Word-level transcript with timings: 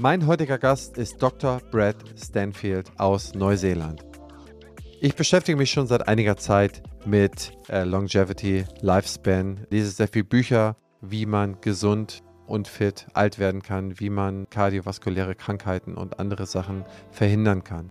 Mein 0.00 0.28
heutiger 0.28 0.58
Gast 0.58 0.96
ist 0.96 1.20
Dr. 1.20 1.60
Brad 1.72 1.96
Stanfield 2.16 2.88
aus 2.98 3.34
Neuseeland. 3.34 4.04
Ich 5.00 5.16
beschäftige 5.16 5.58
mich 5.58 5.72
schon 5.72 5.88
seit 5.88 6.06
einiger 6.06 6.36
Zeit 6.36 6.84
mit 7.04 7.50
äh, 7.68 7.82
Longevity, 7.82 8.64
Lifespan, 8.80 9.66
lese 9.70 9.90
sehr 9.90 10.06
viele 10.06 10.24
Bücher, 10.24 10.76
wie 11.00 11.26
man 11.26 11.60
gesund 11.62 12.22
und 12.46 12.68
fit 12.68 13.08
alt 13.12 13.40
werden 13.40 13.60
kann, 13.60 13.98
wie 13.98 14.08
man 14.08 14.48
kardiovaskuläre 14.50 15.34
Krankheiten 15.34 15.96
und 15.96 16.20
andere 16.20 16.46
Sachen 16.46 16.84
verhindern 17.10 17.64
kann. 17.64 17.90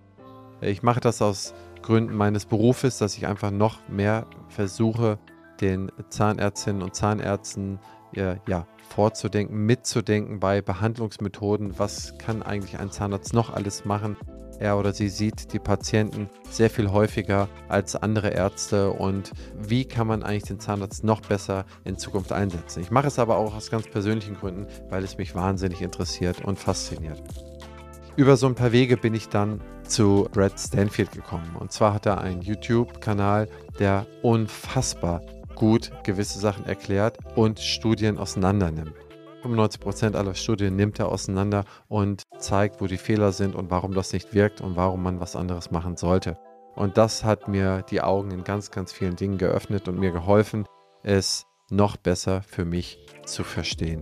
Ich 0.61 0.83
mache 0.83 1.01
das 1.01 1.21
aus 1.21 1.53
Gründen 1.81 2.15
meines 2.15 2.45
Berufes, 2.45 2.99
dass 2.99 3.17
ich 3.17 3.27
einfach 3.27 3.51
noch 3.51 3.85
mehr 3.89 4.27
versuche, 4.47 5.19
den 5.59 5.91
Zahnärztinnen 6.07 6.83
und 6.83 6.95
Zahnärzten 6.95 7.79
ja, 8.13 8.65
vorzudenken, 8.87 9.65
mitzudenken 9.65 10.39
bei 10.39 10.61
Behandlungsmethoden. 10.61 11.77
Was 11.77 12.17
kann 12.17 12.43
eigentlich 12.43 12.79
ein 12.79 12.91
Zahnarzt 12.91 13.33
noch 13.33 13.53
alles 13.53 13.85
machen? 13.85 14.17
Er 14.59 14.77
oder 14.77 14.91
sie 14.91 15.09
sieht 15.09 15.53
die 15.53 15.59
Patienten 15.59 16.29
sehr 16.49 16.69
viel 16.69 16.91
häufiger 16.91 17.47
als 17.69 17.95
andere 17.95 18.29
Ärzte 18.29 18.89
und 18.89 19.31
wie 19.55 19.85
kann 19.85 20.07
man 20.07 20.23
eigentlich 20.23 20.43
den 20.43 20.59
Zahnarzt 20.59 21.03
noch 21.03 21.21
besser 21.21 21.65
in 21.83 21.97
Zukunft 21.97 22.31
einsetzen. 22.31 22.81
Ich 22.81 22.89
mache 22.89 23.07
es 23.07 23.19
aber 23.19 23.37
auch 23.37 23.55
aus 23.55 23.69
ganz 23.69 23.87
persönlichen 23.87 24.35
Gründen, 24.35 24.65
weil 24.89 25.03
es 25.03 25.17
mich 25.17 25.35
wahnsinnig 25.35 25.81
interessiert 25.81 26.43
und 26.43 26.57
fasziniert. 26.57 27.21
Über 28.15 28.35
so 28.35 28.47
ein 28.47 28.55
paar 28.55 28.71
Wege 28.71 28.97
bin 28.97 29.13
ich 29.13 29.29
dann 29.29 29.61
zu 29.83 30.27
Brad 30.31 30.59
Stanfield 30.59 31.11
gekommen. 31.11 31.55
Und 31.59 31.71
zwar 31.71 31.93
hat 31.93 32.07
er 32.07 32.19
einen 32.19 32.41
YouTube-Kanal, 32.41 33.47
der 33.79 34.07
unfassbar 34.23 35.21
gut 35.57 35.91
gewisse 36.03 36.39
Sachen 36.39 36.65
erklärt 36.65 37.17
und 37.35 37.59
Studien 37.59 38.17
auseinandernimmt. 38.17 38.93
95% 39.43 40.15
aller 40.15 40.35
Studien 40.35 40.75
nimmt 40.75 40.99
er 40.99 41.09
auseinander 41.09 41.65
und 41.87 42.23
zeigt, 42.37 42.81
wo 42.81 42.87
die 42.87 42.97
Fehler 42.97 43.31
sind 43.31 43.55
und 43.55 43.69
warum 43.69 43.93
das 43.93 44.13
nicht 44.13 44.33
wirkt 44.33 44.61
und 44.61 44.75
warum 44.75 45.03
man 45.03 45.19
was 45.19 45.35
anderes 45.35 45.71
machen 45.71 45.97
sollte. 45.97 46.37
Und 46.75 46.97
das 46.97 47.23
hat 47.23 47.47
mir 47.47 47.83
die 47.89 48.01
Augen 48.01 48.31
in 48.31 48.43
ganz, 48.43 48.71
ganz 48.71 48.93
vielen 48.93 49.15
Dingen 49.15 49.37
geöffnet 49.37 49.87
und 49.87 49.99
mir 49.99 50.11
geholfen, 50.11 50.65
es 51.03 51.45
noch 51.69 51.97
besser 51.97 52.41
für 52.43 52.65
mich 52.65 52.99
zu 53.25 53.43
verstehen. 53.43 54.01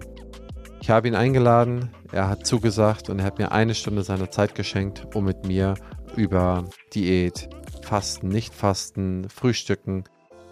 Ich 0.81 0.89
habe 0.89 1.07
ihn 1.07 1.15
eingeladen, 1.15 1.89
er 2.11 2.27
hat 2.27 2.45
zugesagt 2.45 3.09
und 3.09 3.19
er 3.19 3.25
hat 3.25 3.39
mir 3.39 3.51
eine 3.51 3.73
Stunde 3.73 4.03
seiner 4.03 4.29
Zeit 4.29 4.55
geschenkt, 4.55 5.15
um 5.15 5.25
mit 5.25 5.45
mir 5.45 5.75
über 6.15 6.65
Diät, 6.93 7.49
Fasten, 7.81 8.27
Nicht-Fasten, 8.27 9.29
Frühstücken, 9.29 10.03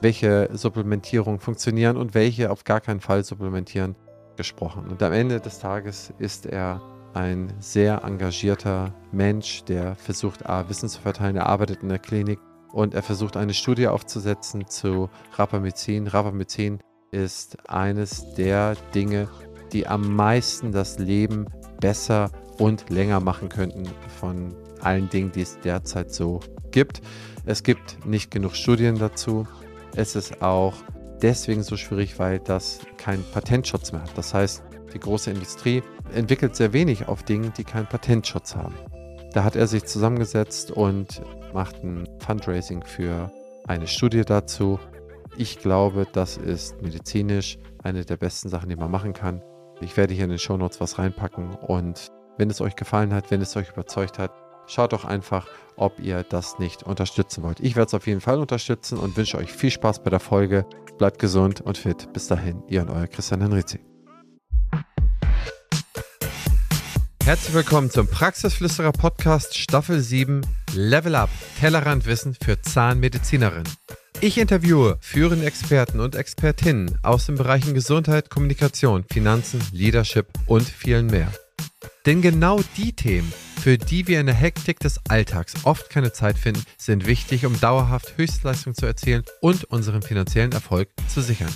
welche 0.03 0.49
Supplementierungen 0.51 1.39
funktionieren 1.39 1.97
und 1.97 2.13
welche 2.13 2.51
auf 2.51 2.65
gar 2.65 2.81
keinen 2.81 2.99
Fall 2.99 3.23
supplementieren, 3.23 3.95
gesprochen. 4.35 4.87
Und 4.89 5.01
am 5.01 5.13
Ende 5.13 5.39
des 5.39 5.59
Tages 5.59 6.13
ist 6.17 6.45
er 6.45 6.81
ein 7.13 7.53
sehr 7.59 8.03
engagierter 8.03 8.93
Mensch, 9.11 9.63
der 9.63 9.95
versucht, 9.95 10.47
A, 10.47 10.67
Wissen 10.69 10.89
zu 10.89 10.99
verteilen. 10.99 11.35
Er 11.35 11.45
arbeitet 11.45 11.83
in 11.83 11.89
der 11.89 11.99
Klinik 11.99 12.39
und 12.71 12.95
er 12.95 13.03
versucht, 13.03 13.37
eine 13.37 13.53
Studie 13.53 13.87
aufzusetzen 13.87 14.67
zu 14.67 15.09
Rapamycin. 15.33 16.07
Rapamycin 16.07 16.79
ist 17.11 17.69
eines 17.69 18.33
der 18.33 18.75
Dinge, 18.95 19.29
die 19.71 19.87
am 19.87 20.15
meisten 20.15 20.71
das 20.71 20.99
Leben 20.99 21.45
besser 21.79 22.31
und 22.57 22.89
länger 22.89 23.19
machen 23.19 23.49
könnten 23.49 23.87
von 24.19 24.55
allen 24.81 25.09
Dingen, 25.09 25.31
die 25.31 25.41
es 25.41 25.59
derzeit 25.59 26.11
so 26.13 26.39
gibt. 26.71 27.01
Es 27.45 27.63
gibt 27.63 28.05
nicht 28.05 28.31
genug 28.31 28.55
Studien 28.55 28.97
dazu. 28.97 29.47
Es 29.95 30.15
ist 30.15 30.41
auch 30.41 30.73
deswegen 31.21 31.63
so 31.63 31.77
schwierig, 31.77 32.17
weil 32.19 32.39
das 32.39 32.79
keinen 32.97 33.23
Patentschutz 33.31 33.91
mehr 33.91 34.01
hat. 34.01 34.17
Das 34.17 34.33
heißt, 34.33 34.63
die 34.93 34.99
große 34.99 35.31
Industrie 35.31 35.83
entwickelt 36.13 36.55
sehr 36.55 36.73
wenig 36.73 37.07
auf 37.07 37.23
Dingen, 37.23 37.53
die 37.57 37.63
keinen 37.63 37.87
Patentschutz 37.87 38.55
haben. 38.55 38.75
Da 39.33 39.43
hat 39.43 39.55
er 39.55 39.67
sich 39.67 39.85
zusammengesetzt 39.85 40.71
und 40.71 41.21
macht 41.53 41.83
ein 41.83 42.07
Fundraising 42.19 42.83
für 42.83 43.31
eine 43.67 43.87
Studie 43.87 44.23
dazu. 44.23 44.79
Ich 45.37 45.57
glaube, 45.59 46.05
das 46.11 46.37
ist 46.37 46.81
medizinisch 46.81 47.57
eine 47.83 48.05
der 48.05 48.17
besten 48.17 48.49
Sachen, 48.49 48.69
die 48.69 48.75
man 48.75 48.91
machen 48.91 49.13
kann. 49.13 49.41
Ich 49.81 49.97
werde 49.97 50.13
hier 50.13 50.25
in 50.25 50.29
den 50.29 50.39
Show 50.39 50.57
Notes 50.57 50.79
was 50.79 50.99
reinpacken 50.99 51.55
und 51.55 52.07
wenn 52.37 52.49
es 52.49 52.61
euch 52.61 52.75
gefallen 52.75 53.13
hat, 53.13 53.31
wenn 53.31 53.41
es 53.41 53.55
euch 53.55 53.69
überzeugt 53.69 54.19
hat, 54.19 54.31
schaut 54.67 54.93
doch 54.93 55.05
einfach, 55.05 55.47
ob 55.75 55.99
ihr 55.99 56.23
das 56.23 56.59
nicht 56.59 56.83
unterstützen 56.83 57.43
wollt. 57.43 57.59
Ich 57.59 57.75
werde 57.75 57.87
es 57.87 57.93
auf 57.93 58.07
jeden 58.07 58.21
Fall 58.21 58.39
unterstützen 58.39 58.97
und 58.97 59.17
wünsche 59.17 59.37
euch 59.37 59.51
viel 59.51 59.71
Spaß 59.71 60.03
bei 60.03 60.09
der 60.09 60.19
Folge. 60.19 60.65
Bleibt 60.97 61.19
gesund 61.19 61.61
und 61.61 61.77
fit. 61.77 62.11
Bis 62.13 62.27
dahin, 62.27 62.63
ihr 62.67 62.81
und 62.81 62.89
euer 62.89 63.07
Christian 63.07 63.41
Henrizi. 63.41 63.79
Herzlich 67.23 67.53
willkommen 67.53 67.89
zum 67.89 68.07
Praxisflüsterer 68.07 68.91
Podcast 68.91 69.57
Staffel 69.57 70.01
7 70.01 70.41
Level 70.75 71.15
Up 71.15 71.29
Tellerrandwissen 71.59 72.35
für 72.35 72.61
Zahnmedizinerinnen. 72.61 73.71
Ich 74.19 74.37
interviewe 74.37 74.97
führende 74.99 75.45
Experten 75.45 75.99
und 75.99 76.15
Expertinnen 76.15 76.99
aus 77.01 77.25
den 77.25 77.35
Bereichen 77.35 77.73
Gesundheit, 77.73 78.29
Kommunikation, 78.29 79.05
Finanzen, 79.09 79.61
Leadership 79.71 80.27
und 80.47 80.63
vielen 80.63 81.07
mehr. 81.07 81.31
Denn 82.05 82.21
genau 82.21 82.61
die 82.77 82.93
Themen, 82.93 83.31
für 83.61 83.77
die 83.77 84.07
wir 84.07 84.19
in 84.19 84.25
der 84.25 84.35
Hektik 84.35 84.79
des 84.79 84.99
Alltags 85.07 85.53
oft 85.63 85.89
keine 85.89 86.11
Zeit 86.11 86.37
finden, 86.37 86.63
sind 86.77 87.07
wichtig, 87.07 87.45
um 87.45 87.59
dauerhaft 87.59 88.17
Höchstleistung 88.17 88.75
zu 88.75 88.85
erzielen 88.85 89.23
und 89.41 89.63
unseren 89.65 90.01
finanziellen 90.01 90.51
Erfolg 90.51 90.89
zu 91.07 91.21
sichern. 91.21 91.53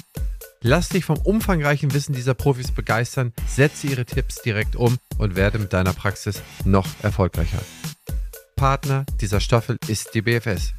Lass 0.61 0.89
dich 0.89 1.05
vom 1.05 1.17
umfangreichen 1.19 1.93
Wissen 1.93 2.13
dieser 2.13 2.33
Profis 2.33 2.71
begeistern, 2.71 3.33
setze 3.47 3.87
ihre 3.87 4.05
Tipps 4.05 4.41
direkt 4.41 4.75
um 4.75 4.97
und 5.17 5.35
werde 5.35 5.59
mit 5.59 5.73
deiner 5.73 5.93
Praxis 5.93 6.41
noch 6.65 6.87
erfolgreicher. 7.03 7.59
Partner 8.55 9.05
dieser 9.21 9.39
Staffel 9.39 9.77
ist 9.87 10.15
die 10.15 10.21
BFS. 10.21 10.73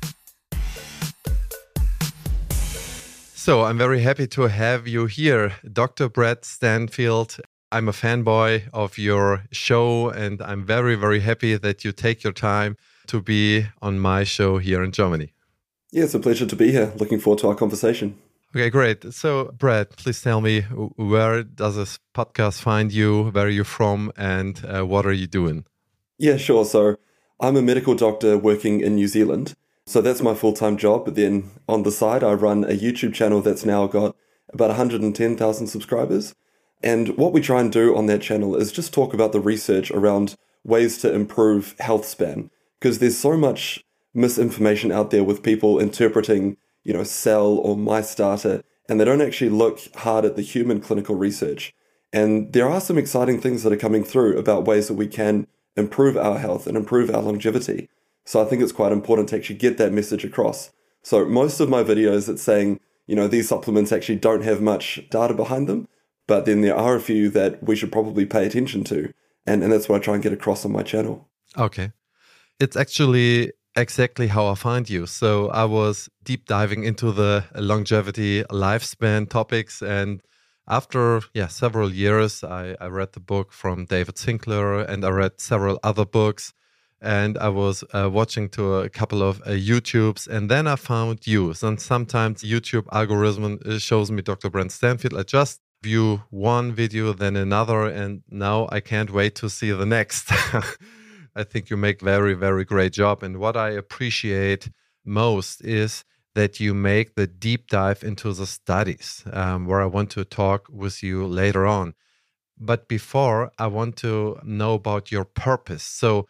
So 3.34 3.64
I'm 3.64 3.78
very 3.78 4.02
happy 4.02 4.28
to 4.28 4.48
have 4.48 4.86
you 4.86 5.06
here, 5.08 5.52
Dr. 5.62 6.10
Brett 6.10 6.44
Stanfield. 6.44 7.40
I'm 7.70 7.88
a 7.88 7.92
fanboy 7.92 8.68
of 8.72 8.96
your 8.96 9.44
show, 9.52 10.08
and 10.08 10.40
I'm 10.40 10.64
very, 10.64 10.94
very 10.94 11.20
happy 11.20 11.56
that 11.56 11.84
you 11.84 11.92
take 11.92 12.24
your 12.24 12.32
time 12.32 12.76
to 13.08 13.20
be 13.20 13.66
on 13.82 13.98
my 13.98 14.24
show 14.24 14.58
here 14.58 14.82
in 14.82 14.90
Germany. 14.92 15.32
Yeah, 15.90 16.04
it's 16.04 16.14
a 16.14 16.20
pleasure 16.20 16.46
to 16.46 16.56
be 16.56 16.70
here. 16.70 16.92
Looking 16.96 17.20
forward 17.20 17.40
to 17.40 17.48
our 17.48 17.54
conversation. 17.54 18.16
Okay, 18.56 18.70
great. 18.70 19.12
So, 19.12 19.52
Brad, 19.58 19.90
please 19.90 20.22
tell 20.22 20.40
me 20.40 20.62
where 20.62 21.42
does 21.42 21.76
this 21.76 21.98
podcast 22.14 22.60
find 22.62 22.90
you? 22.90 23.30
Where 23.30 23.46
are 23.46 23.50
you 23.50 23.64
from? 23.64 24.12
And 24.16 24.64
uh, 24.64 24.86
what 24.86 25.04
are 25.04 25.12
you 25.12 25.26
doing? 25.26 25.64
Yeah, 26.16 26.38
sure. 26.38 26.64
So, 26.64 26.96
I'm 27.40 27.56
a 27.56 27.62
medical 27.62 27.94
doctor 27.94 28.38
working 28.38 28.80
in 28.80 28.96
New 28.96 29.08
Zealand. 29.08 29.54
So 29.86 30.02
that's 30.02 30.20
my 30.20 30.34
full 30.34 30.52
time 30.52 30.76
job. 30.76 31.04
But 31.04 31.14
then 31.14 31.50
on 31.68 31.82
the 31.82 31.92
side, 31.92 32.24
I 32.24 32.32
run 32.32 32.64
a 32.64 32.76
YouTube 32.76 33.14
channel 33.14 33.40
that's 33.40 33.64
now 33.64 33.86
got 33.86 34.16
about 34.52 34.68
110,000 34.68 35.66
subscribers. 35.66 36.34
And 36.82 37.16
what 37.16 37.32
we 37.32 37.40
try 37.40 37.60
and 37.60 37.72
do 37.72 37.96
on 37.96 38.06
that 38.06 38.22
channel 38.22 38.56
is 38.56 38.72
just 38.72 38.94
talk 38.94 39.12
about 39.12 39.32
the 39.32 39.40
research 39.40 39.90
around 39.90 40.36
ways 40.64 40.98
to 40.98 41.12
improve 41.12 41.74
health 41.80 42.04
span. 42.04 42.50
Because 42.78 42.98
there's 42.98 43.18
so 43.18 43.36
much 43.36 43.84
misinformation 44.14 44.92
out 44.92 45.10
there 45.10 45.24
with 45.24 45.42
people 45.42 45.80
interpreting, 45.80 46.56
you 46.84 46.92
know, 46.92 47.04
cell 47.04 47.46
or 47.46 47.76
mice 47.76 48.14
data, 48.14 48.62
and 48.88 49.00
they 49.00 49.04
don't 49.04 49.20
actually 49.20 49.50
look 49.50 49.80
hard 49.96 50.24
at 50.24 50.36
the 50.36 50.42
human 50.42 50.80
clinical 50.80 51.16
research. 51.16 51.74
And 52.12 52.52
there 52.52 52.68
are 52.68 52.80
some 52.80 52.96
exciting 52.96 53.40
things 53.40 53.62
that 53.62 53.72
are 53.72 53.76
coming 53.76 54.04
through 54.04 54.38
about 54.38 54.64
ways 54.64 54.88
that 54.88 54.94
we 54.94 55.06
can 55.06 55.46
improve 55.76 56.16
our 56.16 56.38
health 56.38 56.66
and 56.66 56.76
improve 56.76 57.14
our 57.14 57.22
longevity. 57.22 57.88
So 58.24 58.42
I 58.42 58.44
think 58.44 58.62
it's 58.62 58.72
quite 58.72 58.92
important 58.92 59.28
to 59.30 59.36
actually 59.36 59.56
get 59.56 59.78
that 59.78 59.92
message 59.92 60.24
across. 60.24 60.70
So 61.02 61.24
most 61.24 61.60
of 61.60 61.68
my 61.68 61.82
videos, 61.82 62.28
it's 62.28 62.42
saying, 62.42 62.80
you 63.06 63.16
know, 63.16 63.28
these 63.28 63.48
supplements 63.48 63.92
actually 63.92 64.16
don't 64.16 64.44
have 64.44 64.60
much 64.60 65.00
data 65.10 65.34
behind 65.34 65.66
them, 65.66 65.88
but 66.28 66.44
then 66.44 66.60
there 66.60 66.76
are 66.76 66.94
a 66.94 67.00
few 67.00 67.28
that 67.30 67.60
we 67.64 67.74
should 67.74 67.90
probably 67.90 68.24
pay 68.24 68.46
attention 68.46 68.84
to. 68.84 69.12
And, 69.46 69.64
and 69.64 69.72
that's 69.72 69.88
what 69.88 69.96
I 69.96 70.04
try 70.04 70.14
and 70.14 70.22
get 70.22 70.32
across 70.32 70.64
on 70.64 70.70
my 70.70 70.84
channel. 70.84 71.26
Okay. 71.56 71.90
It's 72.60 72.76
actually 72.76 73.52
exactly 73.74 74.28
how 74.28 74.46
I 74.46 74.54
find 74.54 74.88
you. 74.88 75.06
So 75.06 75.48
I 75.48 75.64
was 75.64 76.08
deep 76.22 76.44
diving 76.44 76.84
into 76.84 77.10
the 77.10 77.44
longevity 77.56 78.44
lifespan 78.44 79.28
topics 79.28 79.82
and 79.82 80.20
after 80.70 81.22
yeah 81.32 81.46
several 81.46 81.90
years 81.90 82.44
I, 82.44 82.76
I 82.78 82.88
read 82.88 83.12
the 83.12 83.20
book 83.20 83.52
from 83.52 83.86
David 83.86 84.18
Sinclair 84.18 84.80
and 84.80 85.02
I 85.04 85.08
read 85.08 85.40
several 85.40 85.78
other 85.82 86.04
books 86.04 86.52
and 87.00 87.38
I 87.38 87.48
was 87.48 87.84
uh, 87.94 88.10
watching 88.10 88.48
to 88.50 88.74
a 88.74 88.88
couple 88.88 89.22
of 89.22 89.40
uh, 89.42 89.50
YouTubes, 89.50 90.26
and 90.26 90.50
then 90.50 90.66
I 90.66 90.74
found 90.74 91.28
you. 91.28 91.54
And 91.62 91.80
sometimes 91.80 92.42
YouTube 92.42 92.86
algorithm 92.90 93.60
uh, 93.64 93.78
shows 93.78 94.10
me 94.10 94.20
Dr. 94.20 94.50
Brad 94.50 94.72
Stanfield. 94.72 95.14
I 95.16 95.22
just 95.22 95.60
view 95.82 96.22
one 96.30 96.72
video, 96.72 97.12
then 97.12 97.36
another, 97.36 97.86
and 97.86 98.22
now 98.28 98.68
I 98.70 98.80
can't 98.80 99.10
wait 99.10 99.34
to 99.36 99.48
see 99.50 99.70
the 99.70 99.86
next. 99.86 100.30
I 101.36 101.44
think 101.44 101.70
you 101.70 101.76
make 101.76 102.00
very, 102.00 102.34
very 102.34 102.64
great 102.64 102.92
job. 102.92 103.22
And 103.22 103.38
what 103.38 103.56
I 103.56 103.70
appreciate 103.70 104.70
most 105.04 105.60
is 105.64 106.04
that 106.34 106.60
you 106.60 106.74
make 106.74 107.14
the 107.14 107.26
deep 107.26 107.68
dive 107.68 108.02
into 108.04 108.32
the 108.32 108.46
studies, 108.46 109.24
um, 109.32 109.66
where 109.66 109.80
I 109.82 109.86
want 109.86 110.10
to 110.12 110.24
talk 110.24 110.66
with 110.70 111.02
you 111.02 111.26
later 111.26 111.66
on 111.66 111.94
But 112.58 112.88
before, 112.88 113.52
I 113.58 113.66
want 113.68 113.96
to 113.98 114.38
know 114.44 114.74
about 114.74 115.10
your 115.12 115.24
purpose. 115.24 115.82
So, 115.84 116.26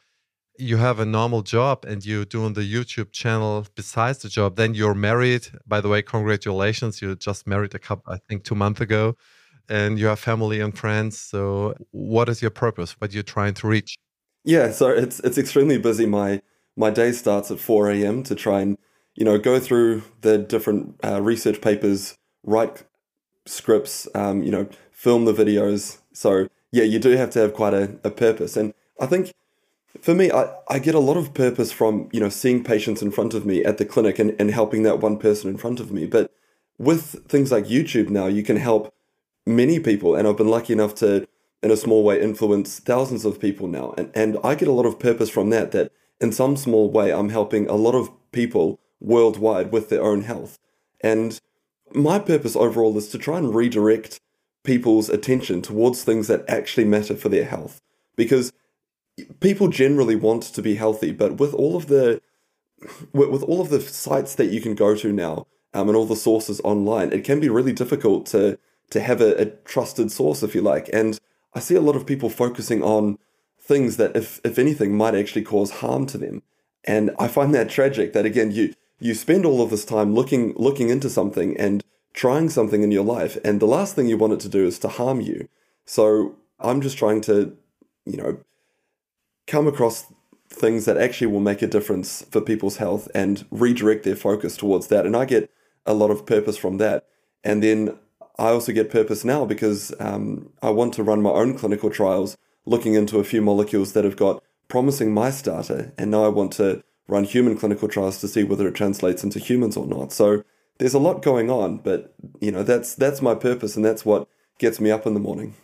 you 0.59 0.77
have 0.79 1.01
a 1.01 1.05
normal 1.07 1.43
job 1.43 1.85
and 1.87 2.05
you're 2.05 2.25
doing 2.25 2.55
the 2.55 2.63
YouTube 2.63 3.13
channel 3.13 3.67
besides 3.77 4.19
the 4.19 4.29
job. 4.29 4.57
Then 4.57 4.75
you're 4.75 4.95
married. 4.95 5.49
By 5.67 5.81
the 5.81 5.89
way, 5.89 6.03
congratulations. 6.03 7.01
You 7.03 7.17
just 7.17 7.47
married 7.47 7.75
a 7.75 7.79
couple, 7.79 8.13
I 8.13 8.19
think, 8.29 8.45
two 8.45 8.55
months 8.57 8.81
ago, 8.81 9.17
and 9.69 9.99
you 9.99 10.07
have 10.07 10.19
family 10.19 10.61
and 10.61 10.77
friends. 10.77 11.19
So, 11.19 11.75
what 11.91 12.29
is 12.29 12.43
your 12.43 12.51
purpose? 12.51 12.93
What 13.01 13.13
you're 13.13 13.23
trying 13.23 13.55
to 13.55 13.69
reach? 13.69 13.97
Yeah, 14.45 14.71
so 14.71 14.89
it's 14.89 15.21
it's 15.21 15.39
extremely 15.39 15.79
busy. 15.79 16.07
My 16.07 16.41
my 16.77 16.91
day 16.91 17.13
starts 17.13 17.51
at 17.51 17.61
four 17.61 17.91
a.m. 17.91 18.23
to 18.25 18.35
try 18.35 18.61
and 18.61 18.79
you 19.15 19.25
know 19.25 19.39
go 19.39 19.59
through 19.61 20.03
the 20.21 20.39
different 20.39 20.97
uh, 21.05 21.21
research 21.21 21.61
papers, 21.61 22.17
write 22.45 22.85
scripts, 23.47 24.09
um, 24.15 24.43
you 24.43 24.51
know, 24.51 24.69
film 24.91 25.25
the 25.25 25.33
videos. 25.33 25.99
So 26.13 26.49
yeah, 26.73 26.85
you 26.85 26.99
do 26.99 27.11
have 27.17 27.31
to 27.31 27.41
have 27.41 27.55
quite 27.55 27.75
a, 27.75 27.99
a 28.05 28.11
purpose, 28.11 28.57
and 28.57 28.75
I 29.01 29.07
think 29.07 29.33
for 30.01 30.15
me, 30.15 30.31
I, 30.31 30.55
I 30.69 30.79
get 30.79 30.95
a 30.95 31.01
lot 31.01 31.17
of 31.17 31.35
purpose 31.35 31.73
from, 31.73 32.09
you 32.13 32.21
know, 32.21 32.29
seeing 32.29 32.63
patients 32.63 33.03
in 33.03 33.11
front 33.11 33.35
of 33.35 33.45
me 33.45 33.65
at 33.65 33.79
the 33.79 33.85
clinic 33.85 34.19
and, 34.19 34.35
and 34.39 34.51
helping 34.51 34.83
that 34.83 35.01
one 35.01 35.19
person 35.19 35.51
in 35.51 35.57
front 35.57 35.81
of 35.81 35.91
me. 35.91 36.07
But 36.07 36.31
with 36.79 37.27
things 37.29 37.51
like 37.51 37.65
YouTube 37.65 38.09
now, 38.09 38.27
you 38.27 38.43
can 38.43 38.57
help 38.57 38.95
many 39.49 39.81
people. 39.81 40.15
And 40.15 40.29
I've 40.29 40.37
been 40.37 40.49
lucky 40.49 40.73
enough 40.73 40.95
to, 40.97 41.27
in 41.63 41.71
a 41.71 41.77
small 41.77 42.05
way, 42.05 42.21
influence 42.21 42.79
thousands 42.79 43.25
of 43.25 43.41
people 43.41 43.67
now. 43.67 43.95
And, 43.97 44.11
and 44.15 44.37
I 44.45 44.55
get 44.55 44.69
a 44.69 44.73
lot 44.73 44.87
of 44.87 44.99
purpose 44.99 45.31
from 45.31 45.51
that, 45.51 45.73
that 45.73 45.93
in 46.21 46.33
some 46.33 46.57
small 46.57 46.91
way, 46.91 47.13
I'm 47.13 47.31
helping 47.31 47.69
a 47.69 47.75
lot 47.75 47.95
of 47.95 48.11
people 48.33 48.79
worldwide 49.01 49.73
with 49.73 49.89
their 49.89 50.03
own 50.03 50.23
health. 50.23 50.59
And 51.01 51.41
my 51.93 52.19
purpose 52.19 52.57
overall 52.57 52.97
is 52.99 53.09
to 53.09 53.19
try 53.19 53.39
and 53.39 53.55
redirect 53.55 54.21
people's 54.65 55.09
attention 55.09 55.63
towards 55.63 56.05
things 56.05 56.27
that 56.27 56.45
actually 56.49 56.85
matter 56.85 57.17
for 57.17 57.29
their 57.29 57.45
health. 57.45 57.81
Because 58.17 58.53
people 59.41 59.69
generally 59.69 60.17
want 60.17 60.43
to 60.43 60.63
be 60.63 60.75
healthy, 60.75 61.13
but 61.13 61.39
with 61.39 61.55
all 61.55 61.77
of 61.77 61.87
the 61.87 62.21
with, 63.13 63.43
all 63.43 63.61
of 63.61 63.71
the 63.71 63.81
sites 63.81 64.35
that 64.37 64.53
you 64.53 64.61
can 64.61 64.75
go 64.75 64.95
to 64.95 65.13
now 65.13 65.47
um, 65.75 65.89
and 65.89 65.97
all 65.97 66.07
the 66.07 66.15
sources 66.17 66.61
online, 66.63 67.13
it 67.13 67.25
can 67.25 67.41
be 67.41 67.49
really 67.49 67.73
difficult 67.73 68.27
to 68.27 68.59
to 68.91 69.01
have 69.01 69.21
a, 69.21 69.35
a 69.37 69.47
trusted 69.47 70.11
source, 70.11 70.43
if 70.43 70.55
you 70.55 70.63
like. 70.63 70.89
And 70.93 71.19
I 71.55 71.61
see 71.61 71.75
a 71.75 71.81
lot 71.81 71.97
of 71.97 72.07
people 72.07 72.31
focusing 72.31 72.83
on 72.83 73.19
things 73.61 73.97
that, 73.97 74.17
if 74.17 74.41
if 74.45 74.59
anything, 74.59 74.97
might 74.97 75.15
actually 75.15 75.43
cause 75.43 75.71
harm 75.83 76.07
to 76.07 76.19
them. 76.19 76.43
And 76.85 77.11
I 77.19 77.29
find 77.29 77.55
that 77.55 77.69
tragic. 77.69 78.13
That 78.13 78.27
again, 78.27 78.51
you 78.51 78.75
you 78.99 79.15
spend 79.15 79.45
all 79.45 79.63
of 79.63 79.71
this 79.71 79.85
time 79.85 80.15
looking 80.15 80.55
looking 80.57 80.89
into 80.89 81.11
something 81.11 81.57
and 81.57 81.85
trying 82.15 82.49
something 82.49 82.83
in 82.83 82.91
your 82.91 83.05
life, 83.05 83.39
and 83.45 83.61
the 83.61 83.67
last 83.67 83.95
thing 83.95 84.09
you 84.09 84.17
want 84.17 84.33
it 84.33 84.41
to 84.41 84.49
do 84.49 84.67
is 84.67 84.79
to 84.81 84.89
harm 84.89 85.21
you. 85.21 85.49
So 85.85 86.37
I'm 86.61 86.81
just 86.81 86.99
trying 86.99 87.21
to, 87.23 87.57
you 88.05 88.17
know, 88.17 88.39
come 89.47 89.67
across 89.67 90.13
things 90.51 90.87
that 90.87 90.97
actually 90.97 91.27
will 91.29 91.41
make 91.41 91.63
a 91.63 91.67
difference 91.67 92.25
for 92.31 92.41
people's 92.41 92.79
health 92.79 93.09
and 93.15 93.47
redirect 93.51 94.05
their 94.05 94.17
focus 94.17 94.57
towards 94.57 94.89
that. 94.89 95.07
And 95.07 95.17
I 95.17 95.25
get 95.25 95.51
a 95.87 95.95
lot 95.95 96.11
of 96.11 96.27
purpose 96.27 96.57
from 96.57 96.79
that. 96.79 97.07
And 97.45 97.63
then 97.63 97.99
I 98.39 98.51
also 98.51 98.73
get 98.73 98.91
purpose 98.91 99.25
now 99.25 99.45
because 99.45 99.93
um, 99.99 100.51
I 100.63 100.71
want 100.71 100.95
to 100.95 101.03
run 101.03 101.23
my 101.23 101.31
own 101.31 101.59
clinical 101.59 101.91
trials 101.91 102.37
looking 102.67 102.95
into 102.95 103.19
a 103.19 103.25
few 103.25 103.43
molecules 103.43 103.93
that 103.93 104.05
have 104.05 104.17
got 104.17 104.43
promising 104.69 105.13
mice 105.13 105.43
data. 105.43 105.93
And 105.99 106.11
now 106.11 106.25
I 106.25 106.29
want 106.29 106.53
to 106.55 106.83
run 107.09 107.25
human 107.25 107.57
clinical 107.57 107.89
trials 107.89 108.21
to 108.21 108.29
see 108.29 108.45
whether 108.45 108.69
it 108.69 108.75
translates 108.75 109.25
into 109.25 109.39
humans 109.39 109.77
or 109.77 109.87
not. 109.87 110.13
So 110.13 110.45
there's 110.79 110.95
a 110.95 110.99
lot 110.99 111.23
going 111.23 111.51
on, 111.51 111.79
but 111.79 112.15
you 112.41 112.53
know, 112.53 112.63
that's 112.63 112.95
that's 112.95 113.21
my 113.21 113.35
purpose 113.35 113.77
and 113.77 113.85
that's 113.85 114.05
what 114.05 114.29
gets 114.59 114.81
me 114.81 114.91
up 114.91 115.07
in 115.07 115.15
the 115.15 115.21
morning. 115.21 115.55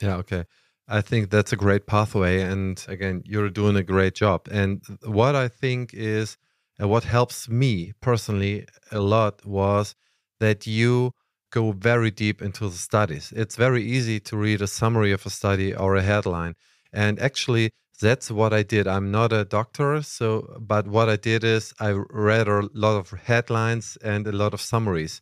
Yeah, 0.00 0.16
okay. 0.16 0.44
I 0.88 1.02
think 1.02 1.30
that's 1.30 1.52
a 1.52 1.56
great 1.56 1.86
pathway. 1.86 2.40
And 2.40 2.84
again, 2.88 3.22
you're 3.26 3.50
doing 3.50 3.76
a 3.76 3.82
great 3.82 4.14
job. 4.14 4.48
And 4.50 4.82
what 5.04 5.36
I 5.36 5.48
think 5.48 5.92
is 5.92 6.38
uh, 6.80 6.88
what 6.88 7.04
helps 7.04 7.48
me 7.48 7.92
personally 8.00 8.66
a 8.90 9.00
lot 9.00 9.44
was 9.44 9.94
that 10.40 10.66
you 10.66 11.12
go 11.50 11.72
very 11.72 12.10
deep 12.10 12.42
into 12.42 12.68
the 12.68 12.76
studies. 12.76 13.32
It's 13.34 13.56
very 13.56 13.82
easy 13.82 14.20
to 14.20 14.36
read 14.36 14.62
a 14.62 14.66
summary 14.66 15.12
of 15.12 15.24
a 15.26 15.30
study 15.30 15.74
or 15.74 15.96
a 15.96 16.02
headline. 16.02 16.54
And 16.92 17.18
actually, 17.20 17.70
that's 18.00 18.30
what 18.30 18.52
I 18.52 18.62
did. 18.62 18.86
I'm 18.86 19.10
not 19.10 19.32
a 19.32 19.44
doctor, 19.44 20.02
so 20.02 20.56
but 20.60 20.86
what 20.86 21.08
I 21.08 21.16
did 21.16 21.42
is 21.44 21.74
I 21.80 21.90
read 22.10 22.48
a 22.48 22.68
lot 22.72 22.96
of 22.96 23.10
headlines 23.10 23.98
and 24.02 24.26
a 24.26 24.32
lot 24.32 24.54
of 24.54 24.60
summaries 24.60 25.20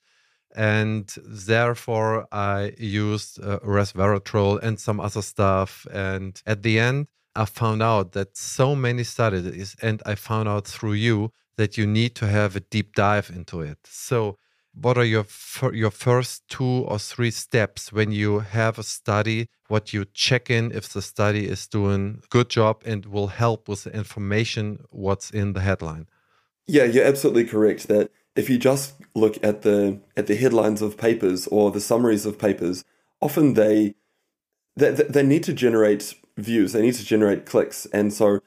and 0.56 1.14
therefore 1.23 2.26
I 2.32 2.73
used 2.78 3.43
uh, 3.43 3.58
resveratrol 3.61 4.58
and 4.62 4.81
some 4.81 4.99
other 4.99 5.23
stuff. 5.23 5.87
And 5.93 6.40
at 6.46 6.62
the 6.62 6.81
end, 6.81 7.08
I 7.34 7.44
found 7.44 7.82
out 7.82 8.12
that 8.12 8.37
so 8.37 8.75
many 8.75 9.05
studies, 9.05 9.76
and 9.82 10.02
I 10.06 10.14
found 10.14 10.49
out 10.49 10.67
through 10.67 10.94
you 10.94 11.31
that 11.58 11.76
you 11.76 11.87
need 11.87 12.14
to 12.17 12.26
have 12.26 12.56
a 12.56 12.61
deep 12.61 12.94
dive 12.94 13.31
into 13.34 13.61
it. 13.61 13.78
So, 13.84 14.38
what 14.81 14.99
are 14.99 15.05
your 15.05 15.26
your 15.73 15.90
first 15.90 16.46
two 16.49 16.84
or 16.88 16.99
three 16.99 17.31
steps 17.31 17.93
when 17.93 18.12
you 18.12 18.40
have 18.40 18.78
a 18.78 18.82
study? 18.82 19.49
What 19.69 19.93
you 19.93 20.05
check 20.12 20.50
in 20.50 20.70
if 20.73 20.88
the 20.88 21.02
study 21.02 21.49
is 21.49 21.67
doing 21.67 22.23
good 22.31 22.49
job 22.49 22.82
and 22.84 23.06
will 23.06 23.28
help 23.28 23.69
with 23.69 23.84
the 23.84 23.94
information 23.94 24.84
what's 24.90 25.31
in 25.31 25.55
the 25.55 25.61
headline. 25.61 26.06
Yeah, 26.67 26.84
you're 26.84 27.05
absolutely 27.06 27.44
correct 27.44 27.88
that 27.88 28.11
if 28.34 28.50
you 28.50 28.58
just 28.58 28.94
look 29.14 29.43
at 29.43 29.62
the 29.62 30.00
at 30.17 30.26
the 30.26 30.37
headlines 30.37 30.82
of 30.82 30.96
papers 30.96 31.46
or 31.49 31.70
the 31.70 31.81
summaries 31.81 32.26
of 32.26 32.38
papers, 32.38 32.84
often 33.20 33.55
they 33.55 33.94
they, 34.76 34.90
they 34.90 35.23
need 35.23 35.43
to 35.44 35.55
generate 35.55 36.14
views, 36.37 36.73
they 36.73 36.82
need 36.82 36.94
to 36.94 37.05
generate 37.05 37.46
clicks, 37.46 37.87
and 37.87 38.12
so 38.12 38.40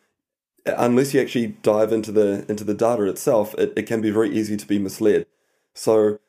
unless 0.66 1.14
you 1.14 1.22
actually 1.22 1.48
dive 1.64 1.92
into 1.92 2.12
the 2.12 2.46
into 2.48 2.64
the 2.64 2.76
data 2.76 3.04
itself, 3.06 3.56
it, 3.56 3.74
it 3.76 3.84
can 3.88 4.00
be 4.00 4.12
very 4.12 4.30
easy 4.30 4.56
to 4.56 4.68
be 4.68 4.78
misled. 4.78 5.26
So 5.74 6.20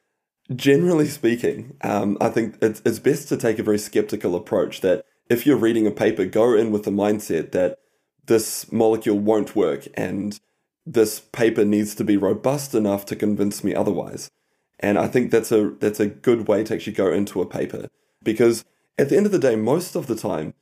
generally 0.54 1.06
speaking, 1.06 1.76
um, 1.82 2.16
I 2.20 2.28
think 2.28 2.56
it's, 2.60 2.82
it's 2.84 2.98
best 2.98 3.28
to 3.28 3.36
take 3.36 3.58
a 3.58 3.62
very 3.62 3.78
skeptical 3.78 4.34
approach 4.34 4.80
that 4.80 5.04
if 5.28 5.46
you're 5.46 5.56
reading 5.56 5.86
a 5.86 5.92
paper, 5.92 6.24
go 6.24 6.54
in 6.54 6.70
with 6.70 6.84
the 6.84 6.90
mindset 6.90 7.52
that 7.52 7.78
this 8.26 8.70
molecule 8.72 9.18
won't 9.18 9.56
work 9.56 9.86
and 9.94 10.38
this 10.86 11.20
paper 11.20 11.64
needs 11.64 11.94
to 11.94 12.04
be 12.04 12.16
robust 12.16 12.74
enough 12.74 13.06
to 13.06 13.16
convince 13.16 13.62
me 13.62 13.74
otherwise. 13.74 14.30
And 14.80 14.98
I 14.98 15.08
think 15.08 15.30
that's 15.30 15.52
a 15.52 15.70
that's 15.78 16.00
a 16.00 16.06
good 16.06 16.48
way 16.48 16.64
to 16.64 16.74
actually 16.74 16.94
go 16.94 17.12
into 17.12 17.42
a 17.42 17.46
paper 17.46 17.88
because 18.22 18.64
at 18.98 19.08
the 19.08 19.16
end 19.16 19.26
of 19.26 19.32
the 19.32 19.38
day, 19.38 19.56
most 19.56 19.94
of 19.94 20.06
the 20.06 20.16
time, 20.16 20.54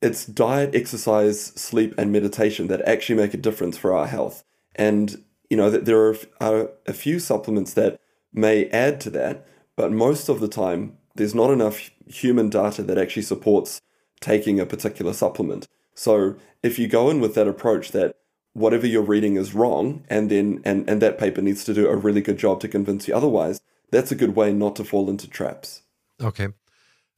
it's 0.00 0.24
diet, 0.24 0.74
exercise, 0.74 1.40
sleep, 1.40 1.94
and 1.98 2.10
meditation 2.10 2.68
that 2.68 2.82
actually 2.82 3.16
make 3.16 3.34
a 3.34 3.38
difference 3.38 3.76
for 3.76 3.92
our 3.92 4.06
health. 4.06 4.44
And 4.76 5.24
you 5.50 5.56
know 5.56 5.68
that 5.70 5.84
there 5.84 6.02
are, 6.02 6.16
are 6.40 6.70
a 6.86 6.92
few 6.92 7.18
supplements 7.18 7.74
that 7.74 8.00
may 8.32 8.66
add 8.70 9.00
to 9.02 9.10
that, 9.10 9.46
but 9.76 9.92
most 9.92 10.28
of 10.28 10.40
the 10.40 10.48
time, 10.48 10.96
there's 11.16 11.34
not 11.34 11.50
enough 11.50 11.90
human 12.06 12.48
data 12.48 12.82
that 12.82 12.96
actually 12.96 13.22
supports 13.22 13.80
taking 14.20 14.58
a 14.58 14.66
particular 14.66 15.12
supplement. 15.12 15.66
So 15.94 16.36
if 16.62 16.78
you 16.78 16.88
go 16.88 17.10
in 17.10 17.20
with 17.20 17.34
that 17.34 17.48
approach 17.48 17.90
that 17.92 18.16
whatever 18.52 18.86
you're 18.86 19.02
reading 19.02 19.36
is 19.36 19.54
wrong 19.54 20.04
and 20.08 20.30
then 20.30 20.60
and, 20.64 20.88
and 20.88 21.00
that 21.02 21.18
paper 21.18 21.40
needs 21.40 21.64
to 21.64 21.74
do 21.74 21.88
a 21.88 21.96
really 21.96 22.20
good 22.20 22.38
job 22.38 22.60
to 22.60 22.68
convince 22.68 23.06
you 23.06 23.14
otherwise 23.14 23.60
that's 23.90 24.10
a 24.10 24.16
good 24.16 24.34
way 24.34 24.52
not 24.52 24.76
to 24.76 24.84
fall 24.84 25.08
into 25.08 25.28
traps 25.28 25.82
okay 26.20 26.48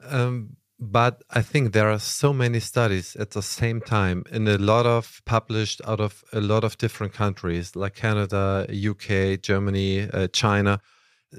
um, 0.05 0.57
but 0.83 1.23
i 1.31 1.41
think 1.41 1.73
there 1.73 1.89
are 1.89 1.99
so 1.99 2.33
many 2.33 2.59
studies 2.59 3.15
at 3.17 3.31
the 3.31 3.43
same 3.43 3.81
time 3.81 4.25
and 4.33 4.49
a 4.49 4.59
lot 4.59 4.85
of 4.85 5.23
published 5.25 5.81
out 5.87 6.01
of 6.01 6.25
a 6.33 6.41
lot 6.41 6.65
of 6.65 6.77
different 6.77 7.13
countries 7.13 7.77
like 7.77 7.95
canada 7.95 8.67
uk 8.91 9.41
germany 9.43 10.11
uh, 10.13 10.27
china 10.33 10.81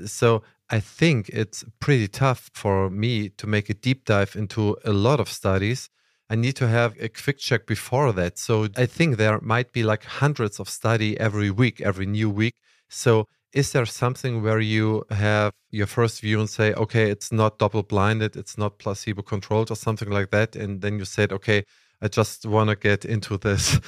so 0.05 0.41
i 0.69 0.79
think 0.79 1.27
it's 1.29 1.65
pretty 1.81 2.07
tough 2.07 2.49
for 2.53 2.89
me 2.89 3.27
to 3.27 3.45
make 3.45 3.69
a 3.69 3.73
deep 3.73 4.05
dive 4.05 4.33
into 4.35 4.77
a 4.85 4.93
lot 4.93 5.19
of 5.19 5.27
studies 5.27 5.89
I 6.29 6.35
need 6.35 6.55
to 6.55 6.67
have 6.67 6.95
a 6.99 7.09
quick 7.09 7.37
check 7.37 7.67
before 7.67 8.11
that. 8.13 8.39
So 8.39 8.67
I 8.75 8.87
think 8.87 9.17
there 9.17 9.39
might 9.41 9.71
be 9.71 9.83
like 9.83 10.03
hundreds 10.05 10.59
of 10.59 10.67
study 10.69 11.19
every 11.19 11.51
week, 11.51 11.81
every 11.81 12.07
new 12.07 12.29
week. 12.29 12.55
So 12.89 13.27
is 13.53 13.71
there 13.71 13.85
something 13.85 14.41
where 14.41 14.59
you 14.59 15.05
have 15.11 15.53
your 15.69 15.87
first 15.87 16.21
view 16.21 16.39
and 16.39 16.49
say, 16.49 16.73
okay, 16.73 17.09
it's 17.11 17.31
not 17.31 17.59
double 17.59 17.83
blinded, 17.83 18.35
it's 18.35 18.57
not 18.57 18.79
placebo 18.79 19.21
controlled 19.21 19.69
or 19.69 19.75
something 19.75 20.09
like 20.09 20.31
that? 20.31 20.55
And 20.55 20.81
then 20.81 20.97
you 20.97 21.05
said, 21.05 21.31
okay, 21.31 21.63
I 22.01 22.07
just 22.07 22.45
want 22.45 22.69
to 22.69 22.75
get 22.75 23.05
into 23.05 23.37
this 23.37 23.79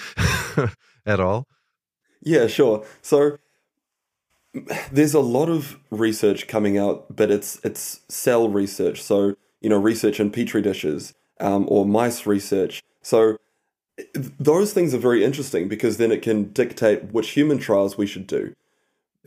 at 1.05 1.19
all? 1.19 1.47
Yeah, 2.21 2.47
sure. 2.47 2.85
So 3.01 3.37
there's 4.91 5.13
a 5.13 5.19
lot 5.19 5.49
of 5.49 5.77
research 5.89 6.47
coming 6.47 6.77
out, 6.77 7.15
but 7.15 7.29
it's 7.31 7.59
it's 7.63 8.01
cell 8.07 8.47
research. 8.47 9.01
So, 9.01 9.35
you 9.61 9.69
know, 9.69 9.77
research 9.77 10.19
in 10.19 10.31
petri 10.31 10.61
dishes 10.61 11.13
um, 11.39 11.65
or 11.67 11.85
mice 11.85 12.25
research. 12.25 12.81
So 13.01 13.37
those 14.13 14.73
things 14.73 14.93
are 14.93 14.99
very 14.99 15.23
interesting 15.23 15.67
because 15.67 15.97
then 15.97 16.11
it 16.11 16.21
can 16.21 16.51
dictate 16.51 17.11
which 17.13 17.31
human 17.31 17.57
trials 17.57 17.97
we 17.97 18.07
should 18.07 18.27
do. 18.27 18.53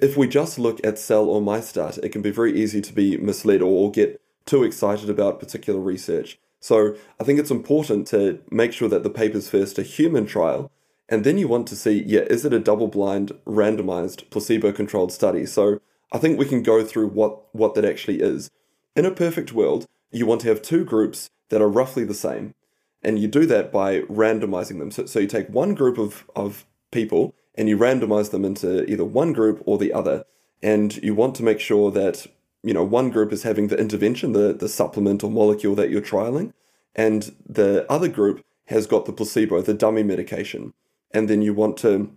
If 0.01 0.17
we 0.17 0.29
just 0.29 0.59
look 0.59 0.85
at 0.85 0.99
cell 0.99 1.25
or 1.29 1.43
data, 1.45 2.01
it 2.03 2.11
can 2.11 2.23
be 2.23 2.31
very 2.31 2.59
easy 2.61 2.81
to 2.81 2.93
be 2.93 3.17
misled 3.17 3.63
or, 3.63 3.87
or 3.87 3.91
get 3.91 4.21
too 4.47 4.63
excited 4.65 5.11
about 5.11 5.41
particular 5.41 5.81
research. 5.81 6.39
So 6.61 6.97
I 7.21 7.25
think 7.25 7.39
it's 7.39 7.51
important 7.51 8.07
to 8.09 8.41
make 8.51 8.73
sure 8.73 8.89
that 8.89 9.03
the 9.03 9.11
paper's 9.11 9.49
first 9.49 9.79
a 9.79 9.83
human 9.83 10.27
trial, 10.27 10.71
and 11.09 11.25
then 11.25 11.39
you 11.39 11.49
want 11.49 11.67
to 11.69 11.77
see, 11.77 12.03
yeah, 12.05 12.21
is 12.23 12.45
it 12.45 12.53
a 12.53 12.59
double 12.59 12.89
blind, 12.89 13.33
randomized, 13.47 14.29
placebo 14.31 14.73
controlled 14.73 15.13
study? 15.13 15.47
So 15.47 15.81
I 16.13 16.19
think 16.19 16.39
we 16.39 16.47
can 16.47 16.63
go 16.63 16.85
through 16.85 17.09
what, 17.09 17.55
what 17.55 17.75
that 17.75 17.85
actually 17.85 18.21
is. 18.21 18.51
In 18.97 19.05
a 19.05 19.11
perfect 19.11 19.53
world, 19.53 19.87
you 20.11 20.27
want 20.27 20.41
to 20.43 20.49
have 20.49 20.63
two 20.63 20.85
groups 20.85 21.31
that 21.51 21.63
are 21.63 21.69
roughly 21.69 22.05
the 22.05 22.15
same. 22.15 22.55
And 23.03 23.19
you 23.19 23.29
do 23.29 23.47
that 23.47 23.71
by 23.71 24.01
randomizing 24.03 24.79
them. 24.79 24.91
So, 24.91 25.07
so 25.07 25.21
you 25.21 25.29
take 25.29 25.49
one 25.49 25.75
group 25.75 25.99
of, 25.99 26.25
of 26.35 26.67
people 26.91 27.35
and 27.59 27.69
you 27.69 27.77
randomize 27.77 28.31
them 28.31 28.47
into 28.47 28.91
either 28.91 29.05
one 29.05 29.35
group 29.35 29.63
or 29.67 29.77
the 29.77 29.93
other. 29.93 30.25
And 30.63 30.97
you 31.03 31.15
want 31.15 31.35
to 31.37 31.43
make 31.43 31.61
sure 31.61 31.91
that 31.91 32.27
you 32.63 32.75
know, 32.75 32.85
one 32.85 33.11
group 33.11 33.33
is 33.33 33.43
having 33.43 33.69
the 33.69 33.79
intervention, 33.79 34.33
the, 34.33 34.53
the 34.53 34.69
supplement 34.69 35.23
or 35.23 35.31
molecule 35.31 35.75
that 35.77 35.91
you're 35.91 36.01
trialing, 36.01 36.53
and 36.95 37.35
the 37.49 37.91
other 37.91 38.09
group 38.09 38.45
has 38.67 38.87
got 38.87 39.07
the 39.07 39.13
placebo, 39.13 39.63
the 39.63 39.75
dummy 39.75 40.03
medication. 40.03 40.75
And 41.13 41.29
then 41.29 41.41
you 41.41 41.55
want 41.55 41.77
to 41.79 42.11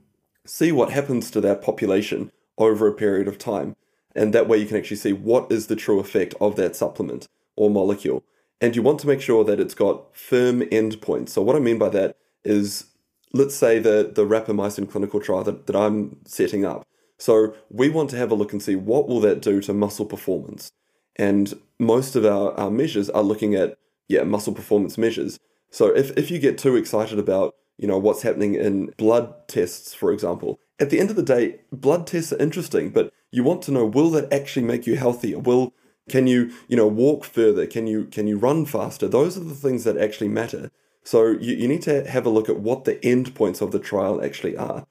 see 0.45 0.71
what 0.71 0.91
happens 0.91 1.31
to 1.31 1.41
that 1.41 1.61
population 1.61 2.31
over 2.57 2.87
a 2.87 2.93
period 2.93 3.27
of 3.27 3.37
time. 3.37 3.75
And 4.15 4.33
that 4.33 4.47
way 4.47 4.57
you 4.57 4.65
can 4.65 4.77
actually 4.77 4.97
see 4.97 5.13
what 5.13 5.51
is 5.51 5.67
the 5.67 5.75
true 5.75 5.99
effect 5.99 6.33
of 6.41 6.55
that 6.57 6.75
supplement 6.75 7.27
or 7.55 7.69
molecule. 7.69 8.23
And 8.59 8.75
you 8.75 8.81
want 8.81 8.99
to 8.99 9.07
make 9.07 9.21
sure 9.21 9.43
that 9.45 9.59
it's 9.59 9.73
got 9.73 10.15
firm 10.15 10.61
endpoints. 10.61 11.29
So 11.29 11.41
what 11.41 11.55
I 11.55 11.59
mean 11.59 11.77
by 11.77 11.89
that 11.89 12.17
is 12.43 12.87
let's 13.33 13.55
say 13.55 13.79
the, 13.79 14.11
the 14.13 14.25
rapamycin 14.25 14.89
clinical 14.89 15.19
trial 15.19 15.43
that, 15.43 15.67
that 15.67 15.75
I'm 15.75 16.17
setting 16.25 16.65
up 16.65 16.85
so 17.21 17.53
we 17.69 17.87
want 17.87 18.09
to 18.09 18.17
have 18.17 18.31
a 18.31 18.35
look 18.35 18.51
and 18.51 18.63
see 18.63 18.75
what 18.75 19.07
will 19.07 19.19
that 19.19 19.43
do 19.43 19.61
to 19.61 19.73
muscle 19.75 20.07
performance. 20.07 20.71
And 21.17 21.53
most 21.77 22.15
of 22.15 22.25
our, 22.25 22.59
our 22.59 22.71
measures 22.71 23.11
are 23.11 23.21
looking 23.21 23.53
at, 23.53 23.77
yeah, 24.07 24.23
muscle 24.23 24.55
performance 24.55 24.97
measures. 24.97 25.37
So 25.69 25.95
if, 25.95 26.17
if 26.17 26.31
you 26.31 26.39
get 26.39 26.57
too 26.57 26.75
excited 26.75 27.19
about, 27.19 27.53
you 27.77 27.87
know, 27.87 27.99
what's 27.99 28.23
happening 28.23 28.55
in 28.55 28.87
blood 28.97 29.47
tests, 29.47 29.93
for 29.93 30.11
example, 30.11 30.59
at 30.79 30.89
the 30.89 30.99
end 30.99 31.11
of 31.11 31.15
the 31.15 31.21
day, 31.21 31.59
blood 31.71 32.07
tests 32.07 32.33
are 32.33 32.41
interesting, 32.41 32.89
but 32.89 33.13
you 33.29 33.43
want 33.43 33.61
to 33.63 33.71
know, 33.71 33.85
will 33.85 34.09
that 34.09 34.33
actually 34.33 34.65
make 34.65 34.87
you 34.87 34.95
healthier? 34.95 35.37
Will 35.37 35.73
can 36.09 36.25
you, 36.25 36.51
you 36.67 36.75
know, 36.75 36.87
walk 36.87 37.23
further? 37.23 37.67
Can 37.67 37.85
you 37.85 38.05
can 38.05 38.25
you 38.25 38.39
run 38.39 38.65
faster? 38.65 39.07
Those 39.07 39.37
are 39.37 39.43
the 39.43 39.53
things 39.53 39.83
that 39.83 39.95
actually 39.95 40.29
matter. 40.29 40.71
So 41.03 41.27
you, 41.27 41.55
you 41.55 41.67
need 41.67 41.81
to 41.83 42.09
have 42.09 42.25
a 42.25 42.29
look 42.29 42.49
at 42.49 42.59
what 42.59 42.85
the 42.85 42.95
endpoints 42.95 43.61
of 43.61 43.71
the 43.71 43.79
trial 43.79 44.23
actually 44.23 44.57
are. 44.57 44.85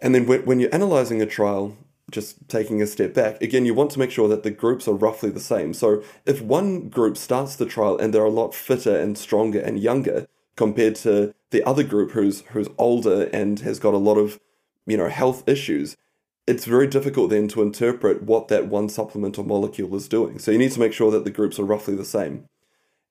And 0.00 0.14
then 0.14 0.26
when, 0.26 0.44
when 0.44 0.60
you're 0.60 0.74
analyzing 0.74 1.22
a 1.22 1.26
trial, 1.26 1.76
just 2.10 2.48
taking 2.48 2.82
a 2.82 2.86
step 2.86 3.14
back, 3.14 3.40
again, 3.40 3.64
you 3.64 3.74
want 3.74 3.90
to 3.92 3.98
make 3.98 4.10
sure 4.10 4.28
that 4.28 4.42
the 4.42 4.50
groups 4.50 4.86
are 4.86 4.94
roughly 4.94 5.30
the 5.30 5.40
same. 5.40 5.72
So 5.72 6.02
if 6.26 6.42
one 6.42 6.88
group 6.88 7.16
starts 7.16 7.56
the 7.56 7.66
trial 7.66 7.96
and 7.98 8.12
they're 8.12 8.24
a 8.24 8.30
lot 8.30 8.54
fitter 8.54 8.96
and 8.96 9.16
stronger 9.16 9.60
and 9.60 9.80
younger 9.80 10.26
compared 10.56 10.96
to 10.96 11.34
the 11.50 11.64
other 11.64 11.82
group 11.82 12.12
who's 12.12 12.42
who's 12.52 12.68
older 12.78 13.24
and 13.32 13.60
has 13.60 13.78
got 13.78 13.94
a 13.94 13.98
lot 13.98 14.18
of, 14.18 14.38
you 14.86 14.96
know, 14.96 15.08
health 15.08 15.48
issues, 15.48 15.96
it's 16.46 16.66
very 16.66 16.86
difficult 16.86 17.30
then 17.30 17.48
to 17.48 17.62
interpret 17.62 18.22
what 18.22 18.48
that 18.48 18.66
one 18.66 18.88
supplemental 18.88 19.44
molecule 19.44 19.94
is 19.96 20.08
doing. 20.08 20.38
So 20.38 20.50
you 20.50 20.58
need 20.58 20.72
to 20.72 20.80
make 20.80 20.92
sure 20.92 21.10
that 21.10 21.24
the 21.24 21.30
groups 21.30 21.58
are 21.58 21.64
roughly 21.64 21.94
the 21.96 22.04
same. 22.04 22.48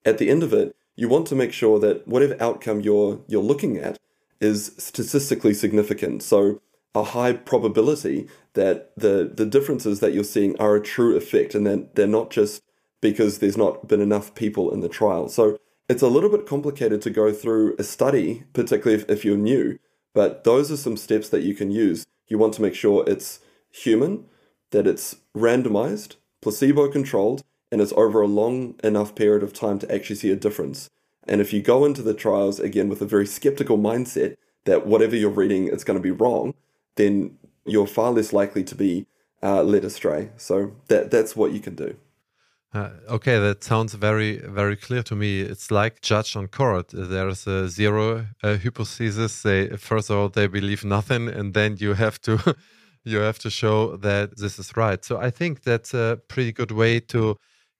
At 0.04 0.18
the 0.18 0.30
end 0.30 0.42
of 0.42 0.52
it, 0.52 0.76
you 0.96 1.08
want 1.08 1.26
to 1.28 1.34
make 1.34 1.52
sure 1.52 1.78
that 1.80 2.06
whatever 2.06 2.36
outcome 2.40 2.80
you're 2.80 3.20
you're 3.26 3.42
looking 3.42 3.76
at 3.76 3.98
is 4.40 4.72
statistically 4.78 5.54
significant. 5.54 6.22
So 6.22 6.60
a 6.94 7.02
high 7.02 7.32
probability 7.32 8.28
that 8.54 8.92
the 8.96 9.30
the 9.32 9.46
differences 9.46 10.00
that 10.00 10.12
you're 10.12 10.24
seeing 10.24 10.58
are 10.58 10.76
a 10.76 10.82
true 10.82 11.16
effect 11.16 11.54
and 11.54 11.66
that 11.66 11.94
they're 11.94 12.06
not 12.06 12.30
just 12.30 12.62
because 13.00 13.38
there's 13.38 13.56
not 13.56 13.86
been 13.88 14.00
enough 14.00 14.34
people 14.34 14.72
in 14.72 14.80
the 14.80 14.88
trial. 14.88 15.28
So 15.28 15.58
it's 15.88 16.02
a 16.02 16.08
little 16.08 16.30
bit 16.30 16.46
complicated 16.46 17.02
to 17.02 17.10
go 17.10 17.32
through 17.32 17.76
a 17.78 17.84
study, 17.84 18.44
particularly 18.54 19.02
if, 19.02 19.10
if 19.10 19.24
you're 19.24 19.36
new, 19.36 19.78
but 20.14 20.44
those 20.44 20.72
are 20.72 20.78
some 20.78 20.96
steps 20.96 21.28
that 21.28 21.42
you 21.42 21.54
can 21.54 21.70
use. 21.70 22.06
You 22.28 22.38
want 22.38 22.54
to 22.54 22.62
make 22.62 22.74
sure 22.74 23.04
it's 23.06 23.40
human, 23.70 24.24
that 24.70 24.86
it's 24.86 25.16
randomized, 25.36 26.16
placebo 26.40 26.88
controlled, 26.88 27.44
and 27.74 27.82
it's 27.82 27.92
over 27.96 28.20
a 28.20 28.28
long 28.28 28.76
enough 28.84 29.16
period 29.16 29.42
of 29.42 29.52
time 29.52 29.80
to 29.80 29.92
actually 29.92 30.14
see 30.14 30.30
a 30.30 30.36
difference. 30.36 30.88
And 31.26 31.40
if 31.40 31.52
you 31.52 31.60
go 31.60 31.84
into 31.84 32.02
the 32.02 32.14
trials 32.14 32.60
again 32.60 32.88
with 32.88 33.02
a 33.02 33.04
very 33.04 33.26
skeptical 33.26 33.76
mindset 33.76 34.36
that 34.64 34.86
whatever 34.86 35.16
you're 35.16 35.40
reading 35.42 35.66
is 35.66 35.82
going 35.82 35.98
to 35.98 36.08
be 36.10 36.12
wrong, 36.12 36.54
then 36.94 37.36
you're 37.66 37.88
far 37.88 38.12
less 38.12 38.32
likely 38.32 38.62
to 38.62 38.76
be 38.76 39.06
uh, 39.42 39.64
led 39.64 39.84
astray. 39.84 40.30
So 40.36 40.76
that 40.86 41.10
that's 41.10 41.34
what 41.34 41.50
you 41.50 41.58
can 41.58 41.74
do. 41.74 41.96
Uh, 42.72 42.90
okay, 43.08 43.40
that 43.40 43.64
sounds 43.64 43.94
very, 43.94 44.38
very 44.38 44.76
clear 44.76 45.02
to 45.02 45.16
me. 45.16 45.40
It's 45.40 45.72
like 45.72 46.00
judge 46.00 46.36
on 46.36 46.46
court. 46.46 46.90
There's 46.92 47.44
a 47.48 47.68
zero 47.68 48.28
uh, 48.44 48.56
hypothesis. 48.56 49.42
They 49.42 49.76
first 49.78 50.10
of 50.10 50.16
all 50.16 50.28
they 50.28 50.46
believe 50.46 50.84
nothing, 50.84 51.28
and 51.28 51.54
then 51.54 51.78
you 51.80 51.94
have 51.94 52.20
to 52.20 52.54
you 53.04 53.18
have 53.18 53.40
to 53.40 53.50
show 53.50 53.96
that 53.96 54.36
this 54.36 54.60
is 54.60 54.76
right. 54.76 55.04
So 55.04 55.18
I 55.18 55.30
think 55.30 55.64
that's 55.64 55.92
a 55.92 56.20
pretty 56.28 56.52
good 56.52 56.70
way 56.70 57.00
to 57.00 57.36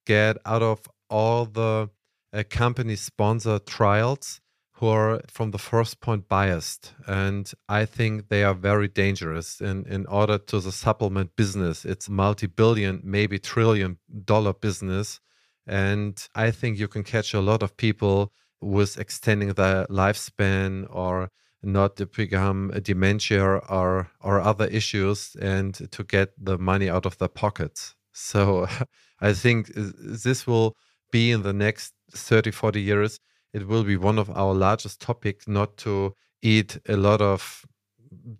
get 0.06 0.36
out 0.44 0.62
of 0.62 0.80
all 1.08 1.46
the 1.46 1.90
uh, 2.32 2.42
company 2.50 2.96
sponsored 2.96 3.66
trials 3.66 4.40
who 4.74 4.88
are 4.88 5.20
from 5.28 5.52
the 5.52 5.58
first 5.58 6.00
point 6.00 6.28
biased. 6.28 6.92
And 7.06 7.50
i 7.68 7.84
think 7.84 8.28
they 8.28 8.42
are 8.42 8.54
very 8.54 8.88
dangerous 8.88 9.60
in, 9.60 9.86
in 9.86 10.06
order 10.06 10.38
to 10.38 10.60
the 10.60 10.72
supplement 10.72 11.36
business. 11.36 11.84
It's 11.84 12.08
multi-billion 12.08 13.00
maybe 13.04 13.38
trillion 13.38 13.98
dollar 14.24 14.52
business. 14.52 15.20
And 15.66 16.14
i 16.34 16.50
think 16.50 16.78
you 16.78 16.88
can 16.88 17.04
catch 17.04 17.34
a 17.34 17.40
lot 17.40 17.62
of 17.62 17.76
people 17.76 18.32
with 18.60 18.98
extending 18.98 19.52
their 19.52 19.86
lifespan 19.86 20.86
or 20.90 21.30
not 21.62 21.96
to 21.96 22.06
become 22.06 22.72
dementia 22.82 23.42
or 23.42 24.10
or 24.20 24.40
other 24.40 24.66
issues 24.66 25.36
and 25.40 25.74
to 25.90 26.04
get 26.04 26.30
the 26.38 26.58
money 26.58 26.90
out 26.90 27.06
of 27.06 27.18
their 27.18 27.28
pockets. 27.28 27.94
So 28.12 28.66
i 29.30 29.32
think 29.32 29.60
this 29.74 30.46
will 30.46 30.70
be 31.10 31.24
in 31.30 31.42
the 31.42 31.52
next 31.52 31.92
30 32.12 32.50
40 32.50 32.80
years 32.80 33.20
it 33.52 33.68
will 33.68 33.84
be 33.84 33.96
one 33.96 34.18
of 34.18 34.28
our 34.30 34.52
largest 34.52 35.00
topics 35.00 35.46
not 35.46 35.76
to 35.84 36.14
eat 36.42 36.78
a 36.88 36.96
lot 36.96 37.20
of 37.20 37.64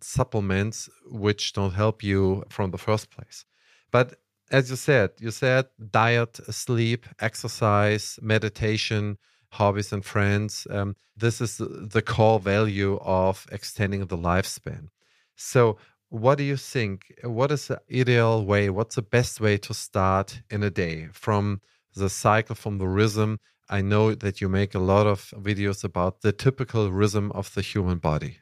supplements 0.00 0.88
which 1.06 1.52
don't 1.52 1.74
help 1.74 2.02
you 2.02 2.44
from 2.50 2.70
the 2.70 2.78
first 2.78 3.10
place. 3.10 3.44
But 3.90 4.14
as 4.50 4.70
you 4.70 4.76
said, 4.76 5.10
you 5.18 5.30
said 5.30 5.66
diet, 5.90 6.38
sleep, 6.50 7.06
exercise, 7.20 8.18
meditation, 8.20 9.18
hobbies, 9.52 9.92
and 9.92 10.04
friends. 10.04 10.66
Um, 10.70 10.96
this 11.16 11.40
is 11.40 11.58
the 11.58 12.02
core 12.02 12.40
value 12.40 12.98
of 13.02 13.46
extending 13.50 14.04
the 14.06 14.18
lifespan. 14.18 14.88
So, 15.36 15.78
what 16.14 16.38
do 16.38 16.44
you 16.44 16.56
think? 16.56 17.12
What 17.25 17.50
is 17.50 17.66
the 17.66 17.80
ideal 17.90 18.44
way? 18.44 18.71
What's 18.71 18.94
the 18.94 19.02
best 19.02 19.40
way 19.40 19.59
to 19.59 19.75
start 19.75 20.42
in 20.49 20.62
a 20.62 20.71
day 20.71 21.09
from 21.12 21.61
the 21.97 22.09
cycle, 22.09 22.54
from 22.54 22.78
the 22.78 22.87
rhythm 22.87 23.38
I 23.68 23.80
know 23.80 24.14
that 24.14 24.40
you 24.40 24.49
make 24.49 24.75
a 24.75 24.78
lot 24.78 25.06
of 25.06 25.33
videos 25.42 25.85
about 25.85 26.21
the 26.21 26.33
typical 26.33 26.90
rhythm 26.92 27.33
of 27.33 27.50
the 27.54 27.62
human 27.62 27.99
body. 27.99 28.37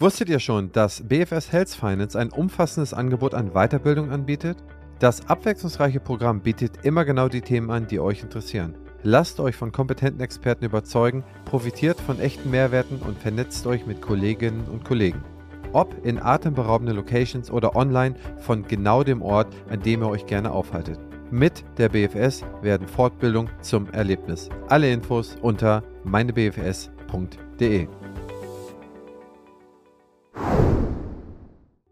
Wusstet 0.00 0.28
ihr 0.28 0.40
schon, 0.40 0.72
dass 0.72 1.02
BFS 1.08 1.52
Health 1.52 1.74
Finance 1.74 2.18
ein 2.18 2.30
umfassendes 2.30 2.92
Angebot 2.92 3.34
an 3.34 3.52
Weiterbildung 3.52 4.10
anbietet? 4.10 4.58
Das 4.98 5.28
abwechslungsreiche 5.28 6.00
Programm 6.00 6.40
bietet 6.40 6.84
immer 6.84 7.04
genau 7.04 7.28
die 7.28 7.40
Themen 7.40 7.70
an, 7.70 7.86
die 7.86 8.00
euch 8.00 8.22
interessieren. 8.22 8.74
Lasst 9.04 9.38
euch 9.38 9.54
von 9.54 9.70
kompetenten 9.70 10.20
Experten 10.20 10.64
überzeugen, 10.64 11.24
profitiert 11.44 12.00
von 12.00 12.18
echten 12.18 12.50
Mehrwerten 12.50 12.98
und 12.98 13.16
vernetzt 13.18 13.64
euch 13.66 13.86
mit 13.86 14.02
Kolleginnen 14.02 14.66
und 14.66 14.84
Kollegen. 14.84 15.22
Ob 15.72 15.94
in 16.04 16.20
atemberaubende 16.20 16.92
Locations 16.92 17.50
oder 17.50 17.76
online 17.76 18.14
von 18.38 18.66
genau 18.66 19.02
dem 19.02 19.22
Ort, 19.22 19.48
an 19.68 19.80
dem 19.80 20.02
ihr 20.02 20.08
euch 20.08 20.26
gerne 20.26 20.52
aufhaltet. 20.52 20.98
Mit 21.30 21.62
der 21.76 21.90
BFS 21.90 22.42
werden 22.62 22.88
Fortbildung 22.88 23.50
zum 23.60 23.90
Erlebnis. 23.90 24.48
Alle 24.68 24.90
Infos 24.90 25.36
unter 25.42 25.82
meinebfs.de. 26.04 26.88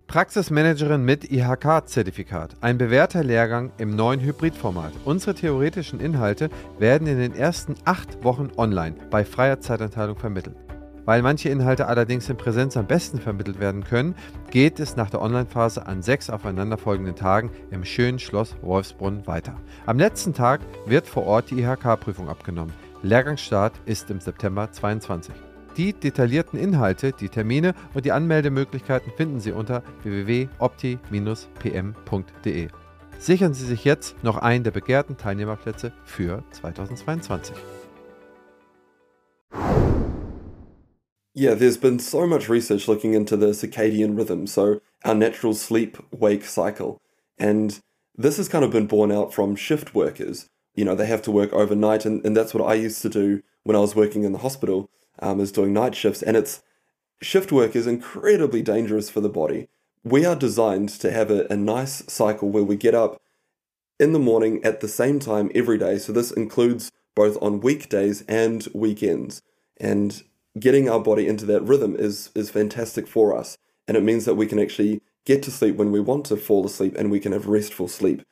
Praxismanagerin 0.07 1.05
mit 1.05 1.31
IHK-Zertifikat. 1.31 2.57
Ein 2.63 2.79
bewährter 2.79 3.23
Lehrgang 3.23 3.73
im 3.77 3.95
neuen 3.95 4.21
Hybridformat. 4.21 4.93
Unsere 5.05 5.35
theoretischen 5.35 6.01
Inhalte 6.01 6.49
werden 6.79 7.07
in 7.07 7.19
den 7.19 7.35
ersten 7.35 7.75
acht 7.85 8.25
Wochen 8.25 8.49
online 8.57 8.97
bei 9.11 9.27
freier 9.27 9.61
Zeitanteilung 9.61 10.17
vermittelt. 10.17 10.57
Weil 11.07 11.23
manche 11.23 11.49
Inhalte 11.49 11.87
allerdings 11.87 12.29
in 12.29 12.37
Präsenz 12.37 12.77
am 12.77 12.87
besten 12.87 13.19
vermittelt 13.19 13.59
werden 13.61 13.85
können, 13.85 14.15
geht 14.51 14.81
es 14.81 14.97
nach 14.97 15.09
der 15.09 15.23
Online-Phase 15.23 15.87
an 15.87 16.03
sechs 16.03 16.29
aufeinanderfolgenden 16.29 17.15
Tagen 17.15 17.51
im 17.71 17.85
schönen 17.85 18.19
Schloss 18.19 18.57
Wolfsbrunn 18.61 19.27
weiter. 19.27 19.55
Am 19.87 19.99
letzten 19.99 20.35
Tag 20.35 20.61
wird 20.85 21.07
vor 21.07 21.25
Ort 21.25 21.51
die 21.51 21.61
IHK-Prüfung 21.61 22.29
abgenommen. 22.29 22.75
Lehrgangsstart 23.03 23.75
ist 23.87 24.11
im 24.11 24.21
September 24.21 24.71
22. 24.73 25.35
Die 25.77 25.93
detaillierten 25.93 26.59
Inhalte, 26.59 27.13
die 27.13 27.29
Termine 27.29 27.75
und 27.95 28.05
die 28.05 28.13
Anmeldemöglichkeiten 28.13 29.13
finden 29.17 29.41
Sie 29.41 29.53
unter 29.53 29.83
www.opti-pm.de. 30.03 32.69
Sichern 33.19 33.55
Sie 33.55 33.65
sich 33.65 33.85
jetzt 33.85 34.23
noch 34.25 34.39
einen 34.39 34.65
der 34.65 34.73
begehrten 34.73 35.17
Teilnehmerplätze 35.17 35.93
für 36.05 36.43
2022. 36.51 37.55
Yeah, 41.39 41.53
there's 41.53 41.77
been 41.77 41.99
so 41.99 42.27
much 42.27 42.49
research 42.49 42.89
looking 42.89 43.13
into 43.13 43.37
the 43.37 43.49
circadian 43.49 44.17
rhythm, 44.17 44.47
so 44.47 44.81
our 45.05 45.15
natural 45.15 45.53
sleep 45.53 45.99
wake 46.11 46.47
cycle. 46.47 46.99
And 47.37 47.79
this 48.17 48.39
has 48.39 48.49
kind 48.49 48.65
of 48.65 48.71
been 48.71 48.87
borne 48.87 49.13
out 49.13 49.35
from 49.35 49.55
shift 49.55 49.95
workers. 49.95 50.49
You 50.75 50.87
know, 50.87 50.95
they 50.95 51.05
have 51.05 51.21
to 51.23 51.31
work 51.31 51.53
overnight, 51.53 52.07
and, 52.07 52.25
and 52.25 52.35
that's 52.35 52.55
what 52.55 52.67
I 52.67 52.73
used 52.73 53.03
to 53.03 53.11
do 53.11 53.43
when 53.65 53.77
I 53.77 53.81
was 53.81 53.95
working 53.95 54.25
in 54.25 54.33
the 54.33 54.39
hospital, 54.39 54.89
um, 55.19 55.39
is 55.39 55.53
doing 55.53 55.75
night 55.75 55.95
shifts. 55.95 56.23
And 56.23 56.39
it's 56.39 56.63
shift 57.21 57.53
work 57.53 57.77
is 57.77 57.87
incredibly 57.87 58.63
dangerous 58.63 59.11
for 59.11 59.21
the 59.21 59.29
body. 59.29 59.69
We 60.05 60.25
are 60.25 60.37
designed 60.37 60.89
to 60.89 61.11
have 61.11 61.31
a, 61.31 61.47
a 61.51 61.57
nice 61.57 62.03
cycle 62.11 62.49
where 62.49 62.65
we 62.65 62.77
get 62.77 62.95
up 62.95 63.21
in 64.01 64.15
the 64.15 64.19
morning 64.19 64.65
at 64.65 64.81
the 64.81 64.89
same 64.89 65.19
time 65.19 65.51
every 65.55 65.77
day. 65.77 65.99
So 65.99 66.15
this 66.15 66.31
includes 66.31 66.91
both 67.15 67.37
on 67.43 67.61
weekdays 67.61 68.23
and 68.23 68.67
weekends. 68.73 69.43
And 69.79 70.23
getting 70.59 70.89
our 70.89 71.01
body 71.01 71.27
into 71.27 71.45
that 71.47 71.63
rhythm 71.63 71.97
is 71.97 72.31
is 72.35 72.51
fantastic 72.51 73.07
for 73.07 73.37
us. 73.37 73.57
And 73.89 73.97
it 73.97 74.03
means 74.03 74.25
that 74.25 74.35
we 74.35 74.47
can 74.47 74.59
actually 74.59 75.01
get 75.25 75.43
to 75.45 75.51
sleep 75.51 75.77
when 75.77 75.93
we 75.93 76.01
want 76.01 76.25
to 76.27 76.37
fall 76.37 76.65
asleep 76.67 76.95
and 76.97 77.11
we 77.11 77.21
can 77.21 77.33
have 77.33 77.47
restful 77.47 77.89
sleep. 77.89 78.23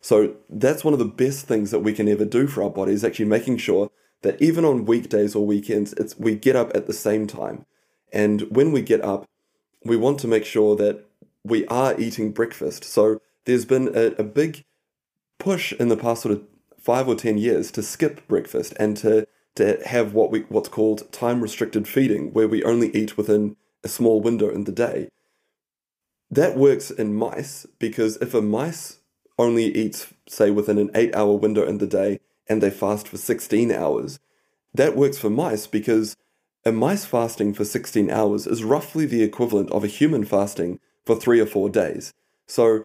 So 0.00 0.36
that's 0.48 0.84
one 0.84 0.92
of 0.92 0.98
the 0.98 1.04
best 1.04 1.46
things 1.46 1.70
that 1.70 1.80
we 1.80 1.92
can 1.92 2.08
ever 2.08 2.24
do 2.24 2.46
for 2.46 2.62
our 2.62 2.70
body 2.70 2.92
is 2.92 3.04
actually 3.04 3.24
making 3.26 3.58
sure 3.58 3.90
that 4.22 4.40
even 4.40 4.64
on 4.64 4.84
weekdays 4.86 5.34
or 5.34 5.46
weekends, 5.46 5.92
it's 5.94 6.16
we 6.18 6.34
get 6.34 6.56
up 6.56 6.70
at 6.74 6.86
the 6.86 6.92
same 6.92 7.26
time. 7.26 7.64
And 8.12 8.42
when 8.50 8.72
we 8.72 8.82
get 8.82 9.02
up, 9.02 9.26
we 9.84 9.96
want 9.96 10.18
to 10.20 10.28
make 10.28 10.44
sure 10.44 10.76
that 10.76 11.04
we 11.44 11.66
are 11.66 11.98
eating 12.00 12.32
breakfast. 12.32 12.84
So 12.84 13.20
there's 13.44 13.64
been 13.64 13.88
a, 13.94 14.12
a 14.18 14.24
big 14.24 14.64
push 15.38 15.72
in 15.74 15.88
the 15.88 15.96
past 15.96 16.22
sort 16.22 16.34
of 16.34 16.42
five 16.78 17.08
or 17.08 17.14
ten 17.14 17.38
years 17.38 17.70
to 17.72 17.82
skip 17.82 18.26
breakfast 18.28 18.74
and 18.78 18.96
to 18.98 19.26
to 19.56 19.80
have 19.86 20.14
what 20.14 20.30
we 20.30 20.40
what's 20.48 20.68
called 20.68 21.10
time 21.12 21.40
restricted 21.40 21.86
feeding, 21.86 22.32
where 22.32 22.48
we 22.48 22.62
only 22.64 22.94
eat 22.94 23.16
within 23.16 23.56
a 23.82 23.88
small 23.88 24.20
window 24.20 24.48
in 24.48 24.64
the 24.64 24.72
day. 24.72 25.08
That 26.30 26.56
works 26.56 26.90
in 26.90 27.14
mice 27.14 27.66
because 27.78 28.16
if 28.16 28.34
a 28.34 28.42
mice 28.42 28.98
only 29.38 29.66
eats, 29.66 30.12
say, 30.28 30.50
within 30.50 30.78
an 30.78 30.90
eight 30.94 31.14
hour 31.14 31.34
window 31.34 31.64
in 31.64 31.78
the 31.78 31.86
day 31.86 32.20
and 32.48 32.62
they 32.62 32.70
fast 32.70 33.08
for 33.08 33.16
16 33.16 33.70
hours, 33.70 34.18
that 34.72 34.96
works 34.96 35.18
for 35.18 35.30
mice 35.30 35.66
because 35.66 36.16
a 36.64 36.72
mice 36.72 37.04
fasting 37.04 37.52
for 37.52 37.64
16 37.64 38.10
hours 38.10 38.46
is 38.46 38.64
roughly 38.64 39.06
the 39.06 39.22
equivalent 39.22 39.70
of 39.70 39.84
a 39.84 39.88
human 39.88 40.24
fasting 40.24 40.80
for 41.04 41.14
three 41.14 41.38
or 41.38 41.46
four 41.46 41.68
days. 41.68 42.12
So 42.46 42.84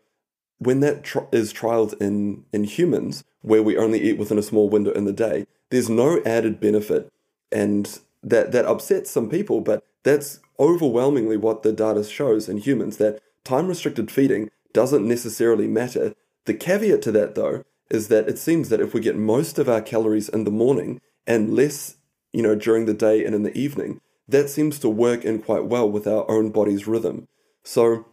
when 0.60 0.82
that 0.82 1.04
tr- 1.04 1.20
is 1.32 1.52
trialed 1.52 2.00
in, 2.02 2.46
in 2.54 2.66
humans, 2.66 3.24
where 3.42 3.64
we 3.64 3.78
only 3.78 4.02
eat 4.02 4.18
within 4.18 4.38
a 4.38 4.44
small 4.44 4.70
window 4.70 4.92
in 4.92 5.06
the 5.06 5.14
day, 5.14 5.48
there's 5.70 5.90
no 5.90 6.22
added 6.26 6.60
benefit. 6.60 7.12
And 7.52 8.00
that, 8.22 8.52
that 8.52 8.66
upsets 8.66 9.10
some 9.10 9.30
people, 9.30 9.62
but 9.62 9.84
that's 10.04 10.40
overwhelmingly 10.60 11.38
what 11.38 11.64
the 11.64 11.72
data 11.72 12.04
shows 12.04 12.50
in 12.50 12.58
humans 12.58 12.98
that 12.98 13.22
time 13.44 13.68
restricted 13.68 14.12
feeding 14.12 14.50
doesn't 14.74 15.08
necessarily 15.08 15.68
matter. 15.68 16.14
The 16.46 16.54
caveat 16.54 17.02
to 17.04 17.12
that, 17.14 17.36
though, 17.36 17.64
is 17.90 18.10
that 18.10 18.28
it 18.28 18.38
seems 18.38 18.70
that 18.70 18.82
if 18.82 18.94
we 18.94 19.02
get 19.02 19.16
most 19.16 19.58
of 19.58 19.68
our 19.68 19.82
calories 19.82 20.30
in 20.30 20.44
the 20.44 20.52
morning 20.52 21.02
and 21.26 21.56
less, 21.56 21.98
you 22.34 22.44
know, 22.44 22.56
during 22.56 22.86
the 22.86 22.94
day 22.94 23.26
and 23.26 23.34
in 23.34 23.44
the 23.44 23.58
evening, 23.58 24.00
that 24.28 24.50
seems 24.50 24.78
to 24.80 24.90
work 24.90 25.26
in 25.26 25.42
quite 25.42 25.66
well 25.66 25.90
with 25.90 26.06
our 26.06 26.30
own 26.30 26.52
body's 26.52 26.88
rhythm. 26.88 27.28
So 27.64 28.06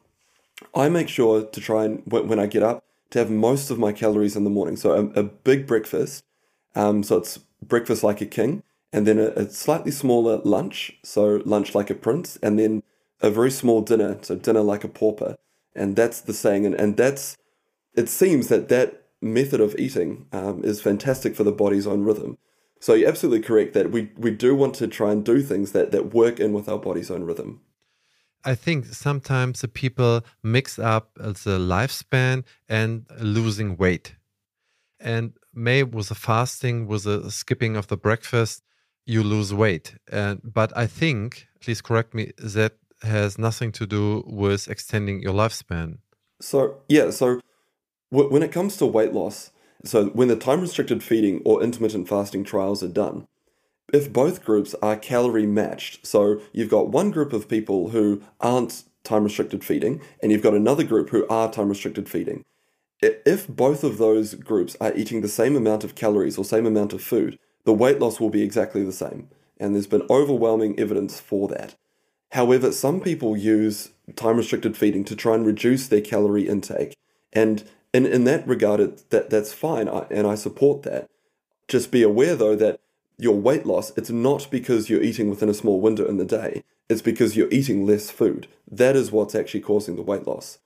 I 0.75 0.88
make 0.88 1.08
sure 1.08 1.44
to 1.44 1.60
try 1.60 1.84
and, 1.84 2.02
when 2.06 2.38
I 2.38 2.46
get 2.46 2.62
up, 2.62 2.84
to 3.10 3.18
have 3.18 3.30
most 3.30 3.70
of 3.70 3.78
my 3.78 3.92
calories 3.92 4.36
in 4.36 4.44
the 4.44 4.50
morning. 4.50 4.76
So 4.76 4.92
a, 4.92 5.20
a 5.20 5.22
big 5.22 5.66
breakfast, 5.66 6.25
um, 6.75 7.02
so 7.02 7.18
it's 7.18 7.38
breakfast 7.62 8.02
like 8.02 8.20
a 8.20 8.26
king, 8.26 8.62
and 8.92 9.06
then 9.06 9.18
a, 9.18 9.28
a 9.28 9.48
slightly 9.48 9.90
smaller 9.90 10.38
lunch, 10.44 10.98
so 11.02 11.42
lunch 11.44 11.75
like 11.75 11.90
a 11.90 11.95
prince, 11.95 12.36
and 12.42 12.58
then 12.58 12.82
a 13.21 13.30
very 13.30 13.50
small 13.50 13.80
dinner, 13.80 14.19
so 14.23 14.34
dinner 14.36 14.60
like 14.60 14.84
a 14.84 14.88
pauper. 14.88 15.36
And 15.75 15.95
that's 15.95 16.21
the 16.21 16.32
saying. 16.32 16.66
And, 16.66 16.75
and 16.75 16.97
that's, 16.97 17.36
it 17.95 18.08
seems 18.08 18.49
that 18.49 18.69
that 18.69 19.04
method 19.21 19.60
of 19.60 19.75
eating 19.78 20.26
um, 20.32 20.64
is 20.64 20.80
fantastic 20.80 21.36
for 21.36 21.45
the 21.45 21.52
body's 21.52 21.86
own 21.86 22.04
rhythm. 22.04 22.38
So 22.80 22.95
you're 22.95 23.08
absolutely 23.08 23.40
correct 23.40 23.73
that 23.75 23.90
we, 23.90 24.10
we 24.16 24.30
do 24.30 24.54
want 24.54 24.75
to 24.76 24.86
try 24.86 25.12
and 25.12 25.25
do 25.25 25.42
things 25.42 25.73
that, 25.73 25.92
that 25.92 26.14
work 26.14 26.40
in 26.40 26.52
with 26.52 26.69
our 26.69 26.78
body's 26.78 27.10
own 27.10 27.25
rhythm. 27.25 27.60
I 28.47 28.54
think 28.54 28.87
sometimes 28.87 29.61
the 29.61 29.69
people 29.69 30.25
mix 30.43 30.78
up 30.78 31.11
uh, 31.21 31.30
the 31.30 31.59
lifespan 31.59 32.45
and 32.69 33.04
losing 33.21 33.76
weight. 33.76 34.15
And 35.00 35.32
may 35.52 35.82
with 35.82 36.09
the 36.09 36.15
fasting, 36.15 36.87
with 36.87 37.04
the 37.04 37.30
skipping 37.30 37.76
of 37.76 37.89
the 37.89 37.97
breakfast, 37.97 38.63
you 39.04 39.25
lose 39.25 39.52
weight. 39.52 39.97
And 40.11 40.41
but 40.43 40.75
I 40.76 40.87
think, 40.87 41.49
please 41.61 41.82
correct 41.82 42.15
me, 42.15 42.32
that 42.39 42.75
has 43.02 43.37
nothing 43.37 43.73
to 43.73 43.87
do 43.87 44.23
with 44.26 44.69
extending 44.69 45.21
your 45.21 45.35
lifespan. 45.35 45.99
So, 46.41 46.76
yeah, 46.89 47.11
so 47.11 47.41
w- 48.13 48.30
when 48.30 48.43
it 48.43 48.52
comes 48.52 48.76
to 48.76 48.87
weight 48.87 49.13
loss, 49.13 49.50
so 49.85 50.06
when 50.06 50.28
the 50.28 50.37
time 50.37 50.61
restricted 50.61 51.02
feeding 51.02 51.43
or 51.45 51.63
intermittent 51.63 52.09
fasting 52.09 52.45
trials 52.45 52.82
are 52.82 52.89
done, 52.89 53.26
if 53.92 54.12
both 54.12 54.44
groups 54.44 54.75
are 54.82 54.96
calorie 54.96 55.46
matched, 55.46 56.06
so 56.06 56.40
you've 56.52 56.70
got 56.70 56.88
one 56.88 57.10
group 57.10 57.32
of 57.32 57.49
people 57.49 57.90
who 57.90 58.22
aren't 58.40 58.84
time 59.04 59.25
restricted 59.25 59.64
feeding, 59.64 60.00
and 60.22 60.32
you've 60.32 60.42
got 60.42 60.54
another 60.54 60.82
group 60.82 61.10
who 61.10 61.26
are 61.28 61.50
time 61.50 61.68
restricted 61.68 62.08
feeding, 62.08 62.44
if 63.00 63.46
both 63.46 63.84
of 63.84 63.99
those 63.99 64.34
groups 64.34 64.76
are 64.80 64.94
eating 64.94 65.20
the 65.20 65.28
same 65.28 65.54
amount 65.54 65.84
of 65.84 65.94
calories 65.94 66.38
or 66.38 66.44
same 66.44 66.66
amount 66.66 66.92
of 66.92 67.02
food, 67.02 67.38
the 67.64 67.72
weight 67.72 68.00
loss 68.00 68.20
will 68.20 68.30
be 68.30 68.42
exactly 68.42 68.82
the 68.82 68.92
same. 68.92 69.28
And 69.58 69.75
there's 69.75 69.86
been 69.86 70.06
overwhelming 70.10 70.78
evidence 70.78 71.20
for 71.20 71.49
that. 71.49 71.75
However, 72.32 72.72
some 72.72 73.00
people 73.00 73.36
use 73.36 73.90
time 74.16 74.36
restricted 74.36 74.76
feeding 74.76 75.04
to 75.04 75.16
try 75.16 75.34
and 75.34 75.46
reduce 75.46 75.88
their 75.88 76.00
calorie 76.00 76.49
intake. 76.49 76.96
And 77.32 77.64
in, 77.92 78.06
in 78.06 78.25
that 78.25 78.46
regard, 78.46 78.80
it, 78.80 79.10
that, 79.10 79.30
that's 79.30 79.52
fine, 79.52 79.88
I, 79.88 80.06
and 80.10 80.26
I 80.26 80.34
support 80.34 80.82
that. 80.82 81.08
Just 81.68 81.90
be 81.90 82.02
aware, 82.02 82.34
though, 82.34 82.56
that 82.56 82.80
your 83.19 83.37
weight 83.37 83.67
loss, 83.67 83.93
it's 83.97 84.11
not 84.11 84.49
because 84.50 84.91
you're 84.91 85.02
eating 85.02 85.31
within 85.31 85.49
a 85.49 85.55
small 85.55 85.81
window 85.81 86.07
in 86.07 86.19
the 86.19 86.25
day, 86.25 86.63
it's 86.89 87.02
because 87.02 87.37
you're 87.37 87.50
eating 87.50 87.87
less 87.87 88.11
food. 88.11 88.47
That 88.71 88.97
is 88.97 89.11
what's 89.11 89.35
actually 89.35 89.61
causing 89.61 89.97
the 89.97 90.02
weight 90.02 90.26
loss. 90.26 90.59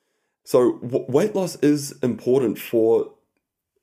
So, 0.45 0.79
w- 0.79 1.07
weight 1.09 1.35
loss 1.35 1.57
is 1.57 1.93
important 2.03 2.59
for 2.59 3.13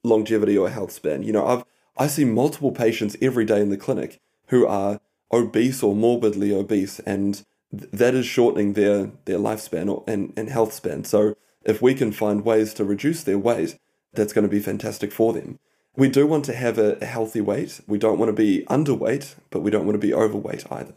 longevity 0.04 0.58
or 0.58 0.70
health 0.70 0.92
span. 0.92 1.24
You 1.24 1.34
know, 1.34 1.46
I've 1.46 1.64
I 1.98 2.08
see 2.08 2.26
multiple 2.26 2.72
patients 2.72 3.18
every 3.22 3.46
day 3.46 3.60
in 3.60 3.70
the 3.70 3.78
clinic 3.78 4.20
who 4.48 4.68
are 4.68 5.00
obese 5.32 5.82
or 5.82 5.96
morbidly 5.96 6.54
obese, 6.54 7.00
and 7.00 7.44
that 7.72 8.14
is 8.14 8.26
shortening 8.26 8.74
their 8.74 9.12
their 9.26 9.40
lifespan 9.40 9.90
or, 9.90 10.04
and 10.08 10.34
and 10.38 10.50
health 10.50 10.74
span. 10.74 11.04
So 11.04 11.36
if 11.64 11.82
we 11.82 11.94
can 11.94 12.12
find 12.12 12.46
ways 12.46 12.74
to 12.76 12.86
reduce 12.86 13.24
their 13.24 13.40
weight, 13.40 13.78
that's 14.14 14.34
going 14.34 14.44
to 14.44 14.50
be 14.50 14.60
fantastic 14.60 15.12
for 15.12 15.34
them. 15.34 15.60
We 15.98 16.10
do 16.10 16.26
want 16.28 16.46
to 16.46 16.54
have 16.54 16.78
a, 16.78 16.98
a 17.02 17.06
healthy 17.06 17.42
weight. 17.42 17.82
We 17.88 17.98
don't 17.98 18.18
want 18.20 18.30
to 18.30 18.34
be 18.34 18.66
underweight, 18.70 19.36
but 19.50 19.60
we 19.62 19.72
don't 19.72 19.86
want 19.86 19.96
to 20.00 20.08
be 20.08 20.14
overweight 20.14 20.72
either. 20.72 20.94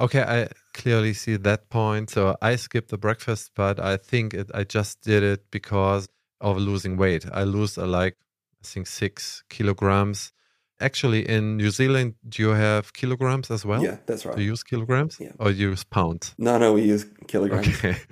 Okay, 0.00 0.22
I 0.22 0.48
clearly 0.74 1.14
see 1.14 1.36
that 1.36 1.70
point. 1.70 2.10
So 2.10 2.36
I 2.42 2.56
skipped 2.56 2.90
the 2.90 2.98
breakfast, 2.98 3.52
but 3.54 3.78
I 3.78 3.96
think 3.96 4.34
it, 4.34 4.50
I 4.52 4.64
just 4.64 5.00
did 5.02 5.22
it 5.22 5.50
because 5.50 6.08
of 6.40 6.58
losing 6.58 6.96
weight. 6.96 7.24
I 7.32 7.44
lose 7.44 7.78
uh, 7.78 7.86
like 7.86 8.16
I 8.62 8.66
think 8.66 8.86
six 8.88 9.44
kilograms 9.48 10.32
actually 10.80 11.28
in 11.28 11.56
New 11.56 11.70
Zealand, 11.70 12.14
do 12.28 12.42
you 12.42 12.50
have 12.50 12.92
kilograms 12.92 13.50
as 13.50 13.64
well? 13.64 13.82
Yeah, 13.82 13.98
that's 14.06 14.26
right. 14.26 14.36
Do 14.36 14.42
you 14.42 14.50
use 14.50 14.62
kilograms 14.62 15.18
yeah. 15.20 15.32
or 15.38 15.50
you 15.50 15.70
use 15.70 15.84
pounds? 15.84 16.34
No, 16.38 16.58
no, 16.58 16.72
we 16.72 16.82
use 16.82 17.06
kilograms. 17.26 17.68
Okay. 17.68 17.96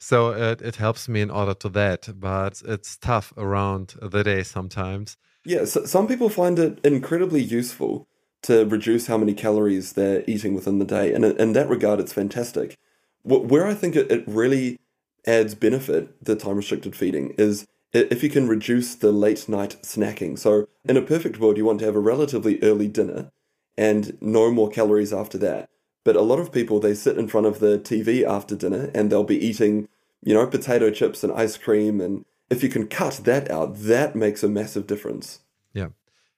So 0.00 0.32
it, 0.32 0.60
it 0.60 0.76
helps 0.76 1.08
me 1.08 1.22
in 1.22 1.30
order 1.30 1.54
to 1.54 1.70
that, 1.70 2.08
but 2.20 2.60
it's 2.66 2.98
tough 2.98 3.32
around 3.38 3.94
the 4.02 4.22
day 4.22 4.42
sometimes. 4.42 5.16
Yeah, 5.44 5.64
so 5.66 5.84
some 5.84 6.06
people 6.06 6.28
find 6.28 6.58
it 6.58 6.80
incredibly 6.84 7.42
useful 7.42 8.06
to 8.42 8.64
reduce 8.64 9.06
how 9.06 9.18
many 9.18 9.34
calories 9.34 9.92
they're 9.92 10.24
eating 10.26 10.54
within 10.54 10.78
the 10.78 10.84
day. 10.84 11.12
And 11.12 11.24
in 11.24 11.52
that 11.52 11.68
regard, 11.68 12.00
it's 12.00 12.12
fantastic. 12.12 12.78
Where 13.22 13.66
I 13.66 13.74
think 13.74 13.96
it, 13.96 14.26
really 14.26 14.78
adds 15.26 15.54
benefit, 15.54 16.22
the 16.22 16.36
time 16.36 16.56
restricted 16.56 16.94
feeding, 16.94 17.34
is 17.38 17.66
if 17.92 18.22
you 18.22 18.28
can 18.28 18.48
reduce 18.48 18.94
the 18.94 19.12
late 19.12 19.48
night 19.48 19.76
snacking. 19.82 20.38
So, 20.38 20.68
in 20.84 20.96
a 20.96 21.02
perfect 21.02 21.38
world, 21.40 21.56
you 21.56 21.64
want 21.64 21.78
to 21.78 21.86
have 21.86 21.96
a 21.96 22.00
relatively 22.00 22.62
early 22.62 22.88
dinner 22.88 23.30
and 23.78 24.18
no 24.20 24.50
more 24.50 24.68
calories 24.68 25.12
after 25.12 25.38
that. 25.38 25.70
But 26.04 26.16
a 26.16 26.20
lot 26.20 26.38
of 26.38 26.52
people, 26.52 26.80
they 26.80 26.94
sit 26.94 27.16
in 27.16 27.28
front 27.28 27.46
of 27.46 27.60
the 27.60 27.78
TV 27.78 28.24
after 28.24 28.54
dinner 28.54 28.90
and 28.94 29.10
they'll 29.10 29.24
be 29.24 29.42
eating, 29.42 29.88
you 30.22 30.34
know, 30.34 30.46
potato 30.46 30.90
chips 30.90 31.24
and 31.24 31.32
ice 31.32 31.56
cream. 31.56 32.00
And 32.00 32.26
if 32.50 32.62
you 32.62 32.68
can 32.68 32.86
cut 32.86 33.20
that 33.24 33.50
out, 33.50 33.76
that 33.76 34.14
makes 34.14 34.42
a 34.42 34.48
massive 34.48 34.86
difference. 34.86 35.40
Yeah. 35.72 35.88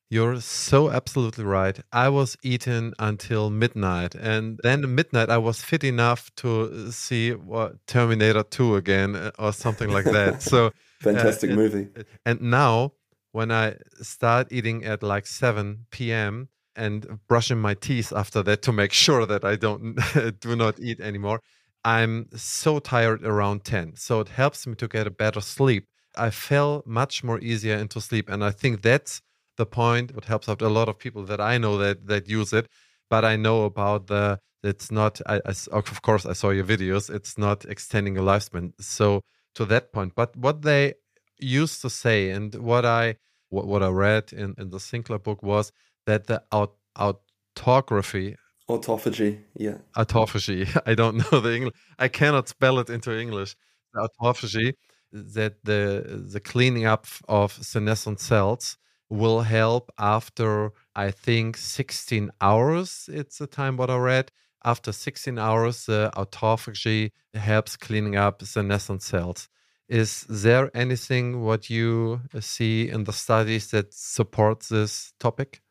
You're 0.08 0.40
so 0.40 0.90
absolutely 0.90 1.44
right. 1.44 1.80
I 1.92 2.08
was 2.10 2.36
eating 2.42 2.92
until 3.00 3.50
midnight, 3.50 4.14
and 4.14 4.60
then 4.62 4.84
at 4.84 4.88
midnight 4.88 5.30
I 5.30 5.38
was 5.38 5.60
fit 5.62 5.82
enough 5.82 6.30
to 6.36 6.92
see 6.92 7.32
what 7.32 7.84
Terminator 7.88 8.44
2 8.44 8.76
again 8.76 9.16
uh, 9.16 9.32
or 9.36 9.52
something 9.52 9.90
like 9.90 10.04
that. 10.04 10.42
so 10.52 10.70
Fantastic 11.00 11.50
Uh, 11.50 11.52
and- 11.54 11.60
movie. 11.60 11.88
And 12.24 12.40
now, 12.40 12.92
when 13.32 13.50
I 13.50 13.74
start 14.00 14.46
eating 14.52 14.84
at 14.84 15.02
like 15.02 15.26
7 15.26 15.86
p.m. 15.90 16.48
and 16.76 17.18
brushing 17.28 17.58
my 17.58 17.74
teeth 17.74 18.12
after 18.14 18.44
that 18.44 18.62
to 18.62 18.72
make 18.72 18.92
sure 18.92 19.26
that 19.26 19.44
I 19.44 19.56
don't 19.56 19.98
do 20.40 20.54
not 20.54 20.78
eat 20.78 21.00
anymore, 21.00 21.40
I'm 21.84 22.28
so 22.36 22.78
tired 22.78 23.24
around 23.24 23.64
10. 23.64 23.96
So 23.96 24.20
it 24.20 24.28
helps 24.28 24.66
me 24.68 24.74
to 24.76 24.86
get 24.88 25.06
a 25.08 25.10
better 25.10 25.40
sleep. 25.40 25.88
I 26.16 26.30
fell 26.30 26.82
much 26.86 27.22
more 27.24 27.38
easier 27.40 27.76
into 27.76 28.00
sleep. 28.00 28.28
And 28.28 28.44
I 28.44 28.50
think 28.50 28.82
that's 28.82 29.22
the 29.56 29.66
point 29.66 30.14
what 30.14 30.26
helps 30.26 30.48
out 30.48 30.62
a 30.62 30.68
lot 30.68 30.88
of 30.88 30.98
people 30.98 31.24
that 31.24 31.40
I 31.40 31.58
know 31.58 31.78
that 31.78 32.06
that 32.06 32.28
use 32.28 32.52
it. 32.52 32.68
But 33.08 33.24
I 33.24 33.36
know 33.36 33.64
about 33.64 34.08
the 34.08 34.40
it's 34.62 34.90
not 34.90 35.20
I, 35.26 35.40
I 35.46 35.54
of 35.70 36.02
course 36.02 36.26
I 36.26 36.32
saw 36.32 36.50
your 36.50 36.64
videos, 36.64 37.14
it's 37.14 37.38
not 37.38 37.64
extending 37.64 38.18
a 38.18 38.22
lifespan. 38.22 38.72
So 38.80 39.22
to 39.54 39.64
that 39.66 39.92
point. 39.92 40.14
But 40.14 40.36
what 40.36 40.62
they 40.62 40.94
used 41.38 41.82
to 41.82 41.90
say 41.90 42.30
and 42.30 42.54
what 42.54 42.84
I 42.84 43.16
what, 43.48 43.66
what 43.66 43.82
I 43.82 43.88
read 43.88 44.32
in, 44.32 44.54
in 44.58 44.70
the 44.70 44.80
Sinclair 44.80 45.18
book 45.18 45.42
was 45.42 45.72
that 46.06 46.26
the 46.26 46.42
aut- 46.50 46.76
autography 46.98 48.36
Autophagy. 48.68 49.38
Yeah. 49.54 49.78
autophagy. 49.96 50.66
I 50.86 50.94
don't 50.94 51.18
know 51.18 51.40
the 51.40 51.54
English. 51.54 51.74
I 51.98 52.08
cannot 52.08 52.48
spell 52.48 52.80
it 52.80 52.90
into 52.90 53.16
English. 53.16 53.54
Autophagy 53.94 54.72
that 55.12 55.64
the 55.64 56.24
the 56.32 56.40
cleaning 56.40 56.86
up 56.86 57.06
of 57.28 57.52
senescent 57.52 58.20
cells 58.20 58.76
will 59.08 59.42
help 59.42 59.92
after 59.98 60.72
I 60.94 61.10
think 61.10 61.56
16 61.56 62.30
hours. 62.40 63.08
It's 63.12 63.38
the 63.38 63.46
time 63.46 63.76
what 63.76 63.90
I 63.90 63.96
read. 63.98 64.32
After 64.64 64.90
16 64.90 65.38
hours, 65.38 65.86
the 65.86 66.10
autophagy 66.16 67.12
helps 67.34 67.76
cleaning 67.76 68.16
up 68.16 68.42
senescent 68.42 69.02
cells. 69.02 69.48
Is 69.88 70.24
there 70.28 70.70
anything 70.74 71.42
what 71.42 71.70
you 71.70 72.22
uh, 72.34 72.40
see 72.40 72.88
in 72.88 73.04
the 73.04 73.12
studies 73.12 73.70
that 73.70 73.94
supports 73.94 74.68
this 74.68 75.12
topic? 75.20 75.62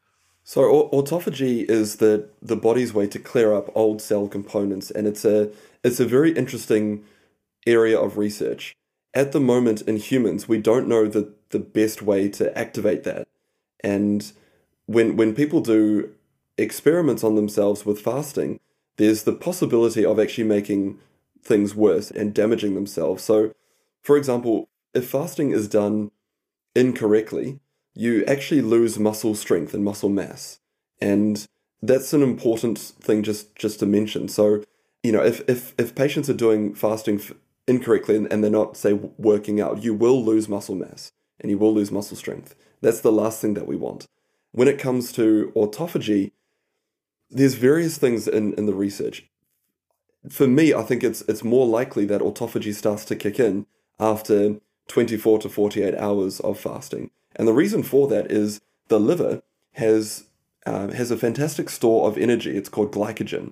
So 0.45 0.62
autophagy 0.93 1.69
is 1.69 1.98
the 1.98 2.30
the 2.41 2.56
body's 2.56 2.93
way 2.93 3.08
to 3.08 3.19
clear 3.19 3.54
up 3.54 3.69
old 3.76 4.02
cell 4.02 4.28
components, 4.28 4.91
and 4.91 5.08
it's 5.08 5.26
a 5.26 5.50
it's 5.84 6.00
a 6.00 6.06
very 6.06 6.32
interesting 6.32 7.04
area 7.65 8.00
of 8.00 8.17
research. 8.17 8.78
At 9.15 9.32
the 9.32 9.39
moment 9.39 9.82
in 9.84 9.97
humans, 9.97 10.47
we 10.47 10.60
don't 10.60 10.88
know 10.88 11.08
the 11.08 11.34
the 11.49 11.60
best 11.60 12.01
way 12.01 12.28
to 12.30 12.56
activate 12.58 13.04
that, 13.04 13.28
and 13.82 14.32
when 14.86 15.15
when 15.15 15.34
people 15.34 15.62
do 15.62 16.12
experiments 16.58 17.23
on 17.23 17.36
themselves 17.36 17.86
with 17.86 18.01
fasting, 18.01 18.60
there's 18.97 19.23
the 19.23 19.34
possibility 19.34 20.06
of 20.06 20.19
actually 20.19 20.43
making 20.43 20.99
things 21.41 21.75
worse 21.75 22.12
and 22.12 22.34
damaging 22.34 22.75
themselves. 22.75 23.23
So, 23.23 23.54
for 24.01 24.17
example, 24.17 24.67
if 24.93 25.08
fasting 25.10 25.51
is 25.51 25.67
done 25.67 26.12
incorrectly, 26.75 27.60
you 27.93 28.25
actually 28.25 28.62
lose 28.62 28.99
muscle 28.99 29.36
strength 29.36 29.73
and 29.73 29.84
muscle 29.84 30.10
mass. 30.10 30.60
And 30.99 31.47
that's 31.82 32.13
an 32.13 32.23
important 32.23 32.78
thing 32.80 33.23
just, 33.23 33.56
just 33.56 33.80
to 33.80 33.86
mention. 33.86 34.28
So, 34.28 34.63
you 35.04 35.12
know, 35.12 35.23
if, 35.23 35.41
if, 35.47 35.73
if 35.78 35.93
patients 35.95 36.30
are 36.30 36.34
doing 36.34 36.73
fasting 36.73 37.19
f- 37.19 37.34
incorrectly 37.67 38.15
and, 38.15 38.32
and 38.32 38.43
they're 38.43 38.51
not, 38.51 38.78
say, 38.78 38.93
working 38.93 39.60
out, 39.60 39.84
you 39.84 39.93
will 39.93 40.23
lose 40.23 40.47
muscle 40.47 40.75
mass 40.75 41.12
and 41.39 41.49
you 41.49 41.58
will 41.58 41.73
lose 41.73 41.91
muscle 41.91 42.17
strength. 42.17 42.56
That's 42.82 43.01
the 43.01 43.12
last 43.12 43.41
thing 43.41 43.54
that 43.56 43.67
we 43.67 43.75
want. 43.75 44.08
When 44.51 44.67
it 44.67 44.80
comes 44.80 45.12
to 45.13 45.51
autophagy, 45.56 46.32
there's 47.30 47.56
various 47.56 47.97
things 47.97 48.28
in, 48.28 48.54
in 48.54 48.65
the 48.65 48.73
research. 48.73 49.25
For 50.30 50.47
me, 50.47 50.73
I 50.73 50.82
think 50.84 51.04
it's 51.04 51.21
it's 51.23 51.43
more 51.43 51.67
likely 51.67 52.06
that 52.06 52.21
autophagy 52.21 52.73
starts 52.73 53.06
to 53.06 53.15
kick 53.15 53.39
in 53.39 53.67
after 53.99 54.60
24 54.88 55.39
to 55.39 55.49
48 55.49 55.95
hours 55.95 56.39
of 56.39 56.60
fasting. 56.60 57.12
And 57.36 57.47
the 57.47 57.54
reason 57.54 57.84
for 57.84 58.08
that 58.08 58.32
is 58.32 58.62
the 58.88 58.99
liver 58.99 59.43
has 59.73 60.25
um, 60.65 60.91
has 60.93 61.12
a 61.12 61.17
fantastic 61.17 61.69
store 61.69 62.08
of 62.08 62.17
energy. 62.17 62.56
It's 62.56 62.69
called 62.69 62.91
glycogen. 62.91 63.51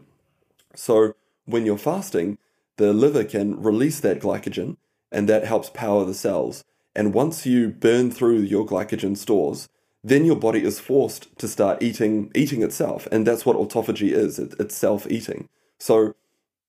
So 0.76 1.14
when 1.46 1.66
you're 1.66 1.78
fasting, 1.78 2.38
the 2.78 2.94
liver 2.94 3.24
can 3.24 3.62
release 3.62 4.00
that 4.00 4.20
glycogen, 4.20 4.78
and 5.12 5.30
that 5.30 5.46
helps 5.46 5.70
power 5.70 6.06
the 6.06 6.14
cells. 6.14 6.64
And 6.96 7.14
once 7.14 7.46
you 7.46 7.70
burn 7.70 8.12
through 8.12 8.40
your 8.40 8.66
glycogen 8.66 9.18
stores, 9.18 9.68
then 10.04 10.26
your 10.26 10.36
body 10.36 10.64
is 10.64 10.80
forced 10.80 11.36
to 11.38 11.48
start 11.48 11.82
eating 11.82 12.32
eating 12.36 12.62
itself, 12.62 13.08
and 13.12 13.26
that's 13.26 13.46
what 13.46 13.58
autophagy 13.58 14.12
is. 14.12 14.38
It, 14.38 14.54
it's 14.60 14.76
self 14.76 15.10
eating. 15.10 15.50
So 15.80 16.16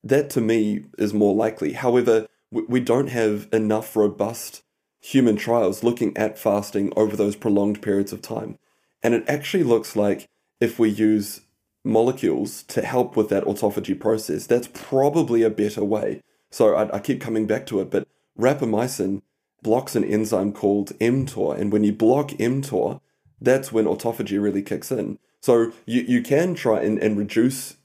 that 0.03 0.31
to 0.31 0.41
me 0.41 0.85
is 0.99 1.13
more 1.13 1.35
likely. 1.35 1.73
However, 1.73 2.27
we, 2.51 2.63
we 2.63 2.81
don't 2.81 3.09
have 3.09 3.49
enough 3.53 3.97
robust 3.97 4.63
human 5.01 5.37
trials 5.37 5.83
looking 5.83 6.17
at 6.17 6.39
fasting 6.39 6.93
over 6.97 7.17
those 7.17 7.37
prolonged 7.37 7.83
periods 7.83 8.13
of 8.13 8.23
time. 8.23 8.59
And 9.03 9.15
it 9.15 9.25
actually 9.29 9.63
looks 9.63 9.97
like 9.97 10.29
if 10.61 10.79
we 10.79 10.89
use 10.89 11.43
molecules 11.85 12.63
to 12.65 12.83
help 12.83 13.17
with 13.17 13.29
that 13.29 13.45
autophagy 13.45 13.99
process, 13.99 14.47
that's 14.47 14.69
probably 14.73 15.43
a 15.43 15.51
better 15.51 15.85
way. 15.85 16.23
So 16.51 16.75
I, 16.75 16.97
I 16.97 16.99
keep 17.01 17.21
coming 17.21 17.47
back 17.47 17.67
to 17.67 17.81
it, 17.81 17.91
but 17.91 18.09
rapamycin 18.39 19.23
blocks 19.63 19.95
an 19.95 20.05
enzyme 20.05 20.53
called 20.53 20.99
mTOR. 20.99 21.59
And 21.59 21.73
when 21.73 21.85
you 21.85 21.93
block 21.93 22.31
mTOR, 22.31 23.01
that's 23.41 23.73
when 23.73 23.85
autophagy 23.85 24.43
really 24.43 24.63
kicks 24.63 24.91
in. 24.91 25.19
So 25.41 25.73
you, 25.85 26.03
you 26.03 26.23
can 26.23 26.55
try 26.55 26.81
and, 26.81 26.99
and 26.99 27.19
reduce 27.19 27.77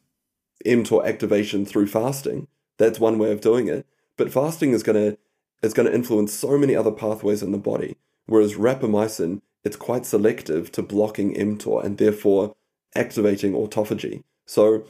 mTOR 0.65 1.05
activation 1.05 1.65
through 1.65 1.87
fasting. 1.87 2.47
That's 2.77 2.99
one 2.99 3.17
way 3.17 3.31
of 3.31 3.41
doing 3.41 3.67
it. 3.67 3.85
But 4.17 4.31
fasting 4.31 4.71
is 4.71 4.83
to 4.83 5.17
is 5.61 5.73
going 5.73 5.87
to 5.87 5.93
influence 5.93 6.33
so 6.33 6.57
many 6.57 6.73
other 6.73 6.91
pathways 6.91 7.43
in 7.43 7.51
the 7.51 7.57
body. 7.57 7.97
Whereas 8.27 8.55
rapamycin, 8.55 9.41
it's 9.65 9.75
quite 9.75 10.05
selective 10.05 10.71
to 10.71 10.81
blocking 10.81 11.33
mTOR 11.33 11.83
and 11.83 11.97
therefore 11.97 12.55
activating 12.95 13.53
autophagy. 13.53 14.23
So 14.45 14.85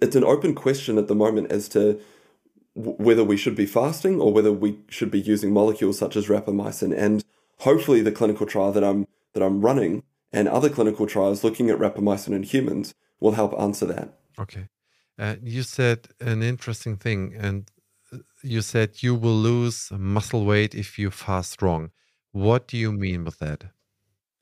it's 0.00 0.16
an 0.16 0.24
open 0.24 0.54
question 0.54 0.98
at 0.98 1.08
the 1.08 1.14
moment 1.14 1.50
as 1.50 1.68
to 1.70 2.00
w- 2.74 2.96
whether 2.98 3.24
we 3.24 3.36
should 3.36 3.54
be 3.54 3.66
fasting 3.66 4.20
or 4.20 4.32
whether 4.32 4.52
we 4.52 4.78
should 4.88 5.10
be 5.10 5.20
using 5.20 5.52
molecules 5.52 5.98
such 5.98 6.16
as 6.16 6.26
rapamycin. 6.28 6.96
And 6.96 7.24
hopefully, 7.60 8.02
the 8.02 8.12
clinical 8.12 8.46
trial 8.46 8.72
that 8.72 8.84
I'm 8.84 9.06
that 9.32 9.42
I'm 9.42 9.60
running 9.60 10.02
and 10.32 10.48
other 10.48 10.68
clinical 10.68 11.06
trials 11.06 11.44
looking 11.44 11.70
at 11.70 11.78
rapamycin 11.78 12.34
in 12.34 12.42
humans 12.42 12.94
will 13.20 13.32
help 13.32 13.58
answer 13.58 13.86
that. 13.86 14.18
Okay. 14.38 14.68
Uh, 15.18 15.36
you 15.42 15.62
said 15.62 16.08
an 16.20 16.42
interesting 16.42 16.96
thing, 16.96 17.34
and 17.38 17.70
uh, 18.12 18.18
you 18.42 18.60
said 18.60 19.02
you 19.02 19.14
will 19.14 19.34
lose 19.34 19.90
muscle 19.90 20.44
weight 20.44 20.74
if 20.74 20.98
you 20.98 21.10
fast 21.10 21.62
wrong. 21.62 21.90
What 22.32 22.68
do 22.68 22.76
you 22.76 22.92
mean 22.92 23.24
with 23.24 23.38
that? 23.38 23.64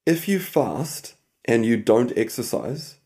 If 0.04 0.28
you 0.28 0.40
fast 0.40 1.14
and 1.44 1.64
you 1.64 1.76
don't 1.76 2.16
exercise, 2.16 2.96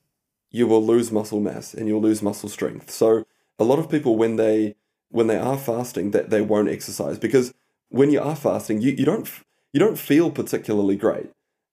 you 0.51 0.67
will 0.67 0.85
lose 0.85 1.13
muscle 1.13 1.41
mass 1.41 1.75
and 1.75 1.89
you'll 1.89 2.01
lose 2.01 2.23
muscle 2.23 2.49
strength. 2.49 2.91
So 2.91 3.25
a 3.59 3.65
lot 3.65 3.79
of 3.79 3.91
people 3.91 4.17
when 4.17 4.37
they 4.37 4.77
when 5.11 5.27
they 5.27 5.39
are 5.39 5.57
fasting 5.57 6.11
that 6.11 6.31
they 6.31 6.41
won't 6.41 6.69
exercise 6.69 7.19
because 7.19 7.55
when 7.89 8.11
you 8.11 8.21
are 8.21 8.37
fasting 8.37 8.81
you, 8.81 8.93
you 8.93 9.05
don't 9.05 9.29
you 9.73 9.81
don't 9.81 9.99
feel 9.99 10.31
particularly 10.31 10.97
great 10.97 11.31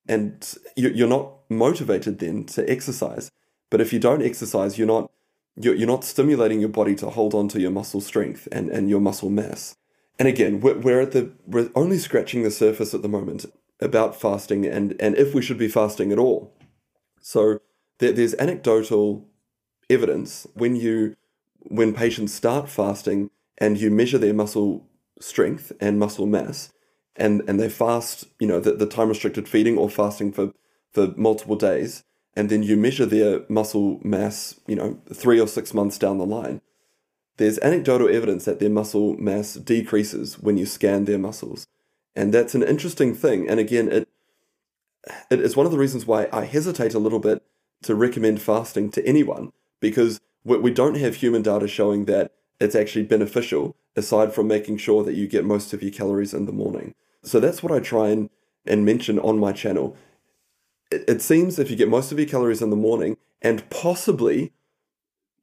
and 0.08 0.56
you, 0.76 0.90
you're 0.90 1.08
not 1.08 1.32
motivated 1.50 2.20
then 2.20 2.46
to 2.46 2.70
exercise. 2.70 3.32
But 3.70 3.82
if 3.82 3.92
you 3.92 4.00
don't 4.00 4.22
exercise, 4.22 4.78
you're 4.78 4.88
not 4.88 5.12
you're, 5.58 5.76
you're 5.76 5.88
not 5.88 6.04
stimulating 6.04 6.60
your 6.60 6.70
body 6.70 6.96
to 6.96 7.10
hold 7.10 7.34
on 7.34 7.48
to 7.50 7.62
your 7.62 7.72
muscle 7.72 8.02
strength 8.02 8.48
and, 8.52 8.70
and 8.70 8.90
your 8.90 9.00
muscle 9.00 9.30
mass. 9.30 9.78
And 10.20 10.28
again, 10.28 10.60
we're, 10.60 10.78
we're 10.78 11.02
at 11.02 11.12
the 11.12 11.32
we're 11.46 11.70
only 11.76 11.98
scratching 11.98 12.44
the 12.44 12.52
surface 12.52 12.94
at 12.94 13.02
the 13.02 13.10
moment 13.10 13.46
about 13.80 14.20
fasting 14.20 14.66
and 14.66 14.96
and 15.00 15.16
if 15.18 15.34
we 15.34 15.42
should 15.42 15.58
be 15.58 15.68
fasting 15.68 16.12
at 16.12 16.20
all. 16.20 16.54
So 17.22 17.60
there, 18.00 18.12
there's 18.12 18.36
anecdotal 18.36 19.28
evidence 19.90 20.48
when 20.54 20.76
you 20.76 21.16
when 21.60 21.94
patients 21.94 22.34
start 22.34 22.70
fasting 22.70 23.30
and 23.58 23.78
you 23.78 23.90
measure 23.90 24.18
their 24.18 24.34
muscle 24.34 24.88
strength 25.20 25.72
and 25.80 26.00
muscle 26.00 26.26
mass 26.26 26.72
and 27.16 27.42
and 27.48 27.60
they 27.60 27.70
fast 27.70 28.26
you 28.40 28.48
know 28.48 28.60
the, 28.60 28.74
the 28.74 28.86
time 28.86 29.10
restricted 29.10 29.48
feeding 29.48 29.78
or 29.78 29.90
fasting 29.90 30.32
for 30.32 30.54
for 30.92 31.14
multiple 31.16 31.56
days 31.56 32.04
and 32.36 32.50
then 32.50 32.64
you 32.64 32.76
measure 32.76 33.06
their 33.06 33.42
muscle 33.48 34.00
mass 34.04 34.60
you 34.68 34.76
know 34.76 35.00
three 35.14 35.40
or 35.40 35.48
six 35.48 35.74
months 35.74 35.98
down 35.98 36.18
the 36.18 36.26
line 36.26 36.62
there's 37.38 37.60
anecdotal 37.60 38.10
evidence 38.10 38.46
that 38.46 38.60
their 38.60 38.70
muscle 38.70 39.16
mass 39.18 39.54
decreases 39.54 40.40
when 40.40 40.58
you 40.58 40.66
scan 40.66 41.06
their 41.06 41.20
muscles 41.20 41.66
and 42.16 42.34
that's 42.34 42.56
an 42.56 42.64
interesting 42.64 43.14
thing 43.14 43.50
and 43.50 43.60
again 43.60 43.92
it 43.92 44.08
it 45.30 45.40
is 45.40 45.56
one 45.56 45.66
of 45.66 45.72
the 45.72 45.78
reasons 45.78 46.06
why 46.06 46.28
I 46.32 46.46
hesitate 46.46 46.94
a 46.94 47.00
little 47.00 47.20
bit 47.20 47.44
to 47.84 47.96
recommend 47.96 48.42
fasting 48.42 48.90
to 48.92 49.06
anyone 49.06 49.52
because 49.80 50.20
we, 50.44 50.72
don't 50.72 50.98
have 50.98 51.16
human 51.16 51.42
data 51.42 51.68
showing 51.68 52.06
that 52.06 52.32
it's 52.60 52.76
actually 52.76 53.04
beneficial 53.04 53.76
aside 53.96 54.34
from 54.34 54.48
making 54.48 54.78
sure 54.78 55.04
that 55.04 55.16
you 55.16 55.28
get 55.28 55.46
most 55.46 55.74
of 55.74 55.82
your 55.82 55.92
calories 55.92 56.34
in 56.34 56.46
the 56.46 56.52
morning. 56.52 56.94
So 57.24 57.40
that's 57.40 57.64
what 57.64 57.72
I 57.72 57.80
try 57.80 58.10
and, 58.10 58.30
and 58.66 58.86
mention 58.86 59.20
on 59.20 59.40
my 59.40 59.52
channel. 59.52 59.98
It, 60.92 61.04
it 61.08 61.22
seems 61.22 61.58
if 61.58 61.70
you 61.70 61.76
get 61.76 61.90
most 61.90 62.12
of 62.12 62.20
your 62.20 62.28
calories 62.28 62.62
in 62.62 62.70
the 62.70 62.76
morning 62.76 63.18
and 63.42 63.68
possibly 63.70 64.54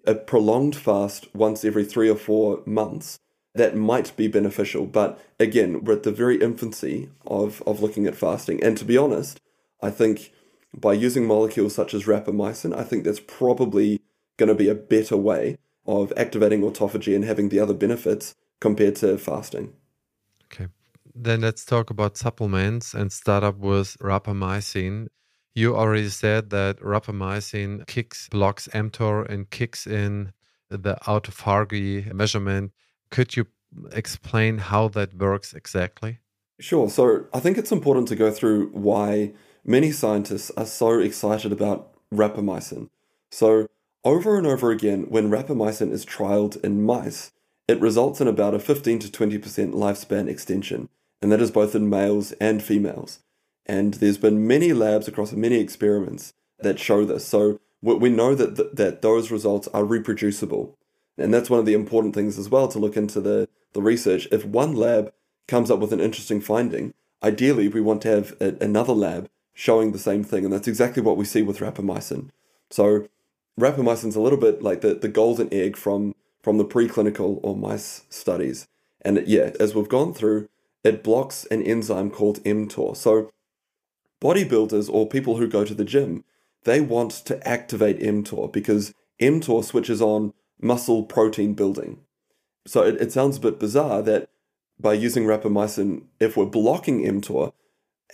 a 0.07 0.15
prolonged 0.15 0.77
fast 0.77 1.33
once 1.35 1.65
every 1.65 1.85
three 1.85 2.09
or 2.09 2.17
four 2.17 2.63
months, 2.65 3.21
that 3.55 3.77
might 3.77 4.17
be 4.17 4.29
beneficial. 4.29 4.87
But 4.87 5.21
again, 5.39 5.85
we're 5.85 5.95
at 5.95 6.03
the 6.03 6.13
very 6.13 6.41
infancy 6.41 7.11
of, 7.27 7.63
of 7.67 7.83
looking 7.83 8.07
at 8.07 8.17
fasting. 8.17 8.63
And 8.65 8.77
to 8.79 8.85
be 8.85 8.97
honest, 8.97 9.41
I 9.83 9.91
think 9.91 10.33
by 10.75 10.95
using 10.95 11.27
molecules 11.27 11.75
such 11.75 11.93
as 11.93 12.05
rapamycin, 12.05 12.77
I 12.77 12.85
think 12.85 13.05
that's 13.05 13.21
probably 13.21 14.01
going 14.39 14.49
to 14.49 14.55
be 14.55 14.69
a 14.69 14.75
better 14.75 15.17
way 15.17 15.59
of 15.87 16.13
activating 16.17 16.63
autophagy 16.63 17.15
and 17.15 17.25
having 17.25 17.49
the 17.49 17.61
other 17.61 17.75
benefits 17.75 18.35
compared 18.61 18.97
to 18.97 19.19
fasting. 19.19 19.75
Okay. 20.47 20.69
Then 21.15 21.43
let's 21.43 21.65
talk 21.65 21.91
about 21.91 22.17
supplements 22.17 22.95
and 22.95 23.13
start 23.13 23.45
up 23.45 23.59
with 23.59 23.97
rapamycin. 23.99 25.09
You 25.55 25.77
already 25.77 26.09
said 26.09 26.51
that 26.51 26.79
rapamycin 26.81 27.87
kicks 27.87 28.29
blocks 28.31 28.69
mTOR 28.69 29.29
and 29.29 29.51
kicks 29.51 29.87
in 29.87 30.33
the 30.71 30.97
autophagy 31.07 32.11
measurement. 32.15 32.73
Could 33.13 33.37
you 33.37 33.47
explain 33.93 34.59
how 34.59 34.89
that 34.89 35.15
works 35.15 35.53
exactly? 35.53 36.19
Sure. 36.59 36.89
So 36.89 37.27
I 37.35 37.41
think 37.41 37.59
it's 37.59 37.71
important 37.71 38.09
to 38.09 38.17
go 38.17 38.31
through 38.31 38.71
why 38.71 39.33
many 39.65 39.93
scientists 39.93 40.51
are 40.57 40.67
so 40.67 40.99
excited 40.99 41.53
about 41.53 41.93
rapamycin. 42.13 42.89
So 43.31 43.69
over 44.03 44.37
and 44.37 44.47
over 44.47 44.71
again, 44.71 45.03
when 45.11 45.31
rapamycin 45.31 45.93
is 45.93 46.07
trialed 46.07 46.63
in 46.65 46.83
mice, 46.83 47.33
it 47.69 47.81
results 47.81 48.21
in 48.21 48.29
about 48.29 48.55
a 48.55 48.59
15 48.59 48.99
to 49.01 49.09
20% 49.09 49.73
lifespan 49.73 50.29
extension, 50.29 50.89
and 51.21 51.31
that 51.31 51.43
is 51.43 51.51
both 51.51 51.75
in 51.75 51.91
males 51.91 52.33
and 52.33 52.63
females. 52.63 53.21
And 53.67 53.95
there's 53.95 54.19
been 54.19 54.47
many 54.47 54.73
labs 54.73 55.07
across 55.07 55.33
many 55.33 55.57
experiments 55.57 56.33
that 56.61 56.81
show 56.81 57.05
this. 57.05 57.27
So 57.27 57.61
we 57.83 58.09
know 58.09 58.35
that, 58.35 58.57
th- 58.57 58.71
that 58.73 59.03
those 59.03 59.31
results 59.31 59.69
are 59.69 59.85
reproducible. 59.85 60.77
And 61.19 61.33
that's 61.33 61.51
one 61.51 61.61
of 61.61 61.67
the 61.67 61.75
important 61.75 62.15
things 62.15 62.39
as 62.39 62.49
well 62.49 62.69
to 62.69 62.79
look 62.79 62.97
into 62.97 63.21
the, 63.21 63.49
the 63.73 63.83
research. 63.83 64.27
If 64.33 64.45
one 64.45 64.75
lab 64.75 65.13
comes 65.47 65.71
up 65.71 65.79
with 65.79 65.93
an 65.93 66.01
interesting 66.01 66.41
finding, 66.41 66.95
ideally 67.23 67.69
we 67.69 67.81
want 67.81 68.03
to 68.03 68.09
have 68.09 68.37
a, 68.41 68.57
another 68.61 68.93
lab 68.93 69.29
showing 69.53 69.93
the 69.93 69.99
same 69.99 70.25
thing. 70.25 70.45
And 70.45 70.53
that's 70.53 70.69
exactly 70.69 71.03
what 71.03 71.17
we 71.17 71.25
see 71.25 71.43
with 71.43 71.59
rapamycin. 71.59 72.31
So 72.71 73.09
rapamycin's 73.61 74.17
a 74.17 74.21
little 74.21 74.39
bit 74.39 74.63
like 74.63 74.81
the, 74.81 74.95
the 74.95 75.09
golden 75.09 75.53
egg 75.53 75.77
from, 75.77 76.15
from 76.43 76.59
the 76.59 76.65
preclinical 76.65 77.41
or 77.43 77.57
mice 77.57 78.05
studies. 78.09 78.67
And 79.03 79.23
yeah, 79.27 79.51
as 79.61 79.75
we've 79.75 79.89
gone 79.89 80.15
through, 80.15 80.49
it 80.85 81.05
blocks 81.05 81.45
an 81.47 81.63
enzyme 81.63 82.11
called 82.11 82.43
mTOR. 82.45 82.97
So 82.97 83.31
bodybuilders 84.21 84.89
or 84.91 85.09
people 85.09 85.37
who 85.37 85.49
go 85.49 85.65
to 85.65 85.75
the 85.75 85.85
gym, 85.85 86.25
they 86.65 86.81
want 86.81 87.11
to 87.27 87.47
activate 87.47 88.01
mTOR 88.01 88.53
because 88.53 88.95
mTOR 89.21 89.65
switches 89.65 90.01
on 90.01 90.33
muscle 90.63 91.03
protein 91.03 91.55
building. 91.55 91.99
So 92.67 92.83
it, 92.83 93.01
it 93.01 93.13
sounds 93.13 93.37
a 93.37 93.41
bit 93.41 93.59
bizarre 93.59 94.03
that 94.03 94.31
by 94.79 94.95
using 94.95 95.25
rapamycin, 95.25 96.05
if 96.21 96.37
we're 96.37 96.47
blocking 96.47 97.03
mTOR, 97.03 97.53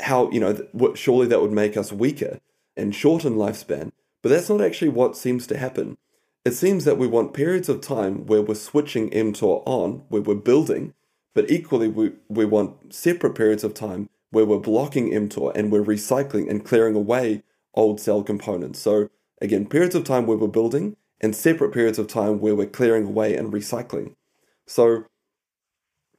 how, 0.01 0.31
you 0.31 0.41
know, 0.41 0.95
surely 0.95 1.27
that 1.27 1.41
would 1.41 1.53
make 1.53 1.77
us 1.77 1.93
weaker 1.93 2.41
and 2.77 2.95
shorten 2.95 3.35
lifespan. 3.35 3.93
But 4.23 4.31
that's 4.31 4.49
not 4.49 4.61
actually 4.61 4.91
what 4.91 5.17
seems 5.17 5.47
to 5.49 5.59
happen. 5.59 5.97
It 6.45 6.53
seems 6.53 6.85
that 6.85 6.99
we 6.99 7.07
want 7.07 7.35
periods 7.35 7.69
of 7.69 7.81
time 7.81 8.27
where 8.27 8.43
we're 8.43 8.55
switching 8.55 9.11
mTOR 9.11 9.63
on, 9.67 10.05
where 10.09 10.23
we're 10.23 10.35
building, 10.35 10.95
but 11.35 11.51
equally 11.51 11.89
we, 11.89 12.13
we 12.29 12.45
want 12.45 12.95
separate 12.95 13.35
periods 13.35 13.65
of 13.65 13.75
time 13.75 14.09
where 14.31 14.47
we're 14.47 14.59
blocking 14.59 15.11
mTOR 15.11 15.55
and 15.55 15.71
we're 15.71 15.85
recycling 15.85 16.49
and 16.49 16.65
clearing 16.65 16.95
away 16.95 17.43
old 17.75 18.01
cell 18.01 18.23
components. 18.23 18.79
So 18.79 19.11
again, 19.41 19.67
periods 19.67 19.95
of 19.95 20.05
time 20.05 20.27
where 20.27 20.37
we're 20.37 20.49
building 20.49 20.97
and 21.21 21.35
separate 21.35 21.73
periods 21.73 21.99
of 21.99 22.07
time 22.07 22.41
where 22.41 22.55
we're 22.55 22.67
clearing 22.67 23.07
away 23.07 23.37
and 23.37 23.53
recycling. 23.53 24.15
So 24.67 25.05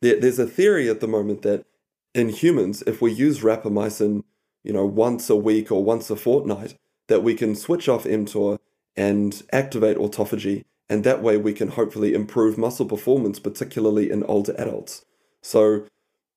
there, 0.02 0.20
there's 0.20 0.40
a 0.40 0.48
theory 0.48 0.90
at 0.90 1.00
the 1.00 1.08
moment 1.08 1.42
that 1.44 1.66
in 2.14 2.30
humans, 2.30 2.84
if 2.88 3.02
we 3.02 3.12
use 3.12 3.42
rapamycin, 3.42 4.24
you 4.64 4.74
know, 4.74 4.86
once 4.86 5.30
a 5.30 5.36
week 5.36 5.72
or 5.72 5.84
once 5.84 6.10
a 6.10 6.16
fortnight, 6.16 6.76
that 7.08 7.24
we 7.24 7.34
can 7.34 7.56
switch 7.56 7.88
off 7.88 8.04
mTOR 8.04 8.60
and 8.96 9.44
activate 9.54 9.98
autophagy, 9.98 10.66
and 10.90 11.04
that 11.04 11.22
way 11.22 11.38
we 11.38 11.54
can 11.54 11.70
hopefully 11.70 12.14
improve 12.14 12.58
muscle 12.58 12.86
performance, 12.86 13.40
particularly 13.40 14.12
in 14.12 14.24
older 14.24 14.54
adults. 14.58 15.06
So 15.42 15.86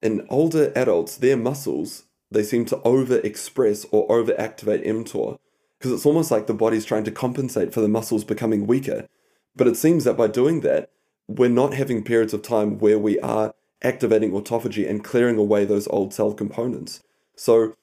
in 0.01 0.27
older 0.29 0.73
adults, 0.77 1.17
their 1.17 1.37
muscles, 1.37 2.05
they 2.31 2.43
seem 2.43 2.65
to 2.67 2.77
overexpress 2.79 3.87
or 3.91 4.07
overactivate 4.09 4.87
mTOR 4.87 5.39
because 5.83 5.93
it's 5.93 6.07
almost 6.07 6.31
like 6.31 6.47
the 6.47 6.55
body's 6.55 6.85
trying 6.85 7.03
to 7.03 7.11
compensate 7.11 7.75
for 7.75 7.81
the 7.81 7.89
muscles 7.89 8.23
becoming 8.23 8.69
weaker. 8.69 9.09
But 9.57 9.67
it 9.67 9.77
seems 9.77 10.05
that 10.05 10.17
by 10.17 10.29
doing 10.29 10.61
that, 10.61 10.91
we're 11.27 11.49
not 11.49 11.75
having 11.75 12.05
periods 12.05 12.33
of 12.33 12.43
time 12.43 12.79
where 12.79 13.01
we 13.01 13.19
are 13.19 13.53
activating 13.83 14.31
autophagy 14.31 14.89
and 14.89 15.03
clearing 15.03 15.39
away 15.39 15.65
those 15.65 15.89
old 15.89 16.15
cell 16.15 16.35
components. 16.35 17.03
So, 17.35 17.75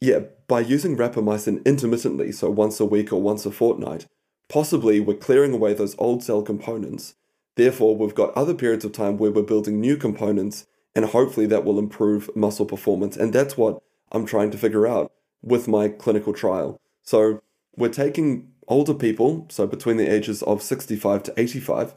yeah, 0.00 0.22
by 0.48 0.58
using 0.58 0.96
rapamycin 0.96 1.64
intermittently, 1.64 2.32
so 2.32 2.50
once 2.50 2.80
a 2.80 2.84
week 2.84 3.12
or 3.12 3.22
once 3.22 3.46
a 3.46 3.52
fortnight, 3.52 4.06
possibly 4.48 4.98
we're 4.98 5.14
clearing 5.14 5.52
away 5.52 5.74
those 5.74 5.94
old 5.96 6.24
cell 6.24 6.42
components. 6.42 7.14
Therefore, 7.54 7.96
we've 7.96 8.16
got 8.16 8.34
other 8.34 8.54
periods 8.54 8.84
of 8.84 8.90
time 8.90 9.16
where 9.16 9.30
we're 9.30 9.42
building 9.42 9.80
new 9.80 9.96
components, 9.96 10.66
and 10.92 11.04
hopefully 11.04 11.46
that 11.46 11.64
will 11.64 11.78
improve 11.78 12.34
muscle 12.34 12.66
performance. 12.66 13.16
And 13.16 13.32
that's 13.32 13.56
what 13.56 13.80
I'm 14.10 14.26
trying 14.26 14.50
to 14.50 14.58
figure 14.58 14.88
out 14.88 15.12
with 15.40 15.68
my 15.68 15.88
clinical 15.88 16.32
trial. 16.32 16.80
So, 17.10 17.40
we're 17.76 17.88
taking 18.04 18.28
older 18.66 18.94
people, 18.94 19.46
so 19.48 19.66
between 19.66 19.96
the 19.96 20.12
ages 20.12 20.42
of 20.42 20.62
65 20.62 21.22
to 21.22 21.40
85, 21.40 21.94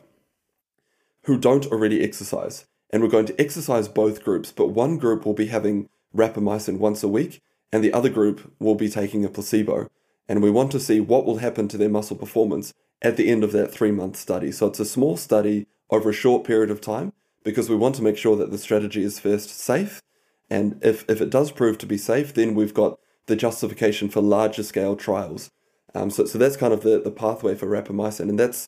who 1.23 1.37
don't 1.37 1.65
already 1.67 2.03
exercise 2.03 2.65
and 2.91 3.01
we're 3.01 3.09
going 3.09 3.25
to 3.25 3.41
exercise 3.41 3.87
both 3.87 4.23
groups, 4.23 4.51
but 4.51 4.67
one 4.67 4.97
group 4.97 5.25
will 5.25 5.33
be 5.33 5.47
having 5.47 5.89
rapamycin 6.15 6.77
once 6.77 7.03
a 7.03 7.07
week, 7.07 7.41
and 7.71 7.83
the 7.83 7.93
other 7.93 8.09
group 8.09 8.53
will 8.59 8.75
be 8.75 8.89
taking 8.89 9.23
a 9.23 9.29
placebo. 9.29 9.89
And 10.27 10.43
we 10.43 10.51
want 10.51 10.71
to 10.73 10.79
see 10.79 10.99
what 10.99 11.25
will 11.25 11.37
happen 11.37 11.67
to 11.69 11.77
their 11.77 11.89
muscle 11.89 12.17
performance 12.17 12.73
at 13.01 13.17
the 13.17 13.29
end 13.29 13.43
of 13.43 13.53
that 13.53 13.71
three 13.71 13.91
month 13.91 14.17
study. 14.17 14.51
So 14.51 14.67
it's 14.67 14.79
a 14.79 14.85
small 14.85 15.17
study 15.17 15.67
over 15.89 16.09
a 16.09 16.13
short 16.13 16.43
period 16.43 16.69
of 16.69 16.81
time 16.81 17.13
because 17.43 17.69
we 17.69 17.75
want 17.75 17.95
to 17.95 18.03
make 18.03 18.17
sure 18.17 18.35
that 18.35 18.51
the 18.51 18.57
strategy 18.57 19.03
is 19.03 19.19
first 19.19 19.49
safe. 19.49 20.01
And 20.49 20.79
if, 20.83 21.09
if 21.09 21.21
it 21.21 21.29
does 21.29 21.51
prove 21.51 21.77
to 21.79 21.85
be 21.85 21.97
safe, 21.97 22.33
then 22.33 22.55
we've 22.55 22.73
got 22.73 22.99
the 23.27 23.35
justification 23.35 24.09
for 24.09 24.21
larger 24.21 24.63
scale 24.63 24.95
trials. 24.95 25.51
Um, 25.93 26.09
so, 26.09 26.25
so 26.25 26.37
that's 26.37 26.57
kind 26.57 26.73
of 26.73 26.81
the, 26.81 26.99
the 26.99 27.11
pathway 27.11 27.55
for 27.55 27.67
rapamycin. 27.67 28.29
And 28.29 28.39
that's 28.39 28.67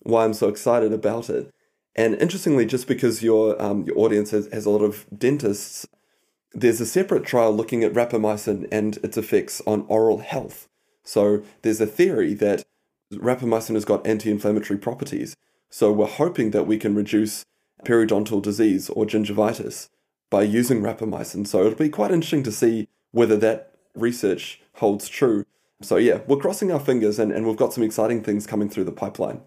why 0.00 0.24
I'm 0.24 0.34
so 0.34 0.48
excited 0.48 0.92
about 0.92 1.30
it. 1.30 1.50
And 1.96 2.14
interestingly, 2.16 2.66
just 2.66 2.88
because 2.88 3.22
your 3.22 3.60
um, 3.62 3.84
your 3.84 3.98
audience 3.98 4.32
has, 4.32 4.48
has 4.52 4.66
a 4.66 4.70
lot 4.70 4.82
of 4.82 5.06
dentists, 5.16 5.86
there's 6.52 6.80
a 6.80 6.86
separate 6.86 7.24
trial 7.24 7.54
looking 7.54 7.84
at 7.84 7.92
rapamycin 7.92 8.66
and 8.72 8.98
its 9.04 9.16
effects 9.16 9.62
on 9.66 9.84
oral 9.88 10.18
health. 10.18 10.68
So 11.04 11.42
there's 11.62 11.80
a 11.80 11.86
theory 11.86 12.34
that 12.34 12.64
rapamycin 13.12 13.74
has 13.74 13.84
got 13.84 14.06
anti-inflammatory 14.06 14.78
properties. 14.78 15.36
So 15.70 15.92
we're 15.92 16.06
hoping 16.06 16.50
that 16.50 16.66
we 16.66 16.78
can 16.78 16.94
reduce 16.94 17.44
periodontal 17.84 18.42
disease 18.42 18.88
or 18.90 19.04
gingivitis 19.04 19.88
by 20.30 20.42
using 20.42 20.80
rapamycin. 20.80 21.46
So 21.46 21.60
it'll 21.60 21.78
be 21.78 21.88
quite 21.88 22.10
interesting 22.10 22.42
to 22.44 22.52
see 22.52 22.88
whether 23.12 23.36
that 23.36 23.73
research 23.94 24.60
holds 24.74 25.08
true. 25.08 25.44
So 25.82 25.96
yeah, 25.96 26.20
we're 26.26 26.36
crossing 26.36 26.72
our 26.72 26.80
fingers 26.80 27.18
and, 27.18 27.32
and 27.32 27.46
we've 27.46 27.56
got 27.56 27.72
some 27.72 27.84
exciting 27.84 28.22
things 28.22 28.46
coming 28.46 28.68
through 28.68 28.84
the 28.84 28.92
pipeline. 28.92 29.40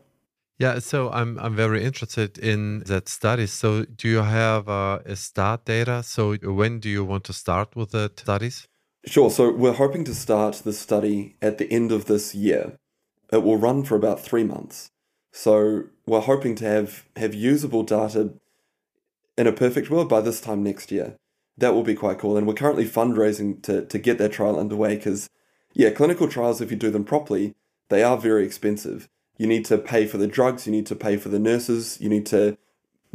Yeah, 0.59 0.79
so 0.79 1.11
I'm 1.11 1.37
I'm 1.37 1.55
very 1.55 1.83
interested 1.83 2.39
in 2.39 2.79
that 2.87 3.07
study. 3.07 3.45
So 3.45 3.85
do 3.85 4.07
you 4.07 4.23
have 4.23 4.67
uh, 4.67 4.99
a 5.05 5.15
start 5.15 5.65
data? 5.65 6.01
So 6.01 6.35
when 6.35 6.79
do 6.79 6.89
you 6.89 7.05
want 7.05 7.25
to 7.25 7.33
start 7.33 7.75
with 7.75 7.91
the 7.91 8.11
studies? 8.15 8.67
Sure. 9.05 9.29
So 9.29 9.51
we're 9.51 9.73
hoping 9.73 10.03
to 10.05 10.15
start 10.15 10.55
the 10.63 10.73
study 10.73 11.35
at 11.41 11.59
the 11.59 11.71
end 11.71 11.91
of 11.91 12.05
this 12.05 12.33
year. 12.33 12.77
It 13.31 13.43
will 13.43 13.57
run 13.57 13.83
for 13.83 13.95
about 13.95 14.19
three 14.19 14.43
months. 14.43 14.89
So 15.31 15.83
we're 16.07 16.21
hoping 16.21 16.55
to 16.55 16.65
have 16.65 17.05
have 17.15 17.35
usable 17.35 17.83
data 17.83 18.33
in 19.37 19.45
a 19.45 19.51
perfect 19.51 19.91
world 19.91 20.09
by 20.09 20.21
this 20.21 20.41
time 20.41 20.63
next 20.63 20.91
year. 20.91 21.15
That 21.57 21.73
will 21.73 21.83
be 21.83 21.95
quite 21.95 22.19
cool. 22.19 22.37
And 22.37 22.47
we're 22.47 22.53
currently 22.53 22.85
fundraising 22.85 23.61
to 23.63 23.85
to 23.85 23.97
get 23.97 24.17
that 24.19 24.31
trial 24.31 24.59
underway 24.59 24.95
because 24.95 25.29
yeah, 25.73 25.89
clinical 25.89 26.27
trials 26.27 26.61
if 26.61 26.71
you 26.71 26.77
do 26.77 26.91
them 26.91 27.03
properly, 27.03 27.55
they 27.89 28.03
are 28.03 28.17
very 28.17 28.45
expensive 28.45 29.07
you 29.37 29.47
need 29.47 29.65
to 29.65 29.77
pay 29.77 30.05
for 30.05 30.17
the 30.17 30.27
drugs, 30.27 30.65
you 30.65 30.71
need 30.71 30.85
to 30.87 30.95
pay 30.95 31.17
for 31.17 31.29
the 31.29 31.39
nurses, 31.39 31.99
you 32.01 32.09
need 32.09 32.25
to 32.27 32.57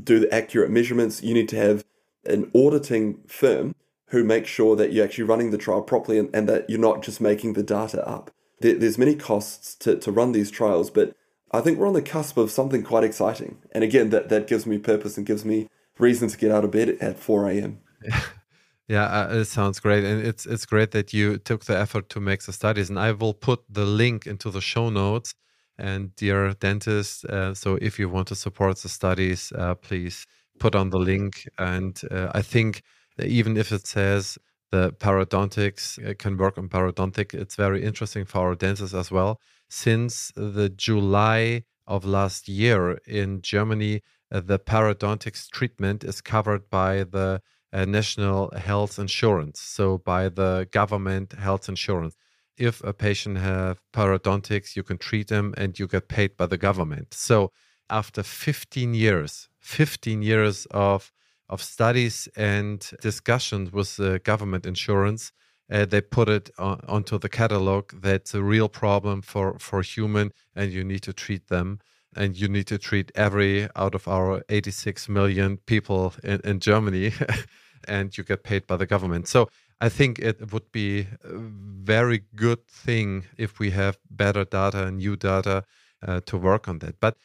do 0.02 0.20
the 0.20 0.32
accurate 0.32 0.70
measurements, 0.70 1.22
you 1.22 1.34
need 1.34 1.48
to 1.48 1.56
have 1.56 1.84
an 2.24 2.50
auditing 2.54 3.20
firm 3.26 3.74
who 4.06 4.22
makes 4.22 4.48
sure 4.48 4.76
that 4.76 4.92
you're 4.92 5.04
actually 5.04 5.24
running 5.24 5.50
the 5.50 5.58
trial 5.58 5.82
properly 5.82 6.18
and, 6.18 6.30
and 6.34 6.48
that 6.48 6.68
you're 6.68 6.78
not 6.78 7.02
just 7.02 7.20
making 7.20 7.54
the 7.54 7.62
data 7.62 8.06
up. 8.06 8.30
There, 8.60 8.74
there's 8.74 8.98
many 8.98 9.16
costs 9.16 9.74
to, 9.76 9.96
to 9.98 10.12
run 10.12 10.32
these 10.32 10.50
trials, 10.50 10.90
but 10.90 11.16
I 11.50 11.60
think 11.60 11.78
we're 11.78 11.88
on 11.88 11.94
the 11.94 12.02
cusp 12.02 12.36
of 12.36 12.50
something 12.50 12.82
quite 12.82 13.04
exciting. 13.04 13.58
And 13.72 13.82
again, 13.82 14.10
that, 14.10 14.28
that 14.28 14.46
gives 14.46 14.66
me 14.66 14.78
purpose 14.78 15.16
and 15.16 15.26
gives 15.26 15.44
me 15.44 15.68
reason 15.98 16.28
to 16.28 16.38
get 16.38 16.52
out 16.52 16.64
of 16.64 16.70
bed 16.70 16.90
at 17.00 17.18
4 17.18 17.50
a.m. 17.50 17.80
Yeah, 18.88 19.04
uh, 19.04 19.28
it 19.38 19.44
sounds 19.46 19.80
great, 19.80 20.04
and 20.04 20.26
it's 20.26 20.44
it's 20.44 20.66
great 20.66 20.90
that 20.90 21.14
you 21.14 21.38
took 21.38 21.64
the 21.64 21.78
effort 21.78 22.08
to 22.10 22.20
make 22.20 22.42
the 22.42 22.52
studies. 22.52 22.90
And 22.90 22.98
I 22.98 23.12
will 23.12 23.32
put 23.32 23.60
the 23.70 23.86
link 23.86 24.26
into 24.26 24.50
the 24.50 24.60
show 24.60 24.90
notes 24.90 25.34
and 25.78 26.14
dear 26.16 26.52
dentist, 26.54 27.24
uh, 27.26 27.54
so 27.54 27.76
if 27.80 27.98
you 27.98 28.08
want 28.08 28.28
to 28.28 28.34
support 28.34 28.78
the 28.78 28.88
studies, 28.88 29.52
uh, 29.56 29.74
please 29.76 30.26
put 30.58 30.74
on 30.74 30.90
the 30.90 30.98
link. 30.98 31.48
And 31.58 31.98
uh, 32.10 32.30
I 32.34 32.42
think 32.42 32.82
even 33.18 33.56
if 33.56 33.72
it 33.72 33.86
says 33.86 34.36
the 34.70 34.92
parodontics 34.92 36.18
can 36.18 36.36
work 36.36 36.58
on 36.58 36.68
parodontic, 36.68 37.34
it's 37.34 37.56
very 37.56 37.82
interesting 37.82 38.24
for 38.24 38.40
our 38.48 38.54
dentists 38.54 38.94
as 38.94 39.10
well. 39.10 39.40
Since 39.70 40.32
the 40.36 40.68
July 40.68 41.64
of 41.86 42.04
last 42.04 42.48
year 42.48 42.98
in 43.06 43.42
Germany, 43.42 44.02
uh, 44.30 44.40
the 44.40 44.58
parodontics 44.58 45.48
treatment 45.50 46.04
is 46.04 46.20
covered 46.20 46.68
by 46.70 47.04
the 47.04 47.40
uh, 47.72 47.84
national 47.84 48.50
health 48.56 48.98
insurance, 48.98 49.60
so 49.60 49.98
by 49.98 50.28
the 50.28 50.68
government 50.70 51.32
health 51.32 51.68
insurance. 51.68 52.16
If 52.56 52.84
a 52.84 52.92
patient 52.92 53.38
have 53.38 53.80
parodontics, 53.94 54.76
you 54.76 54.82
can 54.82 54.98
treat 54.98 55.28
them 55.28 55.54
and 55.56 55.78
you 55.78 55.86
get 55.86 56.08
paid 56.08 56.36
by 56.36 56.46
the 56.46 56.58
government. 56.58 57.14
So 57.14 57.50
after 57.88 58.22
15 58.22 58.94
years, 58.94 59.48
15 59.60 60.22
years 60.22 60.66
of 60.70 61.12
of 61.48 61.62
studies 61.62 62.28
and 62.34 62.90
discussions 63.02 63.70
with 63.72 63.96
the 63.96 64.18
government 64.20 64.64
insurance, 64.64 65.32
uh, 65.70 65.84
they 65.84 66.00
put 66.00 66.28
it 66.28 66.50
on, 66.58 66.80
onto 66.88 67.18
the 67.18 67.28
catalog 67.28 67.92
that's 68.00 68.34
a 68.34 68.42
real 68.42 68.68
problem 68.68 69.22
for 69.22 69.58
for 69.58 69.82
human 69.82 70.30
and 70.54 70.72
you 70.72 70.84
need 70.84 71.02
to 71.02 71.12
treat 71.12 71.48
them 71.48 71.78
and 72.16 72.36
you 72.36 72.48
need 72.48 72.66
to 72.66 72.78
treat 72.78 73.10
every 73.14 73.68
out 73.76 73.94
of 73.94 74.06
our 74.06 74.42
86 74.48 75.08
million 75.08 75.58
people 75.66 76.14
in, 76.22 76.40
in 76.44 76.60
Germany 76.60 77.12
and 77.88 78.16
you 78.16 78.24
get 78.24 78.42
paid 78.42 78.66
by 78.66 78.76
the 78.76 78.86
government. 78.86 79.28
So 79.28 79.48
I 79.80 79.88
think 79.88 80.18
it 80.18 80.52
would 80.52 80.70
be 80.72 81.08
a 81.24 81.38
very 81.84 82.22
good 82.36 82.66
thing 82.66 83.24
if 83.36 83.58
we 83.58 83.70
have 83.70 83.98
better 84.10 84.44
data 84.44 84.86
and 84.86 84.98
new 84.98 85.16
data 85.16 85.64
uh, 86.06 86.20
to 86.26 86.36
work 86.36 86.68
on 86.68 86.78
that. 86.80 87.00
But 87.00 87.16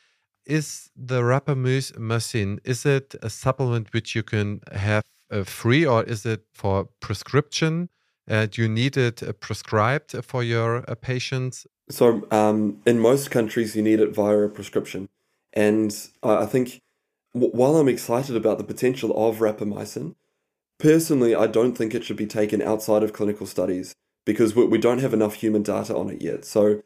is 0.45 0.89
the 0.95 1.21
rapamycin 1.21 2.59
is 2.63 2.85
it 2.85 3.15
a 3.21 3.29
supplement 3.29 3.93
which 3.93 4.15
you 4.15 4.23
can 4.23 4.61
have 4.71 5.03
uh, 5.29 5.43
free 5.43 5.85
or 5.85 6.03
is 6.03 6.25
it 6.25 6.45
for 6.53 6.87
prescription? 6.99 7.89
Uh, 8.29 8.45
do 8.45 8.61
you 8.61 8.69
need 8.69 8.97
it 8.97 9.21
uh, 9.23 9.33
prescribed 9.33 10.15
for 10.23 10.43
your 10.43 10.89
uh, 10.89 10.95
patients? 10.95 11.67
So, 11.89 12.27
um, 12.31 12.81
in 12.85 12.99
most 12.99 13.31
countries, 13.31 13.75
you 13.75 13.81
need 13.81 13.99
it 13.99 14.13
via 14.13 14.39
a 14.39 14.49
prescription. 14.49 15.07
And 15.53 15.95
I 16.23 16.45
think 16.45 16.81
while 17.33 17.77
I'm 17.77 17.87
excited 17.87 18.35
about 18.35 18.57
the 18.57 18.63
potential 18.63 19.11
of 19.15 19.37
rapamycin, 19.37 20.15
personally, 20.77 21.35
I 21.35 21.47
don't 21.47 21.77
think 21.77 21.93
it 21.93 22.03
should 22.03 22.17
be 22.17 22.27
taken 22.27 22.61
outside 22.61 23.03
of 23.03 23.13
clinical 23.13 23.45
studies 23.45 23.95
because 24.25 24.55
we, 24.55 24.65
we 24.65 24.77
don't 24.77 24.99
have 24.99 25.13
enough 25.13 25.35
human 25.35 25.63
data 25.63 25.95
on 25.95 26.09
it 26.09 26.21
yet. 26.21 26.45
So, 26.45 26.83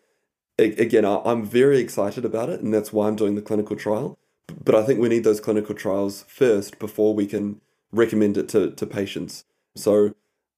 again, 0.58 1.06
I'm 1.06 1.44
very 1.44 1.80
excited 1.80 2.26
about 2.26 2.50
it, 2.50 2.62
and 2.62 2.74
that's 2.74 2.94
why 2.94 3.08
I'm 3.08 3.16
doing 3.16 3.36
the 3.36 3.42
clinical 3.42 3.76
trial. 3.76 4.18
But 4.64 4.76
I 4.76 4.84
think 4.84 5.00
we 5.00 5.10
need 5.10 5.24
those 5.24 5.40
clinical 5.40 5.76
trials 5.76 6.26
first 6.28 6.80
before 6.80 7.14
we 7.14 7.26
can 7.26 7.62
recommend 7.92 8.38
it 8.38 8.50
to, 8.50 8.72
to 8.72 8.86
patients. 8.86 9.46
So, 9.76 10.14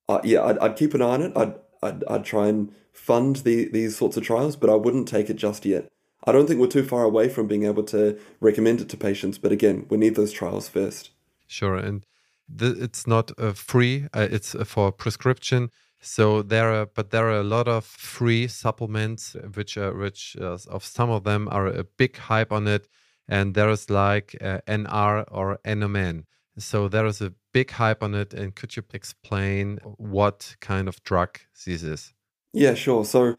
uh, 0.09 0.19
yeah, 0.23 0.43
I'd, 0.43 0.57
I'd 0.59 0.75
keep 0.75 0.93
an 0.93 1.01
eye 1.01 1.05
on 1.05 1.21
it. 1.21 1.37
I'd, 1.37 1.55
I'd, 1.81 2.03
I'd 2.05 2.25
try 2.25 2.47
and 2.47 2.73
fund 2.91 3.37
the, 3.37 3.69
these 3.69 3.95
sorts 3.97 4.17
of 4.17 4.23
trials, 4.23 4.55
but 4.55 4.69
I 4.69 4.75
wouldn't 4.75 5.07
take 5.07 5.29
it 5.29 5.35
just 5.35 5.65
yet. 5.65 5.89
I 6.25 6.31
don't 6.31 6.47
think 6.47 6.59
we're 6.59 6.67
too 6.67 6.85
far 6.85 7.03
away 7.03 7.27
from 7.27 7.47
being 7.47 7.65
able 7.65 7.83
to 7.83 8.17
recommend 8.39 8.81
it 8.81 8.89
to 8.89 8.97
patients, 8.97 9.37
but 9.37 9.51
again, 9.51 9.85
we 9.89 9.97
need 9.97 10.15
those 10.15 10.31
trials 10.31 10.69
first. 10.69 11.11
Sure, 11.47 11.75
and 11.75 12.05
the, 12.47 12.71
it's 12.83 13.07
not 13.07 13.31
uh, 13.37 13.53
free; 13.53 14.07
uh, 14.13 14.27
it's 14.29 14.55
uh, 14.55 14.63
for 14.63 14.91
prescription. 14.91 15.69
So 16.01 16.41
there 16.41 16.69
are, 16.73 16.85
but 16.85 17.11
there 17.11 17.27
are 17.29 17.39
a 17.39 17.43
lot 17.43 17.67
of 17.67 17.85
free 17.85 18.47
supplements, 18.47 19.35
which 19.53 19.77
are 19.77 19.93
which 19.93 20.35
uh, 20.39 20.57
of 20.69 20.83
some 20.83 21.09
of 21.09 21.23
them 21.23 21.47
are 21.49 21.67
a 21.67 21.83
big 21.83 22.17
hype 22.17 22.51
on 22.51 22.67
it, 22.67 22.87
and 23.27 23.53
there 23.53 23.69
is 23.69 23.89
like 23.89 24.35
uh, 24.41 24.59
NR 24.67 25.25
or 25.31 25.59
NMN. 25.65 26.25
So 26.57 26.87
there 26.87 27.05
is 27.05 27.21
a 27.21 27.33
big 27.51 27.71
hype 27.71 28.03
on 28.03 28.13
it, 28.13 28.33
and 28.33 28.53
could 28.53 28.75
you 28.75 28.83
explain 28.93 29.79
what 29.97 30.55
kind 30.59 30.87
of 30.87 31.01
drug 31.03 31.39
this 31.65 31.83
is? 31.83 32.13
Yeah, 32.53 32.75
sure. 32.75 33.05
So 33.05 33.37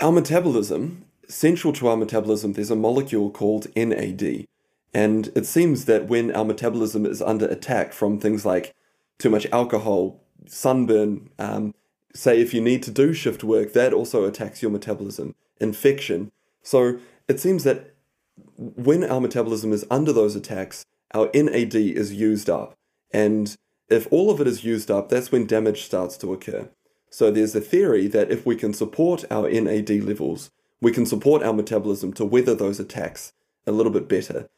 our 0.00 0.12
metabolism, 0.12 1.04
central 1.28 1.72
to 1.74 1.88
our 1.88 1.96
metabolism, 1.96 2.54
there's 2.54 2.70
a 2.70 2.76
molecule 2.76 3.30
called 3.30 3.66
NAD. 3.76 4.46
And 4.94 5.30
it 5.34 5.46
seems 5.46 5.86
that 5.86 6.08
when 6.08 6.34
our 6.34 6.44
metabolism 6.44 7.06
is 7.06 7.22
under 7.22 7.46
attack 7.46 7.92
from 7.92 8.18
things 8.18 8.44
like 8.44 8.74
too 9.18 9.30
much 9.30 9.46
alcohol, 9.52 10.22
sunburn, 10.46 11.30
um, 11.38 11.74
say 12.14 12.40
if 12.40 12.52
you 12.52 12.60
need 12.60 12.82
to 12.82 12.90
do 12.90 13.12
shift 13.12 13.42
work, 13.42 13.72
that 13.72 13.92
also 13.92 14.24
attacks 14.24 14.60
your 14.60 14.70
metabolism, 14.70 15.34
infection. 15.60 16.30
So 16.62 16.98
it 17.28 17.40
seems 17.40 17.64
that 17.64 17.94
when 18.56 19.04
our 19.04 19.20
metabolism 19.20 19.72
is 19.72 19.86
under 19.90 20.12
those 20.12 20.36
attacks, 20.36 20.84
our 21.14 21.30
NAD 21.34 21.74
is 21.74 22.12
used 22.12 22.50
up. 22.50 22.76
And 23.12 23.56
if 23.88 24.06
all 24.10 24.30
of 24.30 24.40
it 24.40 24.46
is 24.46 24.64
used 24.64 24.90
up, 24.90 25.08
that's 25.08 25.32
when 25.32 25.46
damage 25.46 25.84
starts 25.84 26.16
to 26.18 26.32
occur. 26.32 26.68
So 27.10 27.30
there's 27.30 27.54
a 27.54 27.60
theory 27.60 28.06
that 28.08 28.30
if 28.30 28.46
we 28.46 28.56
can 28.56 28.72
support 28.72 29.24
our 29.30 29.50
NAD 29.50 29.90
levels, 29.90 30.50
we 30.80 30.92
can 30.92 31.04
support 31.04 31.42
our 31.42 31.52
metabolism 31.52 32.12
to 32.14 32.24
weather 32.24 32.54
those 32.54 32.80
attacks 32.80 33.34
a 33.66 33.72
little 33.72 33.92
bit 33.92 34.08
better. 34.08 34.48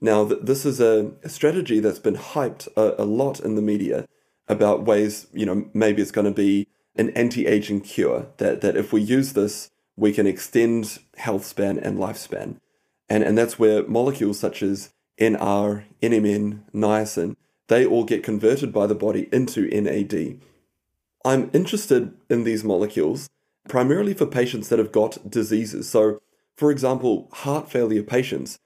Now, 0.00 0.28
th- 0.28 0.40
this 0.42 0.64
is 0.64 0.80
a, 0.80 1.12
strategy 1.26 1.80
that's 1.80 1.98
been 1.98 2.16
hyped 2.16 2.68
a, 2.76 3.02
a 3.02 3.04
lot 3.04 3.40
in 3.40 3.54
the 3.54 3.62
media 3.62 4.06
about 4.48 4.84
ways, 4.84 5.26
you 5.32 5.44
know, 5.44 5.68
maybe 5.74 6.00
it's 6.00 6.10
going 6.10 6.24
to 6.26 6.30
be 6.30 6.68
an 6.96 7.10
anti-aging 7.10 7.80
cure 7.82 8.26
that 8.38 8.60
that 8.60 8.76
if 8.76 8.92
we 8.92 9.00
use 9.00 9.32
this, 9.34 9.70
we 9.96 10.12
can 10.12 10.26
extend 10.26 10.98
health 11.16 11.44
span 11.44 11.78
and 11.78 11.98
lifespan, 11.98 12.56
and 13.08 13.22
and 13.22 13.38
that's 13.38 13.58
where 13.58 13.86
molecules 13.86 14.38
such 14.38 14.62
as 14.62 14.90
NR, 15.20 15.84
NMN, 16.02 16.60
niacin, 16.74 17.36
they 17.68 17.84
all 17.84 18.04
get 18.04 18.22
converted 18.22 18.72
by 18.72 18.86
the 18.86 18.94
body 18.94 19.28
into 19.32 19.68
NAD. 19.68 20.40
I'm 21.24 21.50
interested 21.52 22.14
in 22.30 22.44
these 22.44 22.64
molecules 22.64 23.28
primarily 23.68 24.14
for 24.14 24.26
patients 24.26 24.68
that 24.68 24.78
have 24.78 24.92
got 24.92 25.30
diseases. 25.30 25.88
So, 25.88 26.20
for 26.56 26.70
example, 26.70 27.28
heart 27.32 27.70
failure 27.70 28.02
patients, 28.02 28.58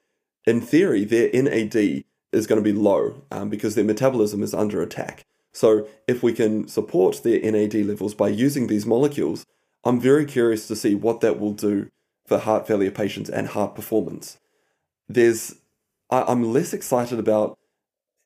in 0.47 0.61
theory, 0.61 1.05
their 1.05 1.31
NAD 1.33 2.05
is 2.33 2.47
going 2.47 2.63
to 2.63 2.63
be 2.63 2.77
low 2.77 3.23
um, 3.31 3.49
because 3.49 3.75
their 3.75 3.85
metabolism 3.85 4.43
is 4.43 4.55
under 4.55 4.83
attack. 4.83 5.25
So, 5.53 5.87
if 6.09 6.23
we 6.23 6.33
can 6.33 6.67
support 6.67 7.23
their 7.23 7.39
NAD 7.41 7.75
levels 7.75 8.15
by 8.15 8.29
using 8.29 8.67
these 8.67 8.87
molecules, 8.87 9.45
I'm 9.85 10.01
very 10.01 10.25
curious 10.25 10.67
to 10.69 10.77
see 10.77 10.95
what 10.95 11.21
that 11.21 11.39
will 11.39 11.53
do 11.53 11.91
for 12.27 12.39
heart 12.39 12.67
failure 12.67 12.91
patients 12.91 13.29
and 13.29 13.49
heart 13.49 13.75
performance. 13.75 14.39
There's, 15.09 15.57
I, 16.11 16.23
I'm 16.23 16.53
less 16.53 16.73
excited 16.73 17.19
about 17.19 17.59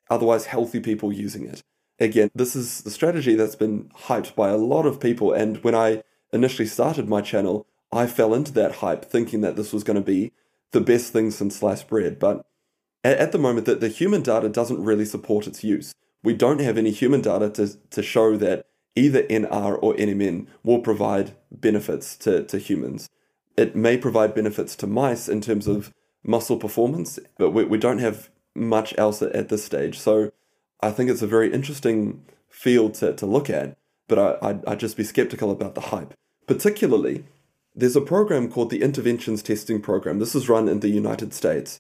otherwise 0.09 0.47
healthy 0.47 0.81
people 0.81 1.13
using 1.13 1.47
it. 1.47 1.65
Again, 1.99 2.31
this 2.35 2.55
is 2.55 2.83
the 2.83 2.91
strategy 2.91 3.35
that's 3.35 3.57
been 3.57 3.91
hyped 4.03 4.35
by 4.35 4.51
a 4.51 4.57
lot 4.57 4.87
of 4.87 5.01
people, 5.01 5.33
and 5.33 5.63
when 5.65 5.75
I 5.75 6.05
initially 6.33 6.69
started 6.69 7.09
my 7.09 7.23
channel, 7.23 7.67
I 7.91 8.07
fell 8.07 8.35
into 8.35 8.53
that 8.53 8.77
hype 8.77 9.05
thinking 9.05 9.41
that 9.41 9.57
this 9.57 9.73
was 9.73 9.83
going 9.83 9.97
to 9.97 10.03
be 10.03 10.33
the 10.73 10.81
best 10.81 11.13
thing 11.13 11.31
since 11.31 11.57
sliced 11.57 11.89
bread. 11.89 12.19
But 12.19 12.45
at, 13.05 13.33
the 13.33 13.39
moment, 13.39 13.67
that 13.67 13.81
the 13.81 13.89
human 13.89 14.23
data 14.23 14.49
doesn't 14.49 14.83
really 14.83 15.05
support 15.05 15.47
its 15.47 15.63
use 15.63 15.95
we 16.27 16.35
don't 16.35 16.61
have 16.61 16.77
any 16.77 16.91
human 16.91 17.21
data 17.21 17.49
to, 17.51 17.79
to 17.91 18.03
show 18.03 18.37
that 18.37 18.67
either 18.97 19.23
NR 19.23 19.79
or 19.81 19.95
NMN 19.95 20.49
will 20.65 20.81
provide 20.81 21.37
benefits 21.53 22.17
to, 22.17 22.43
to 22.47 22.59
humans. 22.59 23.09
It 23.57 23.77
may 23.77 23.97
provide 23.97 24.35
benefits 24.35 24.75
to 24.77 24.89
mice 24.89 25.29
in 25.29 25.41
terms 25.41 25.69
of 25.69 25.95
muscle 26.25 26.57
performance, 26.57 27.21
but 27.39 27.53
we, 27.53 27.65
we 27.65 27.79
don't 27.79 28.01
have 28.01 28.29
much 28.57 28.93
else 28.99 29.23
at, 29.23 29.31
at 29.37 29.51
this 29.51 29.65
stage. 29.65 30.01
So 30.01 30.33
I 30.81 30.91
think 30.91 31.11
it's 31.11 31.23
a 31.23 31.29
very 31.29 31.53
interesting 31.53 32.25
field 32.49 32.95
to, 32.95 33.13
to 33.15 33.25
look 33.25 33.49
at, 33.49 33.77
but 34.09 34.19
I, 34.19 34.49
I'd, 34.49 34.67
I'd 34.67 34.81
just 34.81 34.97
be 34.97 35.05
skeptical 35.05 35.53
about 35.53 35.77
the 35.77 35.81
hype. 35.93 36.13
Particularly, 36.49 37.25
there's 37.77 37.95
a 37.95 38.01
program 38.01 38.51
called 38.51 38.71
the 38.71 38.83
Interventions 38.83 39.43
Testing 39.43 39.83
Program. 39.83 40.19
This 40.19 40.35
is 40.35 40.49
run 40.49 40.67
in 40.67 40.81
the 40.81 40.89
United 40.89 41.35
States. 41.35 41.79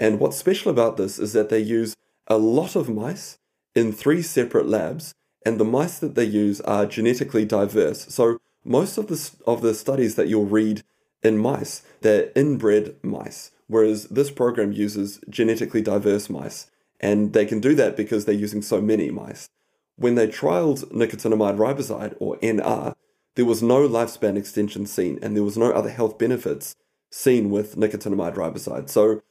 And 0.00 0.18
what's 0.18 0.36
special 0.36 0.72
about 0.72 0.96
this 0.96 1.20
is 1.20 1.32
that 1.34 1.50
they 1.50 1.60
use 1.60 1.94
a 2.26 2.36
lot 2.36 2.74
of 2.74 2.88
mice 2.88 3.38
in 3.72 3.92
three 3.92 4.22
separate 4.22 4.66
labs, 4.66 5.14
and 5.44 5.60
the 5.60 5.64
mice 5.64 6.00
that 6.00 6.16
they 6.16 6.24
use 6.24 6.60
are 6.62 6.84
genetically 6.84 7.44
diverse. 7.44 8.12
So 8.12 8.38
most 8.64 8.98
of 8.98 9.06
the 9.06 9.30
of 9.46 9.62
the 9.62 9.72
studies 9.74 10.16
that 10.16 10.26
you'll 10.26 10.46
read 10.46 10.82
in 11.22 11.38
mice, 11.38 11.82
they're 12.00 12.32
inbred 12.34 12.96
mice, 13.04 13.52
whereas 13.68 14.06
this 14.08 14.32
program 14.32 14.72
uses 14.72 15.20
genetically 15.30 15.80
diverse 15.80 16.28
mice, 16.28 16.68
and 16.98 17.32
they 17.32 17.46
can 17.46 17.60
do 17.60 17.76
that 17.76 17.96
because 17.96 18.24
they're 18.24 18.34
using 18.34 18.62
so 18.62 18.80
many 18.80 19.10
mice. 19.10 19.48
When 19.94 20.16
they 20.16 20.26
trialed 20.26 20.90
nicotinamide 20.92 21.56
riboside 21.56 22.16
or 22.18 22.36
NR, 22.38 22.94
there 23.36 23.44
was 23.44 23.62
no 23.62 23.88
lifespan 23.88 24.36
extension 24.36 24.86
seen, 24.86 25.18
and 25.22 25.36
there 25.36 25.44
was 25.44 25.56
no 25.56 25.70
other 25.70 25.90
health 25.90 26.18
benefits 26.18 26.74
seen 27.10 27.50
with 27.50 27.76
nicotinamide 27.76 28.34
riboside. 28.34 28.90
So 28.90 29.22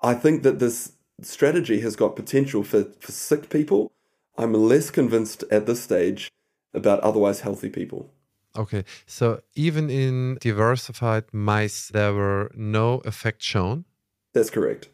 I 0.00 0.14
think 0.14 0.42
that 0.44 0.58
this 0.58 0.92
strategy 1.22 1.80
has 1.80 1.96
got 1.96 2.16
potential 2.16 2.62
for, 2.62 2.84
for 3.00 3.12
sick 3.12 3.50
people. 3.50 3.90
I'm 4.38 4.52
less 4.52 4.90
convinced 4.90 5.44
at 5.50 5.66
this 5.66 5.82
stage 5.82 6.30
about 6.72 7.00
otherwise 7.00 7.40
healthy 7.40 7.68
people. 7.68 8.10
Okay, 8.56 8.84
so 9.06 9.40
even 9.54 9.88
in 9.88 10.36
diversified 10.40 11.24
mice, 11.32 11.88
there 11.88 12.12
were 12.12 12.50
no 12.54 13.00
effects 13.06 13.46
shown? 13.46 13.86
That's 14.34 14.50
correct. 14.50 14.90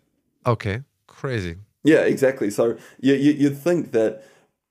Okay, 0.47 0.82
crazy. 1.09 1.57
Yeah, 1.82 2.01
exactly. 2.01 2.51
So 2.51 2.76
you, 3.01 3.14
you, 3.14 3.32
you'd 3.32 3.59
think 3.59 3.91
that 3.93 4.22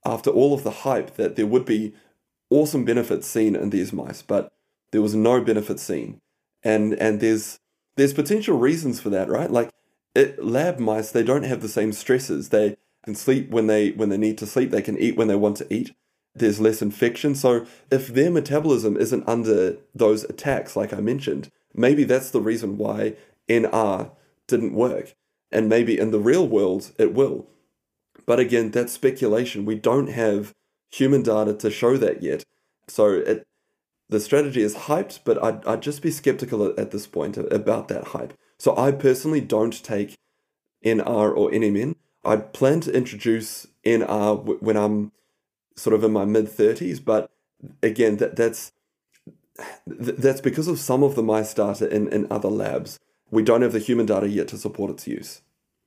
after 0.06 0.30
all 0.30 0.54
of 0.54 0.64
the 0.64 0.72
hype 0.72 1.16
that 1.16 1.36
there 1.36 1.48
would 1.48 1.66
be 1.66 1.94
awesome 2.50 2.86
benefits 2.86 3.28
seen 3.28 3.56
in 3.56 3.70
these 3.70 3.94
mice, 3.94 4.22
but 4.22 4.52
there 4.92 5.02
was 5.02 5.16
no 5.16 5.42
benefit 5.42 5.80
seen. 5.80 6.20
And 6.64 6.94
and 6.96 7.20
there's 7.20 7.60
there's 7.96 8.14
potential 8.14 8.58
reasons 8.58 9.00
for 9.00 9.10
that, 9.10 9.30
right? 9.30 9.50
Like 9.52 9.70
it, 10.16 10.44
lab 10.44 10.80
mice, 10.80 11.12
they 11.12 11.24
don't 11.24 11.44
have 11.44 11.62
the 11.62 11.70
same 11.70 11.94
stresses. 11.94 12.50
They 12.50 12.78
can 13.04 13.16
sleep 13.16 13.50
when 13.50 13.68
they 13.68 13.92
when 13.92 14.10
they 14.10 14.18
need 14.18 14.38
to 14.40 14.48
sleep. 14.48 14.72
They 14.72 14.82
can 14.82 14.98
eat 14.98 15.18
when 15.18 15.28
they 15.28 15.36
want 15.36 15.58
to 15.58 15.74
eat. 15.74 15.96
There's 16.36 16.60
less 16.60 16.82
infection. 16.82 17.36
So 17.36 17.66
if 17.92 18.08
their 18.08 18.30
metabolism 18.30 18.96
isn't 18.98 19.28
under 19.28 19.78
those 19.96 20.24
attacks, 20.26 20.76
like 20.76 20.94
I 20.94 21.00
mentioned, 21.00 21.52
maybe 21.74 22.04
that's 22.04 22.30
the 22.30 22.42
reason 22.42 22.78
why 22.78 23.16
NR 23.50 24.12
didn't 24.48 24.74
work. 24.74 25.16
And 25.52 25.70
maybe 25.70 25.98
in 25.98 26.12
the 26.12 26.20
real 26.20 26.48
world 26.48 26.92
it 26.98 27.14
will. 27.14 27.48
But 28.26 28.40
again, 28.40 28.72
that's 28.72 28.94
speculation. 28.94 29.66
We 29.66 29.76
don't 29.76 30.08
have 30.08 30.54
human 30.92 31.24
data 31.24 31.54
to 31.54 31.70
show 31.70 31.98
that 31.98 32.24
yet. 32.24 32.44
So 32.88 33.12
it, 33.14 33.48
the 34.10 34.20
strategy 34.20 34.62
is 34.62 34.76
hyped, 34.76 35.20
but 35.26 35.44
I'd, 35.44 35.66
I'd 35.66 35.82
just 35.82 36.02
be 36.02 36.12
skeptical 36.12 36.66
at, 36.78 36.92
this 36.92 37.08
point 37.08 37.38
about 37.38 37.88
that 37.90 38.06
hype. 38.06 38.34
So 38.58 38.76
I 38.78 38.92
personally 38.92 39.42
don't 39.42 39.84
take 39.84 40.16
NR 40.86 41.36
or 41.36 41.52
NMN. 41.52 41.96
I 42.24 42.38
plan 42.38 42.80
to 42.82 42.92
introduce 42.92 43.68
NR 43.86 44.62
when 44.62 44.78
I'm 44.78 45.12
sort 45.76 45.94
of 45.94 46.04
in 46.04 46.12
my 46.12 46.26
mid 46.26 46.48
30s, 46.48 47.04
but 47.04 47.30
again, 47.84 48.18
that, 48.18 48.36
that's 48.36 48.72
that's 49.88 50.42
because 50.42 50.68
of 50.68 50.80
some 50.80 51.04
of 51.04 51.16
the 51.16 51.24
mice 51.24 51.54
data 51.54 51.90
in, 51.90 52.08
in 52.10 52.28
other 52.30 52.50
labs. 52.50 53.00
We 53.32 53.44
don't 53.44 53.64
have 53.64 53.74
the 53.74 53.80
human 53.80 54.06
data 54.06 54.28
yet 54.30 54.48
to 54.50 54.58
support 54.58 54.92
its 54.92 55.08
use. 55.08 55.42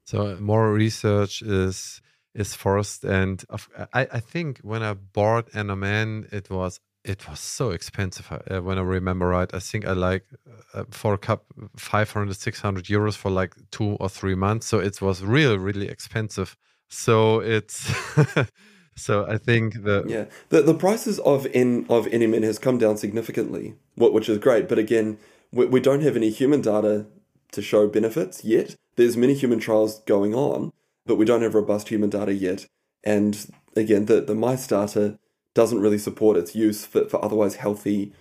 So 0.04 0.36
more 0.40 0.72
research 0.72 1.40
is 1.40 2.00
is 2.34 2.54
forced, 2.54 3.04
and 3.04 3.44
I, 3.92 4.06
I 4.12 4.20
think 4.20 4.60
when 4.62 4.82
I 4.82 4.94
bought 4.94 5.50
NMN, 5.52 6.32
it 6.32 6.50
was 6.50 6.80
it 7.04 7.28
was 7.28 7.40
so 7.40 7.70
expensive 7.70 8.30
uh, 8.30 8.60
when 8.60 8.78
i 8.78 8.82
remember 8.82 9.28
right. 9.28 9.52
I 9.54 9.58
think 9.58 9.86
i 9.86 9.92
like 9.92 10.26
uh, 10.74 10.84
for 10.90 11.14
a 11.14 11.18
cup 11.18 11.46
500 11.76 12.36
600 12.36 12.84
euros 12.84 13.16
for 13.16 13.30
like 13.30 13.54
two 13.70 13.96
or 14.00 14.08
three 14.08 14.34
months. 14.34 14.66
So 14.66 14.78
it 14.78 15.00
was 15.00 15.22
really 15.22 15.56
really 15.56 15.88
expensive. 15.88 16.56
So 16.88 17.40
it's 17.40 17.90
so 18.96 19.24
i 19.26 19.38
think 19.38 19.82
the 19.84 20.04
yeah. 20.06 20.24
The, 20.50 20.62
the 20.62 20.74
prices 20.74 21.18
of 21.20 21.46
in 21.46 21.86
of 21.88 22.06
NMN 22.06 22.42
has 22.42 22.58
come 22.58 22.78
down 22.78 22.96
significantly 22.96 23.74
which 23.96 24.28
is 24.28 24.38
great. 24.38 24.68
But 24.68 24.78
again 24.78 25.18
we, 25.52 25.66
we 25.66 25.80
don't 25.80 26.02
have 26.02 26.16
any 26.16 26.30
human 26.30 26.60
data 26.60 27.06
to 27.52 27.62
show 27.62 27.88
benefits 27.88 28.44
yet. 28.44 28.76
There's 28.96 29.16
many 29.16 29.34
human 29.34 29.58
trials 29.58 30.00
going 30.00 30.34
on 30.34 30.72
but 31.10 31.18
we 31.18 31.24
don't 31.24 31.42
have 31.42 31.54
robust 31.54 31.88
human 31.88 32.10
data 32.10 32.32
yet 32.32 32.66
and 33.04 33.32
again 33.76 34.06
the, 34.06 34.20
the 34.20 34.34
mice 34.34 34.66
data 34.66 35.18
doesn't 35.54 35.80
really 35.80 35.98
support 35.98 36.36
its 36.36 36.54
use 36.54 36.86
for, 36.86 37.08
for 37.08 37.24
otherwise 37.24 37.56
healthy 37.56 38.12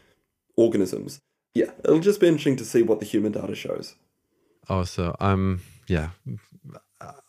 organisms. 0.56 1.22
Yeah, 1.54 1.72
it'll 1.84 2.00
just 2.00 2.20
be 2.20 2.28
interesting 2.28 2.58
to 2.58 2.66
see 2.66 2.84
what 2.84 3.00
the 3.00 3.06
human 3.06 3.32
data 3.32 3.56
shows. 3.56 3.96
Oh, 4.70 4.78
also, 4.78 5.16
I'm 5.20 5.62
yeah, 5.88 6.10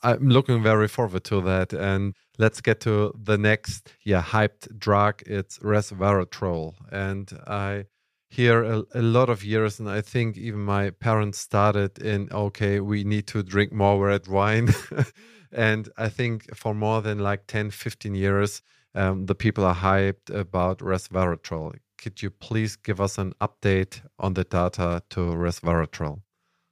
I'm 0.02 0.28
looking 0.28 0.62
very 0.62 0.88
forward 0.88 1.24
to 1.24 1.40
that. 1.42 1.72
And 1.72 2.14
let's 2.38 2.61
get 2.61 2.80
to 2.80 3.14
the 3.18 3.38
next 3.38 3.92
yeah 4.04 4.22
hyped 4.22 4.78
drug. 4.78 5.22
It's 5.26 5.58
resveratrol, 5.58 6.74
and 6.90 7.30
I 7.46 7.86
hear 8.28 8.62
a, 8.62 8.82
a, 8.94 9.02
lot 9.02 9.28
of 9.28 9.42
years 9.42 9.80
and 9.80 9.90
i 9.90 10.00
think 10.00 10.36
even 10.36 10.61
my 10.61 10.88
parents 10.90 11.36
started 11.36 11.98
in 11.98 12.28
okay 12.30 12.78
we 12.78 13.02
need 13.02 13.26
to 13.26 13.42
drink 13.42 13.72
more 13.72 14.06
red 14.06 14.28
wine 14.28 14.72
and 15.53 15.88
i 15.96 16.09
think 16.09 16.55
for 16.55 16.74
more 16.74 17.03
than 17.03 17.18
like 17.18 17.46
10 17.46 17.70
15 17.70 18.14
years 18.14 18.62
um, 18.94 19.26
the 19.26 19.34
people 19.34 19.64
are 19.64 19.74
hyped 19.74 20.34
about 20.34 20.78
resveratrol. 20.78 21.74
Could 21.98 22.22
you 22.22 22.30
please 22.30 22.76
give 22.76 23.01
us 23.01 23.18
an 23.18 23.34
update 23.40 24.01
on 24.18 24.34
the 24.34 24.44
data 24.44 25.03
to 25.11 25.20
resveratrol? 25.20 26.22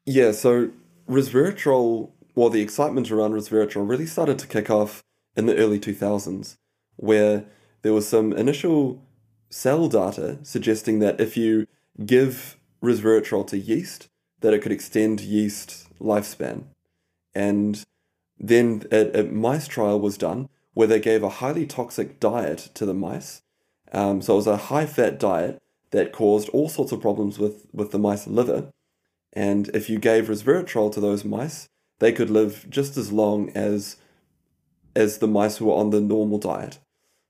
Yeah, 0.06 0.32
so 0.32 0.70
resveratrol, 1.08 2.10
well, 2.34 2.50
the 2.50 2.62
excitement 2.62 3.10
around 3.10 3.32
resveratrol 3.32 3.88
really 3.88 4.06
started 4.06 4.38
to 4.40 4.46
kick 4.46 4.70
off 4.70 5.04
in 5.36 5.46
the 5.46 5.56
early 5.56 5.78
2000s, 5.78 6.56
where 6.96 7.44
there 7.82 7.92
was 7.92 8.08
some 8.08 8.32
initial 8.32 9.02
cell 9.50 9.88
data 9.88 10.38
suggesting 10.42 10.98
that 10.98 11.20
if 11.20 11.36
you 11.36 11.66
give 12.04 12.56
resveratrol 12.82 13.46
to 13.46 13.58
yeast, 13.58 14.08
that 14.40 14.54
it 14.54 14.62
could 14.62 14.72
extend 14.72 15.20
yeast 15.20 15.86
lifespan. 16.00 16.64
And 17.34 17.84
then 18.38 18.84
a, 18.92 19.20
a 19.20 19.24
mice 19.24 19.68
trial 19.68 20.00
was 20.00 20.18
done 20.18 20.48
where 20.74 20.86
they 20.86 21.00
gave 21.00 21.22
a 21.22 21.28
highly 21.28 21.66
toxic 21.66 22.20
diet 22.20 22.70
to 22.74 22.86
the 22.86 22.94
mice. 22.94 23.42
Um, 23.92 24.22
so 24.22 24.34
it 24.34 24.36
was 24.36 24.46
a 24.46 24.56
high 24.56 24.86
fat 24.86 25.18
diet 25.18 25.60
that 25.90 26.12
caused 26.12 26.48
all 26.50 26.68
sorts 26.68 26.92
of 26.92 27.00
problems 27.00 27.38
with, 27.38 27.66
with 27.72 27.90
the 27.90 27.98
mice 27.98 28.26
liver. 28.26 28.70
And 29.32 29.68
if 29.74 29.90
you 29.90 29.98
gave 29.98 30.28
resveratrol 30.28 30.92
to 30.92 31.00
those 31.00 31.24
mice, 31.24 31.68
they 31.98 32.12
could 32.12 32.30
live 32.30 32.66
just 32.68 32.96
as 32.96 33.12
long 33.12 33.50
as 33.50 33.96
as 34.96 35.18
the 35.18 35.28
mice 35.28 35.58
who 35.58 35.66
were 35.66 35.74
on 35.74 35.90
the 35.90 36.00
normal 36.00 36.38
diet. 36.38 36.78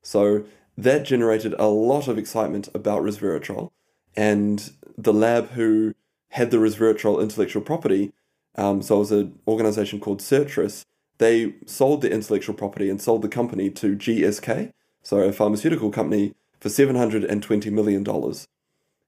So 0.03 0.45
that 0.77 1.05
generated 1.05 1.55
a 1.59 1.67
lot 1.67 2.09
of 2.09 2.17
excitement 2.17 2.69
about 2.73 3.03
resveratrol. 3.03 3.71
And 4.17 4.73
the 4.97 5.13
lab 5.13 5.51
who 5.51 5.95
had 6.31 6.51
the 6.51 6.57
resveratrol 6.57 7.21
intellectual 7.21 7.63
property, 7.63 8.13
um, 8.55 8.81
so 8.81 8.97
it 8.97 8.99
was 9.01 9.13
an 9.13 9.39
organization 9.47 10.01
called 10.01 10.21
Sirtris, 10.21 10.85
they 11.19 11.55
sold 11.67 12.03
the 12.03 12.11
intellectual 12.11 12.55
property 12.55 12.89
and 12.89 13.01
sold 13.01 13.23
the 13.23 13.29
company 13.29 13.71
to 13.71 13.97
GSK, 13.97 14.73
so 15.03 15.19
a 15.19 15.33
pharmaceutical 15.33 15.91
company, 15.91 16.35
for 16.61 16.69
$720 16.69 17.71
million. 17.71 18.35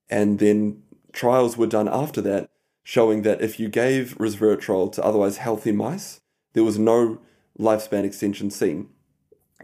And 0.09 0.39
then 0.39 0.83
trials 1.13 1.57
were 1.57 1.67
done 1.67 1.89
after 1.89 2.21
that 2.23 2.51
showing 2.83 3.23
that 3.23 3.41
if 3.41 3.61
you 3.61 3.69
gave 3.69 4.17
resveratrol 4.19 4.91
to 4.93 5.05
otherwise 5.05 5.37
healthy 5.37 5.73
mice, 5.73 6.21
there 6.55 6.65
was 6.65 6.79
no 6.79 7.21
lifespan 7.59 8.05
extension 8.05 8.51
seen. 8.51 8.89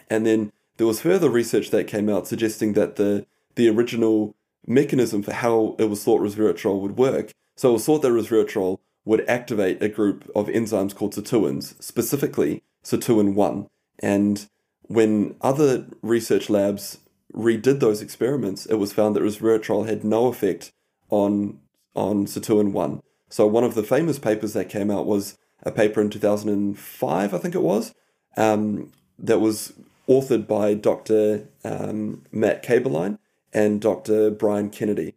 And 0.09 0.27
then 0.27 0.53
there 0.77 0.87
was 0.87 1.01
further 1.01 1.29
research 1.29 1.71
that 1.71 1.87
came 1.87 2.09
out 2.09 2.29
suggesting 2.29 2.75
that 2.75 2.97
the, 2.97 3.27
the 3.55 3.69
original 3.69 4.35
mechanism 4.67 5.23
for 5.23 5.33
how 5.33 5.75
it 5.79 5.85
was 5.85 6.05
thought 6.05 6.21
resveratrol 6.21 6.81
would 6.81 6.97
work. 6.97 7.33
So 7.57 7.71
it 7.71 7.75
was 7.75 7.87
thought 7.87 8.03
that 8.03 8.09
resveratrol 8.09 8.79
would 9.07 9.27
activate 9.29 9.83
a 9.83 9.89
group 9.89 10.31
of 10.35 10.49
enzymes 10.49 10.95
called 10.95 11.15
sirtuins, 11.15 11.81
specifically 11.83 12.63
sirtuin 12.85 13.35
1. 13.35 13.67
And 14.01 14.47
when 14.83 15.37
other 15.41 15.87
research 16.03 16.51
labs 16.51 16.99
redid 17.33 17.81
those 17.81 18.03
experiments, 18.03 18.67
it 18.67 18.75
was 18.75 18.93
found 18.93 19.17
that 19.17 19.23
resveratrol 19.23 19.87
had 19.87 20.05
no 20.05 20.27
effect 20.27 20.73
on, 21.09 21.61
on 21.95 22.27
sirtuin 22.27 22.73
1. 22.73 23.01
So 23.31 23.47
one 23.47 23.65
of 23.65 23.75
the 23.75 23.85
famous 23.85 24.19
papers 24.19 24.53
that 24.53 24.69
came 24.69 24.91
out 24.91 25.07
was 25.07 25.39
a 25.63 25.71
paper 25.71 26.01
in 26.01 26.11
2005, 26.11 27.35
I 27.35 27.39
think 27.39 27.55
it 27.55 27.63
was, 27.63 27.95
um, 28.37 28.93
that 29.19 29.41
was 29.41 29.73
authored 30.09 30.49
by 30.49 30.75
Dr. 30.75 31.47
Um, 31.65 32.25
Matt 32.33 32.65
Kaeberlein 32.65 33.19
and 33.53 33.81
Dr. 33.81 34.31
Brian 34.31 34.71
Kennedy. 34.71 35.15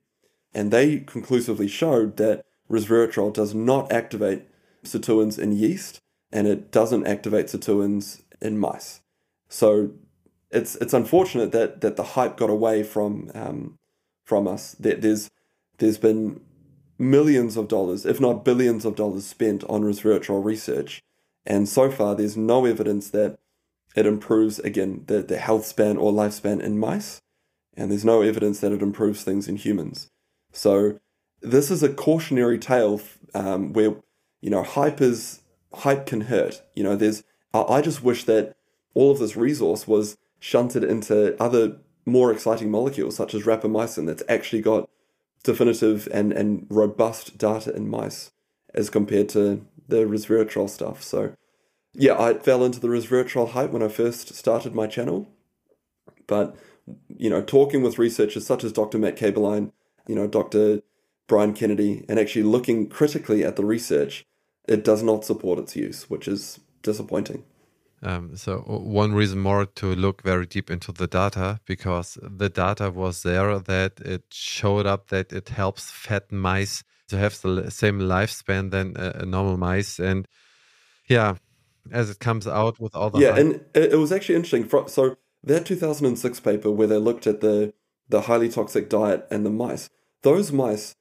And 0.53 0.71
they 0.71 0.99
conclusively 0.99 1.67
showed 1.67 2.17
that 2.17 2.45
resveratrol 2.69 3.33
does 3.33 3.53
not 3.53 3.91
activate 3.91 4.43
sirtuins 4.83 5.37
in 5.37 5.51
yeast 5.51 5.99
and 6.31 6.47
it 6.47 6.71
doesn't 6.71 7.07
activate 7.07 7.47
sirtuins 7.47 8.21
in 8.41 8.57
mice. 8.57 9.01
So 9.49 9.91
it's 10.51 10.75
it's 10.75 10.93
unfortunate 10.93 11.51
that 11.51 11.81
that 11.81 11.95
the 11.95 12.03
hype 12.03 12.37
got 12.37 12.49
away 12.49 12.83
from 12.83 13.31
um, 13.33 13.77
from 14.25 14.47
us. 14.47 14.73
That 14.79 15.01
there's 15.01 15.29
there's 15.77 15.97
been 15.97 16.41
millions 16.97 17.57
of 17.57 17.67
dollars, 17.67 18.05
if 18.05 18.19
not 18.19 18.45
billions 18.45 18.85
of 18.85 18.95
dollars, 18.95 19.25
spent 19.25 19.63
on 19.65 19.83
resveratrol 19.83 20.43
research, 20.43 21.01
and 21.45 21.67
so 21.67 21.89
far 21.89 22.15
there's 22.15 22.37
no 22.37 22.65
evidence 22.65 23.09
that 23.09 23.39
it 23.95 24.05
improves 24.05 24.59
again 24.59 25.03
the, 25.07 25.21
the 25.21 25.37
health 25.37 25.65
span 25.65 25.97
or 25.97 26.11
lifespan 26.11 26.61
in 26.61 26.77
mice, 26.77 27.21
and 27.75 27.89
there's 27.89 28.05
no 28.05 28.21
evidence 28.21 28.59
that 28.59 28.71
it 28.71 28.81
improves 28.81 29.23
things 29.23 29.47
in 29.47 29.55
humans. 29.55 30.09
So 30.51 30.99
this 31.41 31.71
is 31.71 31.83
a 31.83 31.89
cautionary 31.89 32.57
tale 32.57 33.01
um, 33.33 33.73
where 33.73 33.95
you 34.41 34.49
know 34.49 34.63
hype 34.63 35.01
is 35.01 35.41
hype 35.73 36.05
can 36.05 36.21
hurt. 36.21 36.61
You 36.75 36.83
know, 36.83 36.95
there's 36.95 37.23
I 37.53 37.81
just 37.81 38.03
wish 38.03 38.25
that 38.25 38.55
all 38.93 39.11
of 39.11 39.19
this 39.19 39.35
resource 39.35 39.87
was 39.87 40.17
shunted 40.39 40.83
into 40.83 41.41
other 41.41 41.77
more 42.05 42.31
exciting 42.31 42.71
molecules 42.71 43.15
such 43.15 43.33
as 43.33 43.43
rapamycin 43.43 44.05
that's 44.07 44.23
actually 44.29 44.61
got 44.61 44.89
definitive 45.43 46.07
and, 46.11 46.31
and 46.33 46.65
robust 46.69 47.37
data 47.37 47.73
in 47.75 47.89
mice 47.89 48.31
as 48.73 48.89
compared 48.89 49.29
to 49.29 49.65
the 49.87 49.97
resveratrol 49.97 50.69
stuff. 50.69 51.01
So 51.03 51.35
yeah, 51.93 52.19
I 52.19 52.35
fell 52.35 52.63
into 52.63 52.79
the 52.79 52.87
resveratrol 52.87 53.51
hype 53.51 53.71
when 53.71 53.83
I 53.83 53.87
first 53.87 54.33
started 54.35 54.75
my 54.75 54.87
channel. 54.87 55.27
But 56.27 56.55
you 57.07 57.29
know, 57.29 57.41
talking 57.41 57.81
with 57.81 57.99
researchers 57.99 58.45
such 58.45 58.63
as 58.63 58.71
Dr. 58.71 58.97
Matt 58.97 59.17
Kaeberlein, 59.17 59.71
you 60.07 60.15
know, 60.15 60.27
Dr. 60.27 60.81
Brian 61.29 61.53
Kennedy 61.53 62.03
and 62.09 62.19
actually 62.19 62.43
looking 62.43 62.89
critically 62.89 63.45
at 63.45 63.55
the 63.55 63.63
research, 63.63 64.25
it 64.67 64.83
does 64.83 65.01
not 65.01 65.23
support 65.23 65.59
its 65.59 65.77
use, 65.77 66.09
which 66.09 66.27
is 66.27 66.59
disappointing. 66.83 67.45
Um, 68.01 68.35
so 68.35 68.59
one 68.65 69.13
reason 69.13 69.39
more 69.39 69.65
to 69.65 69.87
look 69.87 70.23
very 70.23 70.45
deep 70.45 70.71
into 70.71 70.91
the 70.91 71.07
data 71.07 71.59
because 71.65 72.17
the 72.21 72.49
data 72.49 72.91
was 72.91 73.23
there 73.23 73.59
that 73.59 73.99
it 73.99 74.23
showed 74.31 74.85
up 74.85 75.09
that 75.09 75.33
it 75.33 75.49
helps 75.49 75.91
fat 75.91 76.31
mice 76.31 76.83
to 77.09 77.17
have 77.17 77.41
the 77.41 77.69
same 77.69 77.99
lifespan 77.99 78.71
than 78.71 78.95
a, 78.95 79.25
normal 79.25 79.57
mice 79.57 79.99
and 79.99 80.27
yeah 81.09 81.35
as 81.91 82.09
it 82.09 82.19
comes 82.19 82.47
out 82.47 82.79
with 82.79 82.95
all 82.95 83.09
the 83.09 83.19
yeah 83.19 83.35
and 83.35 83.65
it 83.73 83.97
was 83.97 84.11
actually 84.11 84.35
interesting 84.35 84.69
so 84.87 85.17
that 85.43 85.65
2006 85.65 86.39
paper 86.39 86.71
where 86.71 86.87
they 86.87 86.97
looked 86.97 87.25
at 87.27 87.41
the 87.41 87.73
the 88.07 88.21
highly 88.21 88.47
toxic 88.47 88.89
diet 88.89 89.27
and 89.31 89.45
the 89.45 89.49
mice 89.49 89.89
those 90.21 90.51
mice 90.51 90.95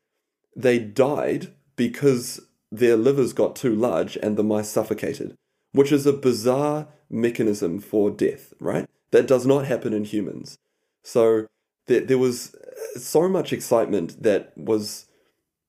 they 0.59 0.79
died 0.79 1.55
because 1.77 2.41
their 2.71 2.97
livers 2.97 3.33
got 3.33 3.57
too 3.57 3.75
large 3.75 4.17
and 4.17 4.37
the 4.37 4.43
mice 4.43 4.69
suffocated 4.69 5.37
which 5.73 5.93
is 5.93 6.07
a 6.07 6.13
bizarre 6.13 6.89
mechanism 7.11 7.79
for 7.79 8.11
death, 8.11 8.53
right? 8.61 8.89
That 9.11 9.27
does 9.27 9.47
not 9.47 9.67
happen 9.67 9.93
in 9.93 10.05
humans. 10.05 10.59
So 11.03 11.47
there, 11.87 12.01
there 12.01 12.19
was 12.19 12.55
so 12.97 13.29
much 13.29 13.53
excitement 13.53 14.23
that 14.23 14.53
was 14.57 15.07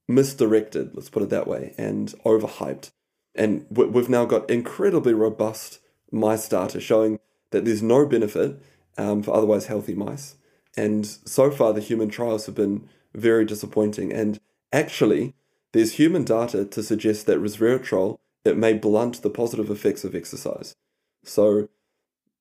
misdirected, 0.08 0.92
let's 0.94 1.10
put 1.10 1.24
it 1.24 1.30
that 1.30 1.48
way, 1.48 1.74
and 1.78 2.10
overhyped. 2.26 2.90
And 3.36 3.66
we've 3.70 4.10
now 4.10 4.26
got 4.26 4.50
incredibly 4.50 5.14
robust 5.14 5.80
mice 6.12 6.50
data 6.50 6.80
showing 6.80 7.20
that 7.52 7.66
there's 7.66 7.84
no 7.84 8.06
benefit 8.06 8.62
um, 8.98 9.24
for 9.24 9.36
otherwise 9.36 9.68
healthy 9.68 9.94
mice. 9.94 10.36
And 10.76 11.06
so 11.06 11.52
far, 11.52 11.74
the 11.74 11.82
human 11.82 12.10
trials 12.10 12.46
have 12.48 12.56
been 12.56 12.90
very 13.14 13.46
disappointing. 13.46 14.12
And 14.12 14.40
actually, 14.72 15.34
there's 15.72 15.94
human 15.94 16.24
data 16.24 16.66
to 16.66 16.84
suggest 16.84 17.26
that 17.26 17.40
resveratrol 17.40 18.18
it 18.46 18.58
may 18.58 18.74
blunt 18.74 19.22
the 19.22 19.30
positive 19.30 19.70
effects 19.70 20.04
of 20.04 20.16
exercise. 20.16 20.76
So 21.24 21.68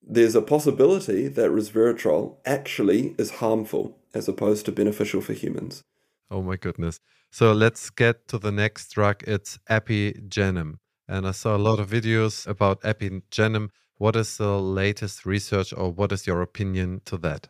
there's 0.03 0.35
a 0.35 0.43
possibility 0.43 1.29
that 1.29 1.51
resveratrol 1.51 2.37
actually 2.47 3.15
is 3.19 3.33
harmful 3.43 3.99
as 4.15 4.29
opposed 4.29 4.65
to 4.67 4.73
beneficial 4.73 5.21
for 5.21 5.33
humans. 5.33 5.83
Oh 6.31 6.43
my 6.43 6.57
goodness. 6.57 7.01
So 7.31 7.53
let's 7.53 7.91
get 7.91 8.29
to 8.29 8.39
the 8.39 8.53
next 8.53 8.91
drug. 8.91 9.23
It's 9.27 9.59
Apigenin. 9.69 10.75
And 11.07 11.27
I 11.27 11.33
saw 11.33 11.57
a 11.57 11.59
lot 11.59 11.81
of 11.81 11.91
videos 11.91 12.47
about 12.47 12.83
Apigenin. 12.83 13.71
What 13.97 14.15
is 14.15 14.37
the 14.37 14.61
latest 14.61 15.27
research 15.27 15.73
or 15.77 15.91
what 15.91 16.13
is 16.13 16.27
your 16.27 16.43
opinion 16.43 17.01
to 17.07 17.17
that? 17.19 17.49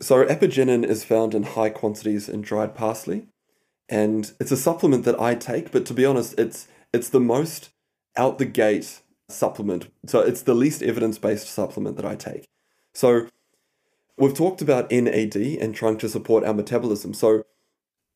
So, 0.00 0.24
Apigenin 0.24 0.84
is 0.84 1.04
found 1.04 1.32
in 1.32 1.44
high 1.44 1.70
quantities 1.70 2.28
in 2.28 2.42
dried 2.42 2.74
parsley. 2.74 3.28
And 3.92 4.32
it's 4.40 4.50
a 4.50 4.56
supplement 4.56 5.04
that 5.04 5.20
I 5.20 5.34
take, 5.34 5.70
but 5.70 5.84
to 5.84 5.92
be 5.92 6.06
honest, 6.06 6.38
it's 6.38 6.66
it's 6.94 7.10
the 7.10 7.20
most 7.20 7.68
out 8.16 8.38
the 8.38 8.46
gate 8.46 9.02
supplement. 9.28 9.88
So 10.06 10.20
it's 10.20 10.40
the 10.40 10.54
least 10.54 10.82
evidence 10.82 11.18
based 11.18 11.46
supplement 11.48 11.96
that 11.96 12.06
I 12.06 12.16
take. 12.16 12.48
So 12.94 13.28
we've 14.16 14.34
talked 14.34 14.62
about 14.62 14.90
NAD 14.90 15.36
and 15.36 15.74
trying 15.74 15.98
to 15.98 16.08
support 16.08 16.42
our 16.42 16.54
metabolism. 16.54 17.12
So 17.12 17.44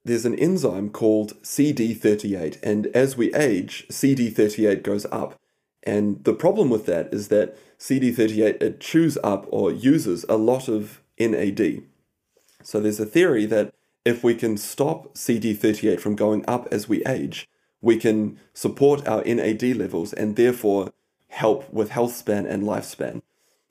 there's 0.03 0.24
an 0.24 0.39
enzyme 0.39 0.89
called 0.89 1.35
CD38, 1.43 2.59
and 2.62 2.87
as 2.89 3.18
we 3.18 3.35
age, 3.35 3.87
CD38 3.91 4.83
goes 4.83 5.05
up. 5.12 5.39
And 5.83 6.24
the 6.24 6.33
problem 6.33 6.70
with 6.70 6.87
that 6.87 7.12
is 7.12 7.29
that 7.29 7.55
CD38 7.79 8.62
it 8.62 8.81
chews 8.81 9.18
up 9.22 9.47
or 9.51 9.70
uses 9.70 10.24
a 10.27 10.39
lot 10.39 10.68
of 10.68 11.03
NAD. 11.18 11.83
So 12.62 12.81
there's 12.81 12.99
a 12.99 13.05
theory 13.05 13.45
that 13.45 13.74
if 14.07 14.23
we 14.23 14.37
can 14.37 14.57
stop 14.57 15.13
CD38 15.15 15.99
from 15.99 16.15
going 16.15 16.45
up 16.47 16.69
as 16.71 16.89
we 16.89 17.05
age, 17.07 17.49
we 17.81 17.97
can 17.97 18.39
support 18.55 19.07
our 19.07 19.23
NAD 19.25 19.65
levels 19.77 20.13
and 20.13 20.37
therefore 20.37 20.93
help 21.27 21.69
with 21.73 21.91
health 21.91 22.15
span 22.15 22.47
and 22.47 22.63
lifespan. 22.63 23.21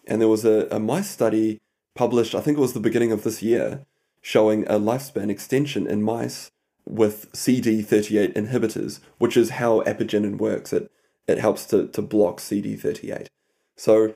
And 0.05 0.19
there 0.19 0.27
was 0.27 0.43
a, 0.43 0.67
a 0.69 0.77
mice 0.77 1.09
study 1.09 1.61
published, 1.95 2.35
I 2.35 2.41
think 2.41 2.57
it 2.57 2.61
was 2.61 2.73
the 2.73 2.81
beginning 2.81 3.13
of 3.13 3.23
this 3.23 3.41
year, 3.41 3.85
showing 4.21 4.67
a 4.67 4.77
lifespan 4.77 5.29
extension 5.29 5.87
in 5.87 6.03
mice 6.03 6.51
with 6.85 7.31
CD38 7.31 8.33
inhibitors, 8.33 8.99
which 9.17 9.37
is 9.37 9.51
how 9.51 9.81
apigenin 9.83 10.37
works. 10.37 10.73
It, 10.73 10.91
it 11.27 11.37
helps 11.37 11.65
to, 11.67 11.87
to 11.87 12.01
block 12.01 12.41
CD38. 12.41 13.27
So 13.77 14.15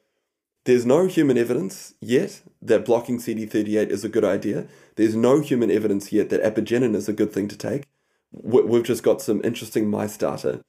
there's 0.69 0.85
no 0.85 1.07
human 1.07 1.37
evidence 1.37 1.95
yet 1.99 2.41
that 2.61 2.85
blocking 2.85 3.17
CD38 3.17 3.89
is 3.89 4.03
a 4.03 4.09
good 4.09 4.23
idea. 4.23 4.67
There's 4.95 5.15
no 5.15 5.39
human 5.39 5.71
evidence 5.71 6.11
yet 6.11 6.29
that 6.29 6.43
apigenin 6.43 6.95
is 6.95 7.09
a 7.09 7.13
good 7.13 7.31
thing 7.33 7.47
to 7.47 7.57
take 7.57 7.83
we've 8.31 8.83
just 8.83 9.03
got 9.03 9.21
some 9.21 9.41
interesting 9.43 9.89
mice 9.89 10.17
data. 10.17 10.61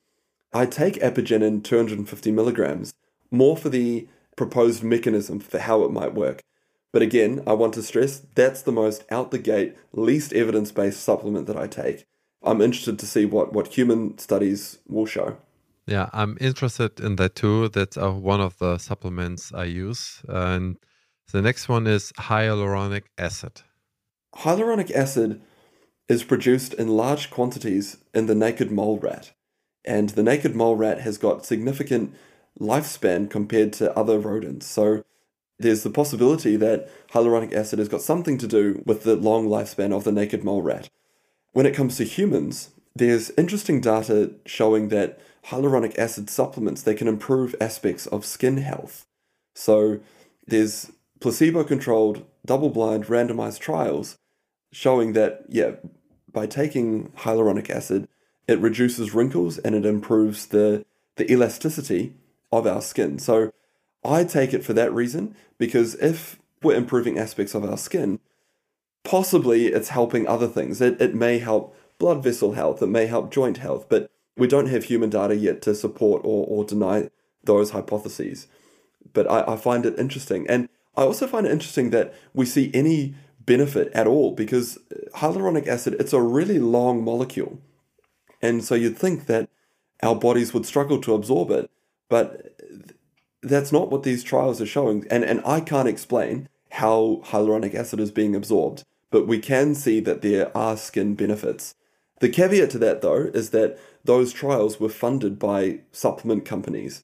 I 0.52 0.66
take 0.66 0.94
Apigenin 0.94 1.62
250 1.62 2.32
milligrams 2.32 2.92
more 3.30 3.56
for 3.56 3.68
the 3.68 4.08
proposed 4.36 4.82
mechanism 4.82 5.38
for 5.38 5.58
how 5.58 5.84
it 5.84 5.92
might 5.92 6.14
work. 6.14 6.40
But 6.92 7.02
again, 7.02 7.42
I 7.46 7.52
want 7.52 7.74
to 7.74 7.82
stress 7.82 8.22
that's 8.34 8.62
the 8.62 8.72
most 8.72 9.04
out 9.10 9.30
the 9.30 9.38
gate, 9.38 9.76
least 9.92 10.32
evidence 10.32 10.72
based 10.72 11.02
supplement 11.02 11.46
that 11.46 11.56
I 11.56 11.68
take. 11.68 12.04
I'm 12.42 12.60
interested 12.60 12.98
to 12.98 13.06
see 13.06 13.26
what, 13.26 13.52
what 13.52 13.74
human 13.74 14.18
studies 14.18 14.78
will 14.88 15.06
show. 15.06 15.36
Yeah, 15.86 16.08
I'm 16.12 16.36
interested 16.40 17.00
in 17.00 17.16
that 17.16 17.34
too. 17.34 17.68
That's 17.68 17.96
uh, 17.96 18.12
one 18.12 18.40
of 18.40 18.58
the 18.58 18.78
supplements 18.78 19.52
I 19.52 19.64
use. 19.64 20.22
And 20.28 20.76
the 21.32 21.42
next 21.42 21.68
one 21.68 21.86
is 21.86 22.12
hyaluronic 22.12 23.04
acid. 23.18 23.62
Hyaluronic 24.36 24.90
acid 24.92 25.40
is 26.08 26.24
produced 26.24 26.74
in 26.74 26.88
large 26.88 27.30
quantities 27.30 27.98
in 28.14 28.26
the 28.26 28.34
naked 28.34 28.70
mole 28.70 28.98
rat. 28.98 29.32
And 29.84 30.10
the 30.10 30.22
naked 30.22 30.54
mole 30.54 30.76
rat 30.76 31.00
has 31.00 31.18
got 31.18 31.46
significant 31.46 32.14
lifespan 32.60 33.30
compared 33.30 33.72
to 33.74 33.96
other 33.96 34.18
rodents. 34.18 34.66
So 34.66 35.02
there's 35.58 35.82
the 35.82 35.90
possibility 35.90 36.56
that 36.56 36.88
hyaluronic 37.12 37.52
acid 37.52 37.78
has 37.78 37.88
got 37.88 38.02
something 38.02 38.38
to 38.38 38.46
do 38.46 38.82
with 38.86 39.04
the 39.04 39.16
long 39.16 39.46
lifespan 39.46 39.92
of 39.92 40.04
the 40.04 40.12
naked 40.12 40.42
mole 40.42 40.62
rat. 40.62 40.88
When 41.52 41.66
it 41.66 41.74
comes 41.74 41.96
to 41.96 42.04
humans, 42.04 42.70
there's 42.94 43.30
interesting 43.30 43.80
data 43.80 44.32
showing 44.46 44.88
that 44.88 45.20
hyaluronic 45.46 45.98
acid 45.98 46.28
supplements 46.28 46.82
they 46.82 46.94
can 46.94 47.08
improve 47.08 47.54
aspects 47.60 48.06
of 48.06 48.24
skin 48.24 48.58
health. 48.58 49.06
So 49.54 50.00
there's 50.46 50.92
placebo-controlled, 51.20 52.24
double-blind, 52.44 53.06
randomized 53.06 53.58
trials 53.58 54.18
showing 54.72 55.12
that 55.14 55.44
yeah, 55.48 55.72
by 56.32 56.46
taking 56.46 57.08
hyaluronic 57.18 57.70
acid, 57.70 58.08
it 58.46 58.58
reduces 58.60 59.14
wrinkles 59.14 59.58
and 59.58 59.74
it 59.74 59.84
improves 59.84 60.46
the, 60.46 60.84
the 61.16 61.30
elasticity 61.30 62.14
of 62.52 62.66
our 62.66 62.82
skin. 62.82 63.18
So 63.18 63.52
I 64.04 64.24
take 64.24 64.54
it 64.54 64.64
for 64.64 64.72
that 64.74 64.92
reason 64.92 65.34
because 65.58 65.94
if 65.96 66.38
we're 66.62 66.76
improving 66.76 67.18
aspects 67.18 67.54
of 67.54 67.64
our 67.64 67.76
skin, 67.76 68.20
possibly 69.04 69.66
it's 69.66 69.90
helping 69.90 70.26
other 70.26 70.48
things. 70.48 70.80
It, 70.80 71.00
it 71.00 71.14
may 71.14 71.38
help 71.38 71.76
blood 71.98 72.22
vessel 72.22 72.52
health, 72.52 72.82
it 72.82 72.86
may 72.86 73.06
help 73.06 73.30
joint 73.30 73.58
health, 73.58 73.86
but 73.88 74.10
we 74.40 74.48
don't 74.48 74.66
have 74.66 74.84
human 74.84 75.10
data 75.10 75.36
yet 75.36 75.62
to 75.62 75.74
support 75.74 76.22
or, 76.24 76.46
or 76.46 76.64
deny 76.64 77.10
those 77.44 77.70
hypotheses. 77.70 78.48
But 79.12 79.30
I, 79.30 79.52
I 79.52 79.56
find 79.56 79.86
it 79.86 79.98
interesting. 79.98 80.46
And 80.48 80.68
I 80.96 81.02
also 81.02 81.26
find 81.26 81.46
it 81.46 81.52
interesting 81.52 81.90
that 81.90 82.14
we 82.34 82.46
see 82.46 82.70
any 82.74 83.14
benefit 83.46 83.90
at 83.92 84.06
all 84.06 84.32
because 84.32 84.76
uh, 84.76 85.18
hyaluronic 85.18 85.66
acid 85.66 85.96
it's 85.98 86.12
a 86.12 86.20
really 86.20 86.58
long 86.58 87.02
molecule 87.02 87.58
and 88.42 88.62
so 88.62 88.74
you'd 88.74 88.98
think 88.98 89.26
that 89.26 89.48
our 90.02 90.14
bodies 90.14 90.52
would 90.52 90.66
struggle 90.66 91.00
to 91.00 91.14
absorb 91.14 91.50
it 91.50 91.70
but 92.08 92.54
that's 93.42 93.72
not 93.72 93.90
what 93.90 94.02
these 94.02 94.22
trials 94.22 94.60
are 94.60 94.66
showing 94.66 95.06
and 95.10 95.24
and 95.24 95.40
I 95.44 95.60
can't 95.60 95.88
explain 95.88 96.48
how 96.72 97.22
hyaluronic 97.24 97.74
acid 97.74 97.98
is 97.98 98.12
being 98.12 98.36
absorbed 98.36 98.84
but 99.10 99.26
we 99.26 99.38
can 99.40 99.74
see 99.74 100.00
that 100.00 100.22
there 100.22 100.56
are 100.56 100.76
skin 100.76 101.14
benefits 101.14 101.74
the 102.20 102.28
caveat 102.28 102.70
to 102.70 102.78
that 102.78 103.00
though 103.00 103.30
is 103.34 103.50
that 103.50 103.78
those 104.04 104.32
trials 104.32 104.80
were 104.80 104.88
funded 104.88 105.38
by 105.38 105.80
supplement 105.92 106.44
companies 106.44 107.02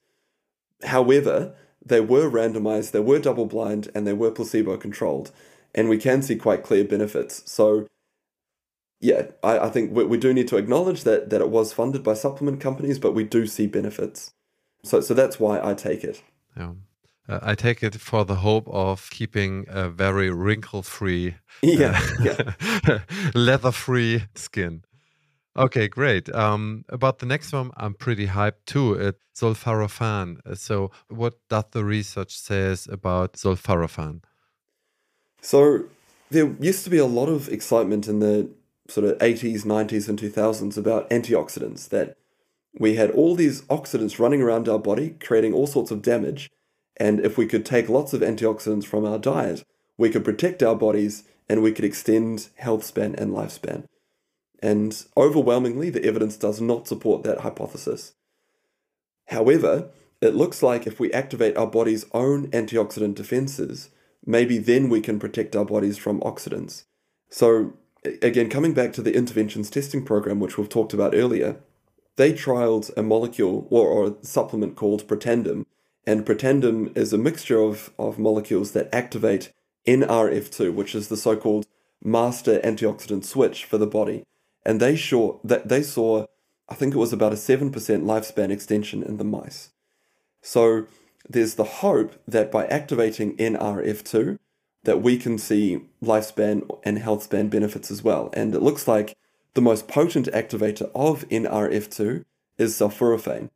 however 0.83 1.55
they 1.85 2.01
were 2.01 2.29
randomized 2.29 2.91
they 2.91 2.99
were 2.99 3.19
double 3.19 3.45
blind 3.45 3.89
and 3.95 4.05
they 4.05 4.13
were 4.13 4.31
placebo 4.31 4.77
controlled 4.77 5.31
and 5.77 5.87
we 5.87 5.97
can 5.97 6.21
see 6.21 6.35
quite 6.35 6.63
clear 6.63 6.83
benefits. 6.83 7.43
So, 7.49 7.85
yeah, 8.99 9.27
I, 9.43 9.59
I 9.59 9.69
think 9.69 9.95
we, 9.95 10.03
we 10.05 10.17
do 10.17 10.33
need 10.33 10.47
to 10.49 10.57
acknowledge 10.57 11.03
that 11.03 11.29
that 11.29 11.39
it 11.39 11.49
was 11.49 11.71
funded 11.71 12.03
by 12.03 12.15
supplement 12.15 12.59
companies, 12.59 12.99
but 12.99 13.13
we 13.13 13.23
do 13.23 13.45
see 13.45 13.67
benefits. 13.67 14.31
So, 14.83 15.01
so 15.01 15.13
that's 15.13 15.39
why 15.39 15.61
I 15.63 15.75
take 15.75 16.03
it. 16.03 16.23
Yeah. 16.57 16.73
Uh, 17.29 17.39
I 17.41 17.55
take 17.55 17.83
it 17.83 17.95
for 17.95 18.23
the 18.23 18.35
hope 18.35 18.67
of 18.69 19.09
keeping 19.11 19.65
a 19.67 19.89
very 19.89 20.29
wrinkle 20.31 20.81
free, 20.81 21.35
yeah, 21.61 22.01
uh, 22.19 22.53
yeah. 22.87 22.99
leather 23.35 23.71
free 23.71 24.23
skin. 24.33 24.83
Okay, 25.57 25.87
great. 25.87 26.33
Um, 26.35 26.85
about 26.89 27.17
the 27.19 27.25
next 27.25 27.51
one, 27.51 27.71
I'm 27.77 27.95
pretty 27.95 28.27
hyped 28.27 28.65
too. 28.65 28.93
It's 28.93 29.23
sulforaphane. 29.35 30.57
So, 30.57 30.91
what 31.07 31.39
does 31.49 31.65
the 31.71 31.83
research 31.83 32.37
says 32.37 32.87
about 32.91 33.33
sulforaphane? 33.33 34.21
So 35.41 35.85
there 36.29 36.53
used 36.59 36.83
to 36.83 36.89
be 36.89 36.97
a 36.97 37.05
lot 37.05 37.29
of 37.29 37.47
excitement 37.49 38.07
in 38.07 38.19
the 38.19 38.49
sort 38.87 39.07
of 39.07 39.17
80s, 39.19 39.63
90s, 39.63 40.07
and 40.09 40.19
2000s 40.19 40.77
about 40.77 41.09
antioxidants, 41.09 41.89
that 41.89 42.17
we 42.77 42.95
had 42.95 43.11
all 43.11 43.35
these 43.35 43.61
oxidants 43.63 44.19
running 44.19 44.41
around 44.41 44.69
our 44.69 44.79
body, 44.79 45.15
creating 45.19 45.53
all 45.53 45.67
sorts 45.67 45.91
of 45.91 46.01
damage, 46.01 46.49
And 46.99 47.19
if 47.19 47.37
we 47.37 47.45
could 47.45 47.65
take 47.65 47.89
lots 47.89 48.13
of 48.13 48.21
antioxidants 48.21 48.85
from 48.85 49.05
our 49.05 49.19
diet, 49.19 49.63
we 49.97 50.09
could 50.09 50.25
protect 50.25 50.63
our 50.63 50.75
bodies 50.75 51.23
and 51.47 51.61
we 51.61 51.71
could 51.71 51.85
extend 51.85 52.49
health 52.55 52.83
span 52.83 53.15
and 53.15 53.31
lifespan. 53.31 53.85
And 54.59 55.05
overwhelmingly, 55.15 55.89
the 55.89 56.03
evidence 56.03 56.37
does 56.37 56.59
not 56.59 56.87
support 56.87 57.23
that 57.23 57.41
hypothesis. 57.41 58.13
However, 59.27 59.89
it 60.21 60.35
looks 60.35 60.63
like 60.63 60.87
if 60.87 60.99
we 60.99 61.13
activate 61.13 61.55
our 61.57 61.67
body's 61.67 62.05
own 62.11 62.47
antioxidant 62.47 63.15
defenses, 63.15 63.89
maybe 64.25 64.57
then 64.57 64.89
we 64.89 65.01
can 65.01 65.19
protect 65.19 65.55
our 65.55 65.65
bodies 65.65 65.97
from 65.97 66.21
oxidants. 66.21 66.85
So, 67.29 67.73
again, 68.21 68.49
coming 68.49 68.73
back 68.73 68.93
to 68.93 69.01
the 69.01 69.13
interventions 69.13 69.69
testing 69.69 70.03
program, 70.03 70.39
which 70.39 70.57
we've 70.57 70.69
talked 70.69 70.93
about 70.93 71.13
earlier, 71.13 71.57
they 72.15 72.33
trialed 72.33 72.89
a 72.97 73.03
molecule 73.03 73.67
or, 73.69 73.87
or 73.87 74.07
a 74.07 74.25
supplement 74.25 74.75
called 74.75 75.07
Protandim. 75.07 75.65
And 76.05 76.25
Protandim 76.25 76.97
is 76.97 77.13
a 77.13 77.17
mixture 77.17 77.59
of, 77.59 77.91
of 77.99 78.17
molecules 78.17 78.71
that 78.71 78.93
activate 78.93 79.51
NRF2, 79.85 80.73
which 80.73 80.95
is 80.95 81.09
the 81.09 81.17
so 81.17 81.35
called 81.35 81.67
master 82.03 82.59
antioxidant 82.63 83.23
switch 83.23 83.65
for 83.65 83.77
the 83.77 83.87
body. 83.87 84.23
And 84.67 84.81
they 84.81 84.97
saw 84.97 85.39
that 85.45 85.69
they 85.69 85.81
saw, 85.81 86.27
I 86.67 86.75
think 86.75 86.93
it 86.93 86.97
was 86.97 87.13
about 87.13 87.31
a 87.31 87.37
7% 87.37 87.71
lifespan 87.71 88.49
extension 88.51 89.01
in 89.01 89.15
the 89.15 89.23
mice. 89.23 89.69
So 90.41 90.87
there's 91.27 91.55
the 91.55 91.63
hope 91.63 92.21
that 92.27 92.51
by 92.51 92.67
activating 92.67 93.37
NRF2, 93.37 94.37
that 94.83 95.01
we 95.01 95.17
can 95.17 95.37
see 95.37 95.81
lifespan 96.03 96.69
and 96.83 96.99
health 96.99 97.23
span 97.23 97.47
benefits 97.47 97.89
as 97.89 98.03
well. 98.03 98.29
And 98.33 98.53
it 98.53 98.61
looks 98.61 98.87
like 98.87 99.17
the 99.53 99.61
most 99.61 99.87
potent 99.87 100.27
activator 100.27 100.91
of 100.93 101.27
NRF2 101.29 102.25
is 102.57 102.77
sulforaphane. 102.77 103.49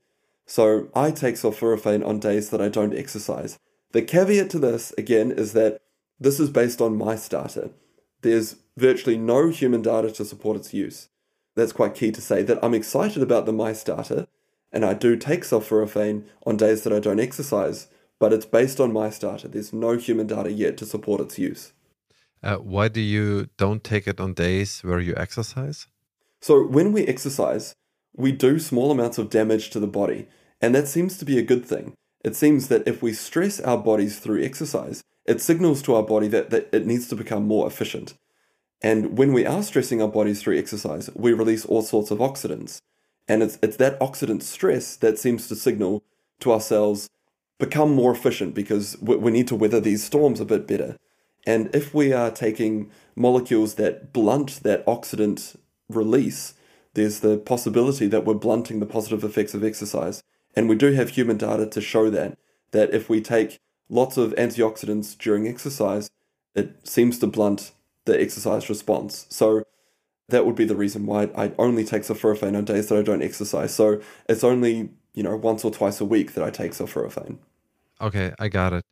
So 0.45 0.87
I 0.95 1.11
take 1.11 1.35
sulforaphane 1.35 2.05
on 2.05 2.19
days 2.19 2.49
that 2.49 2.61
I 2.61 2.69
don't 2.69 2.97
exercise. 2.97 3.59
The 3.91 4.01
caveat 4.01 4.49
to 4.51 4.59
this, 4.59 4.93
again, 4.97 5.31
is 5.31 5.51
that 5.53 5.81
this 6.19 6.39
is 6.39 6.49
based 6.49 6.81
on 6.81 6.97
mice 6.97 7.27
data. 7.27 7.71
There's 8.21 8.57
virtually 8.77 9.17
no 9.17 9.49
human 9.49 9.81
data 9.81 10.11
to 10.11 10.25
support 10.25 10.57
its 10.57 10.73
use. 10.73 11.09
That's 11.55 11.73
quite 11.73 11.95
key 11.95 12.11
to 12.11 12.21
say 12.21 12.43
that 12.43 12.63
I'm 12.63 12.73
excited 12.73 13.21
about 13.21 13.45
the 13.45 13.53
mice 13.53 13.83
data, 13.83 14.27
and 14.71 14.85
I 14.85 14.93
do 14.93 15.17
take 15.17 15.41
sulforaphane 15.41 16.23
on 16.45 16.57
days 16.57 16.83
that 16.83 16.93
I 16.93 16.99
don't 16.99 17.19
exercise, 17.19 17.87
but 18.19 18.31
it's 18.31 18.45
based 18.45 18.79
on 18.79 18.93
mice 18.93 19.19
data. 19.19 19.47
There's 19.47 19.73
no 19.73 19.97
human 19.97 20.27
data 20.27 20.51
yet 20.51 20.77
to 20.77 20.85
support 20.85 21.21
its 21.21 21.37
use. 21.37 21.73
Uh, 22.43 22.57
why 22.57 22.87
do 22.87 23.01
you 23.01 23.49
don't 23.57 23.83
take 23.83 24.07
it 24.07 24.19
on 24.19 24.33
days 24.33 24.81
where 24.81 24.99
you 24.99 25.13
exercise? 25.17 25.87
So 26.39 26.65
when 26.65 26.91
we 26.91 27.05
exercise, 27.05 27.75
we 28.15 28.31
do 28.31 28.59
small 28.59 28.91
amounts 28.91 29.17
of 29.17 29.29
damage 29.29 29.69
to 29.71 29.79
the 29.79 29.87
body, 29.87 30.27
and 30.61 30.73
that 30.73 30.87
seems 30.87 31.17
to 31.17 31.25
be 31.25 31.37
a 31.37 31.43
good 31.43 31.65
thing. 31.65 31.93
It 32.23 32.35
seems 32.35 32.67
that 32.67 32.87
if 32.87 33.01
we 33.01 33.13
stress 33.13 33.59
our 33.59 33.77
bodies 33.77 34.19
through 34.19 34.43
exercise, 34.43 35.03
it 35.31 35.41
signals 35.41 35.81
to 35.81 35.95
our 35.95 36.03
body 36.03 36.27
that, 36.27 36.49
that 36.49 36.67
it 36.73 36.85
needs 36.85 37.07
to 37.07 37.15
become 37.15 37.47
more 37.47 37.65
efficient. 37.65 38.15
And 38.81 39.17
when 39.17 39.31
we 39.31 39.45
are 39.45 39.63
stressing 39.63 40.01
our 40.01 40.07
bodies 40.09 40.41
through 40.41 40.57
exercise, 40.57 41.09
we 41.15 41.31
release 41.31 41.65
all 41.65 41.81
sorts 41.81 42.11
of 42.11 42.17
oxidants. 42.17 42.81
And 43.29 43.41
it's, 43.41 43.57
it's 43.63 43.77
that 43.77 43.97
oxidant 44.01 44.43
stress 44.43 44.97
that 44.97 45.17
seems 45.17 45.47
to 45.47 45.55
signal 45.55 46.03
to 46.41 46.51
our 46.51 46.59
cells 46.59 47.09
become 47.59 47.93
more 47.93 48.11
efficient 48.11 48.53
because 48.53 48.97
we, 48.99 49.15
we 49.15 49.31
need 49.31 49.47
to 49.47 49.55
weather 49.55 49.79
these 49.79 50.03
storms 50.03 50.41
a 50.41 50.45
bit 50.45 50.67
better. 50.67 50.97
And 51.47 51.73
if 51.73 51.93
we 51.93 52.11
are 52.11 52.29
taking 52.29 52.91
molecules 53.15 53.75
that 53.75 54.11
blunt 54.11 54.61
that 54.63 54.85
oxidant 54.85 55.55
release, 55.87 56.55
there's 56.93 57.21
the 57.21 57.37
possibility 57.37 58.07
that 58.07 58.25
we're 58.25 58.33
blunting 58.33 58.81
the 58.81 58.85
positive 58.85 59.23
effects 59.23 59.53
of 59.53 59.63
exercise. 59.63 60.23
And 60.57 60.67
we 60.67 60.75
do 60.75 60.91
have 60.91 61.11
human 61.11 61.37
data 61.37 61.67
to 61.67 61.79
show 61.79 62.09
that, 62.09 62.37
that 62.71 62.93
if 62.93 63.07
we 63.07 63.21
take 63.21 63.59
lots 63.91 64.17
of 64.17 64.33
antioxidants 64.35 65.15
during 65.17 65.47
exercise, 65.47 66.09
it 66.55 66.87
seems 66.87 67.19
to 67.19 67.27
blunt 67.27 67.71
the 68.05 68.19
exercise 68.19 68.69
response. 68.69 69.27
So 69.29 69.63
that 70.29 70.45
would 70.45 70.55
be 70.55 70.65
the 70.65 70.75
reason 70.75 71.05
why 71.05 71.29
I 71.35 71.51
only 71.59 71.83
take 71.83 72.03
sulforaphane 72.03 72.57
on 72.57 72.65
days 72.65 72.87
that 72.87 72.97
I 72.97 73.03
don't 73.03 73.21
exercise. 73.21 73.75
So 73.75 74.01
it's 74.27 74.43
only, 74.43 74.89
you 75.13 75.21
know, 75.21 75.35
once 75.35 75.63
or 75.63 75.71
twice 75.71 76.01
a 76.01 76.05
week 76.05 76.33
that 76.33 76.43
I 76.43 76.49
take 76.49 76.71
sulforaphane. 76.71 77.37
Okay, 77.99 78.33
I 78.39 78.47
got 78.47 78.73
it. 78.73 78.85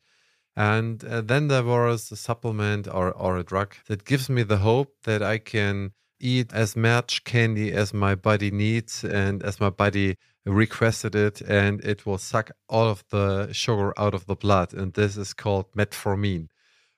And 0.56 1.04
uh, 1.06 1.22
then 1.22 1.47
there 1.47 1.64
was 1.64 2.12
a 2.12 2.18
supplement 2.18 2.88
or, 2.88 3.12
or 3.12 3.38
a 3.38 3.43
drug 3.43 3.76
that 3.88 4.04
gives 4.04 4.30
me 4.30 4.43
the 4.43 4.58
hope 4.58 4.93
that 5.04 5.24
I 5.24 5.38
can 5.38 5.93
eat 6.20 6.53
as 6.53 6.76
much 6.76 7.24
candy 7.24 7.72
as 7.72 7.93
my 7.93 8.15
body 8.15 8.51
needs 8.51 9.03
and 9.03 9.43
as 9.43 9.59
my 9.59 9.70
body 9.70 10.15
requested 10.45 11.15
it, 11.15 11.41
and 11.41 11.84
it 11.84 12.05
will 12.05 12.17
suck 12.17 12.51
all 12.67 12.88
of 12.88 13.03
the 13.09 13.51
sugar 13.51 13.93
out 13.99 14.13
of 14.13 14.26
the 14.26 14.36
blood. 14.36 14.74
And 14.74 14.93
this 14.93 15.17
is 15.17 15.34
called 15.34 15.72
metformin. 15.74 16.47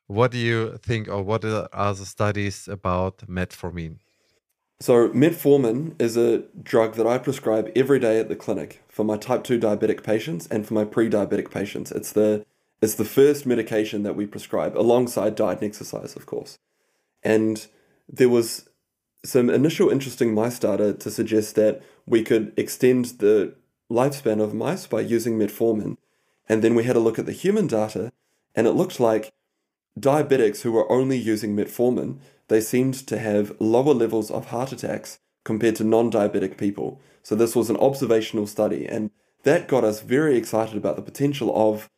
What 0.08 0.32
do 0.32 0.38
you 0.38 0.78
think, 0.78 1.08
or 1.08 1.22
what 1.24 1.46
are 1.46 1.94
the 1.94 2.06
studies 2.06 2.68
about 2.68 3.20
metformin? 3.28 3.98
So, 4.82 5.10
metformin 5.10 6.02
is 6.02 6.18
a 6.18 6.40
drug 6.64 6.96
that 6.96 7.06
I 7.06 7.18
prescribe 7.20 7.72
every 7.76 8.00
day 8.00 8.20
at 8.20 8.30
the 8.30 8.36
clinic 8.36 8.82
for 8.90 9.06
my 9.06 9.16
type 9.16 9.44
2 9.44 9.60
diabetic 9.60 10.04
patients 10.04 10.48
and 10.48 10.66
for 10.66 10.74
my 10.74 10.86
pre 10.86 11.10
diabetic 11.10 11.52
patients. 11.52 11.92
It's 11.92 12.12
the, 12.12 12.46
it's 12.82 12.96
the 12.96 13.06
first 13.06 13.46
medication 13.46 14.04
that 14.04 14.16
we 14.16 14.26
prescribe 14.26 14.76
alongside 14.76 15.36
diet 15.36 15.60
and 15.60 15.68
exercise, 15.68 16.16
of 16.16 16.26
course. 16.26 16.58
And 17.24 17.68
there 18.10 18.30
was 18.30 18.68
some 19.24 19.50
initial 19.50 19.90
interesting 19.90 20.34
mice 20.34 20.60
data 20.60 20.94
to 20.94 21.12
suggest 21.12 21.56
that 21.56 21.82
we 22.06 22.24
could 22.24 22.54
extend 22.58 23.06
the 23.20 23.56
lifespan 23.90 24.42
of 24.42 24.54
mice 24.54 24.88
by 24.88 25.02
using 25.02 25.38
metformin. 25.38 25.98
And 26.50 26.64
then 26.64 26.76
we 26.76 26.84
had 26.84 26.96
a 26.96 27.00
look 27.00 27.20
at 27.20 27.26
the 27.26 27.32
human 27.32 27.68
data, 27.68 28.12
and 28.56 28.68
it 28.68 28.72
looked 28.72 29.00
like 29.00 29.32
diabetics 30.00 30.62
who 30.62 30.72
were 30.72 30.92
only 30.92 31.18
using 31.18 31.56
metformin 31.56 32.18
they 32.52 32.60
seemed 32.60 32.96
to 33.08 33.18
have 33.18 33.56
lower 33.62 33.94
levels 33.94 34.30
of 34.30 34.48
heart 34.48 34.74
attacks 34.74 35.20
compared 35.46 35.78
to 35.78 35.86
non 35.86 36.12
diabetic 36.12 36.58
people. 36.58 37.00
So, 37.24 37.34
this 37.34 37.56
was 37.56 37.70
an 37.70 37.78
observational 37.78 38.46
study, 38.46 38.86
and 38.86 39.10
that 39.44 39.70
got 39.70 39.86
us 39.86 40.02
very 40.02 40.36
excited 40.36 40.76
about 40.76 40.98
the 40.98 41.02
potential 41.02 41.54
of 41.56 41.90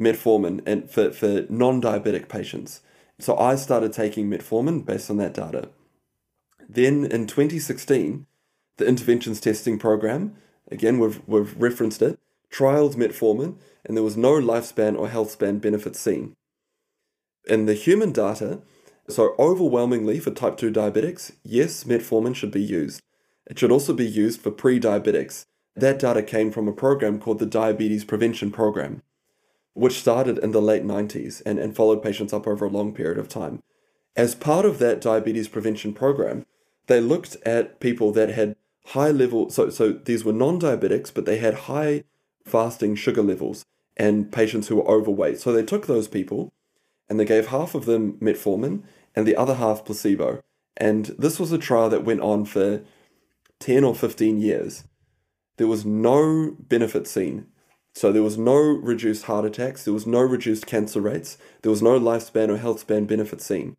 metformin 0.00 0.62
and 0.64 0.90
for, 0.90 1.12
for 1.12 1.44
non 1.50 1.82
diabetic 1.82 2.30
patients. 2.30 2.80
So, 3.18 3.36
I 3.36 3.56
started 3.56 3.92
taking 3.92 4.30
metformin 4.30 4.86
based 4.86 5.10
on 5.10 5.18
that 5.18 5.34
data. 5.34 5.68
Then 6.68 7.04
in 7.04 7.26
2016, 7.26 8.26
the 8.76 8.86
interventions 8.86 9.40
testing 9.40 9.78
program, 9.78 10.36
again, 10.70 10.98
we've, 10.98 11.20
we've 11.26 11.56
referenced 11.56 12.02
it, 12.02 12.18
trialed 12.52 12.94
metformin, 12.94 13.56
and 13.84 13.96
there 13.96 14.04
was 14.04 14.16
no 14.16 14.32
lifespan 14.32 14.98
or 14.98 15.08
health 15.08 15.30
span 15.30 15.58
benefit 15.58 15.96
seen. 15.96 16.34
In 17.46 17.66
the 17.66 17.74
human 17.74 18.12
data, 18.12 18.60
so, 19.10 19.34
overwhelmingly 19.38 20.20
for 20.20 20.30
type 20.30 20.58
2 20.58 20.70
diabetics, 20.70 21.32
yes, 21.42 21.84
metformin 21.84 22.34
should 22.34 22.50
be 22.50 22.62
used. 22.62 23.00
It 23.46 23.58
should 23.58 23.72
also 23.72 23.94
be 23.94 24.06
used 24.06 24.42
for 24.42 24.50
pre 24.50 24.78
diabetics. 24.78 25.46
That 25.74 25.98
data 25.98 26.22
came 26.22 26.50
from 26.50 26.68
a 26.68 26.72
program 26.72 27.18
called 27.18 27.38
the 27.38 27.46
Diabetes 27.46 28.04
Prevention 28.04 28.50
Program, 28.50 29.02
which 29.72 30.00
started 30.00 30.38
in 30.38 30.50
the 30.50 30.60
late 30.60 30.84
90s 30.84 31.40
and, 31.46 31.58
and 31.58 31.74
followed 31.74 32.02
patients 32.02 32.34
up 32.34 32.46
over 32.46 32.66
a 32.66 32.70
long 32.70 32.92
period 32.92 33.16
of 33.16 33.28
time. 33.28 33.62
As 34.14 34.34
part 34.34 34.66
of 34.66 34.78
that 34.80 35.00
diabetes 35.00 35.48
prevention 35.48 35.94
program, 35.94 36.44
they 36.88 37.00
looked 37.00 37.36
at 37.46 37.80
people 37.80 38.12
that 38.12 38.30
had 38.30 38.56
high 38.86 39.10
level, 39.10 39.50
so, 39.50 39.70
so 39.70 39.92
these 39.92 40.24
were 40.24 40.32
non 40.32 40.60
diabetics, 40.60 41.12
but 41.12 41.24
they 41.24 41.38
had 41.38 41.54
high 41.54 42.04
fasting 42.44 42.94
sugar 42.96 43.22
levels 43.22 43.64
and 43.96 44.32
patients 44.32 44.68
who 44.68 44.76
were 44.76 44.88
overweight. 44.88 45.38
So 45.38 45.52
they 45.52 45.64
took 45.64 45.86
those 45.86 46.08
people 46.08 46.52
and 47.08 47.18
they 47.18 47.24
gave 47.24 47.48
half 47.48 47.74
of 47.74 47.84
them 47.84 48.14
metformin 48.14 48.82
and 49.14 49.26
the 49.26 49.36
other 49.36 49.54
half 49.54 49.84
placebo. 49.84 50.42
And 50.76 51.06
this 51.18 51.40
was 51.40 51.52
a 51.52 51.58
trial 51.58 51.90
that 51.90 52.04
went 52.04 52.20
on 52.20 52.44
for 52.44 52.82
10 53.60 53.84
or 53.84 53.94
15 53.94 54.40
years. 54.40 54.84
There 55.56 55.66
was 55.66 55.84
no 55.84 56.56
benefit 56.58 57.06
seen. 57.06 57.46
So 57.94 58.12
there 58.12 58.22
was 58.22 58.38
no 58.38 58.54
reduced 58.54 59.24
heart 59.24 59.44
attacks, 59.44 59.84
there 59.84 59.94
was 59.94 60.06
no 60.06 60.20
reduced 60.20 60.66
cancer 60.66 61.00
rates, 61.00 61.36
there 61.62 61.70
was 61.70 61.82
no 61.82 61.98
lifespan 61.98 62.48
or 62.48 62.56
health 62.56 62.80
span 62.80 63.06
benefit 63.06 63.40
seen. 63.40 63.76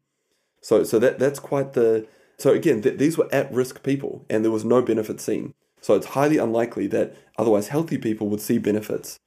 So, 0.61 0.83
so 0.83 0.99
that, 0.99 1.19
that's 1.19 1.39
quite 1.39 1.71
the. 1.71 2.05
So 2.39 2.53
again, 2.53 2.81
th- 2.81 2.97
these 2.97 3.17
were 3.17 3.27
at 3.33 3.51
risk 3.51 3.83
people 3.83 4.25
and 4.29 4.43
there 4.43 4.51
was 4.51 4.63
no 4.63 4.81
benefit 4.81 5.19
seen. 5.19 5.53
So 5.81 5.93
it's 5.93 6.07
highly 6.07 6.37
unlikely 6.37 6.87
that 6.87 7.15
otherwise 7.37 7.67
healthy 7.67 7.97
people 7.97 8.27
would 8.29 8.41
see 8.41 8.57
benefits. 8.57 9.19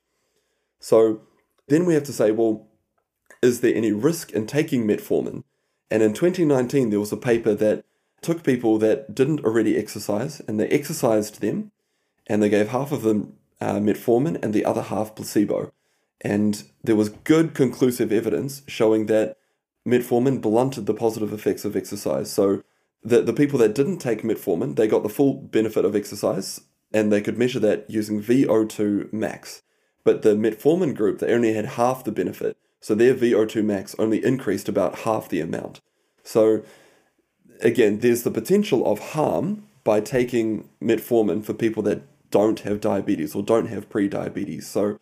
So 0.80 1.20
then 1.68 1.84
we 1.84 1.94
have 1.94 2.04
to 2.04 2.12
say, 2.12 2.30
well, 2.30 2.66
is 3.42 3.60
there 3.60 3.74
any 3.74 3.92
risk 3.92 4.32
in 4.32 4.46
taking 4.46 4.86
metformin? 4.86 5.44
And 5.90 6.02
in 6.02 6.14
2019, 6.14 6.88
there 6.88 7.00
was 7.00 7.12
a 7.12 7.16
paper 7.18 7.54
that 7.54 7.84
took 8.22 8.42
people 8.42 8.78
that 8.78 9.14
didn't 9.14 9.44
already 9.44 9.76
exercise 9.76 10.40
and 10.48 10.58
they 10.58 10.68
exercised 10.68 11.40
them 11.40 11.70
and 12.26 12.42
they 12.42 12.48
gave 12.48 12.68
half 12.68 12.92
of 12.92 13.02
them 13.02 13.34
uh, 13.60 13.74
metformin 13.74 14.42
and 14.42 14.54
the 14.54 14.64
other 14.64 14.82
half 14.82 15.14
placebo. 15.14 15.70
And 16.22 16.64
there 16.82 16.96
was 16.96 17.10
good 17.10 17.52
conclusive 17.52 18.10
evidence 18.10 18.62
showing 18.66 19.06
that 19.06 19.36
metformin 19.86 20.40
blunted 20.40 20.86
the 20.86 20.94
positive 20.94 21.32
effects 21.32 21.64
of 21.64 21.76
exercise. 21.76 22.30
So 22.30 22.62
the, 23.04 23.22
the 23.22 23.32
people 23.32 23.58
that 23.58 23.74
didn't 23.74 23.98
take 23.98 24.22
metformin, 24.22 24.76
they 24.76 24.86
got 24.86 25.02
the 25.02 25.08
full 25.08 25.34
benefit 25.34 25.84
of 25.84 25.96
exercise 25.96 26.60
and 26.92 27.10
they 27.10 27.20
could 27.20 27.38
measure 27.38 27.60
that 27.60 27.88
using 27.88 28.22
VO2 28.22 29.12
max. 29.12 29.62
But 30.04 30.22
the 30.22 30.34
metformin 30.34 30.94
group, 30.94 31.18
they 31.18 31.32
only 31.32 31.54
had 31.54 31.66
half 31.66 32.04
the 32.04 32.12
benefit. 32.12 32.56
So 32.80 32.94
their 32.94 33.14
VO2 33.14 33.64
max 33.64 33.94
only 33.98 34.24
increased 34.24 34.68
about 34.68 35.00
half 35.00 35.28
the 35.28 35.40
amount. 35.40 35.80
So 36.22 36.62
again, 37.60 38.00
there's 38.00 38.22
the 38.22 38.30
potential 38.30 38.86
of 38.86 38.98
harm 38.98 39.66
by 39.84 40.00
taking 40.00 40.68
metformin 40.82 41.44
for 41.44 41.54
people 41.54 41.82
that 41.84 42.02
don't 42.30 42.60
have 42.60 42.80
diabetes 42.80 43.34
or 43.34 43.42
don't 43.42 43.66
have 43.66 43.88
pre-diabetes. 43.88 44.66
So 44.66 44.98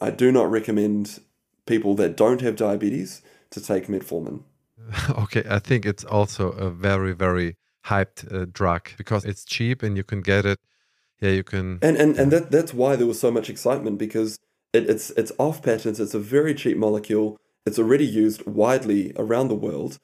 I 0.00 0.10
do 0.10 0.32
not 0.32 0.50
recommend 0.50 1.20
people 1.66 1.94
that 1.96 2.16
don't 2.16 2.40
have 2.40 2.56
diabetes 2.56 3.22
to 3.50 3.60
take 3.60 3.86
metformin. 3.86 4.42
Okay, 5.10 5.44
I 5.48 5.58
think 5.58 5.86
it's 5.86 6.04
also 6.04 6.52
a 6.52 6.70
very 6.70 7.12
very 7.12 7.56
hyped 7.86 8.32
uh, 8.32 8.46
drug 8.50 8.90
because 8.96 9.24
it's 9.24 9.44
cheap 9.44 9.82
and 9.82 9.96
you 9.96 10.04
can 10.04 10.20
get 10.20 10.44
it. 10.44 10.58
Yeah, 11.20 11.30
you 11.30 11.44
can. 11.44 11.78
And 11.82 11.96
and 11.96 12.18
and 12.18 12.32
that 12.32 12.50
that's 12.50 12.74
why 12.74 12.96
there 12.96 13.06
was 13.06 13.20
so 13.20 13.30
much 13.30 13.50
excitement 13.50 13.98
because 13.98 14.38
it, 14.72 14.88
it's 14.88 15.10
it's 15.10 15.32
off 15.38 15.62
patents. 15.62 16.00
It's 16.00 16.14
a 16.14 16.18
very 16.18 16.54
cheap 16.54 16.76
molecule. 16.76 17.36
It's 17.66 17.78
already 17.78 18.06
used 18.06 18.46
widely 18.46 19.12
around 19.16 19.48
the 19.48 19.54
world. 19.54 19.98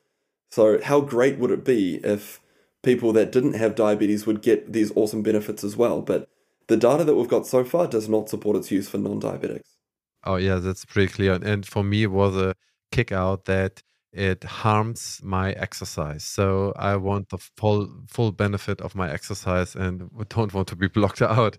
So 0.50 0.80
how 0.82 1.00
great 1.00 1.38
would 1.38 1.50
it 1.50 1.64
be 1.64 1.96
if 2.04 2.40
people 2.82 3.12
that 3.14 3.32
didn't 3.32 3.54
have 3.54 3.74
diabetes 3.74 4.26
would 4.26 4.42
get 4.42 4.72
these 4.72 4.92
awesome 4.94 5.22
benefits 5.22 5.64
as 5.64 5.76
well? 5.76 6.02
But 6.02 6.28
the 6.68 6.76
data 6.76 7.04
that 7.04 7.14
we've 7.14 7.28
got 7.28 7.46
so 7.46 7.64
far 7.64 7.86
does 7.86 8.08
not 8.08 8.28
support 8.28 8.56
its 8.56 8.70
use 8.70 8.88
for 8.88 8.98
non-diabetics. 8.98 9.76
Oh 10.24 10.36
yeah, 10.36 10.56
that's 10.56 10.84
pretty 10.84 11.12
clear. 11.12 11.34
And 11.34 11.66
for 11.66 11.82
me, 11.82 12.04
it 12.04 12.10
was 12.10 12.36
a 12.36 12.54
kick 12.92 13.12
out 13.12 13.46
that 13.46 13.82
it 14.16 14.44
harms 14.44 15.20
my 15.22 15.52
exercise. 15.52 16.24
So 16.24 16.72
I 16.76 16.96
want 16.96 17.28
the 17.28 17.38
full 17.38 17.88
full 18.08 18.32
benefit 18.32 18.80
of 18.80 18.94
my 18.94 19.12
exercise 19.12 19.76
and 19.76 20.10
don't 20.28 20.54
want 20.54 20.68
to 20.68 20.76
be 20.76 20.88
blocked 20.98 21.22
out. 21.22 21.58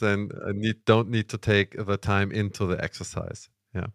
then 0.00 0.30
I 0.46 0.52
need 0.52 0.84
don't 0.84 1.08
need 1.08 1.28
to 1.30 1.38
take 1.38 1.74
the 1.86 1.96
time 1.96 2.30
into 2.30 2.66
the 2.66 2.82
exercise. 2.82 3.48
Yeah. 3.74 3.86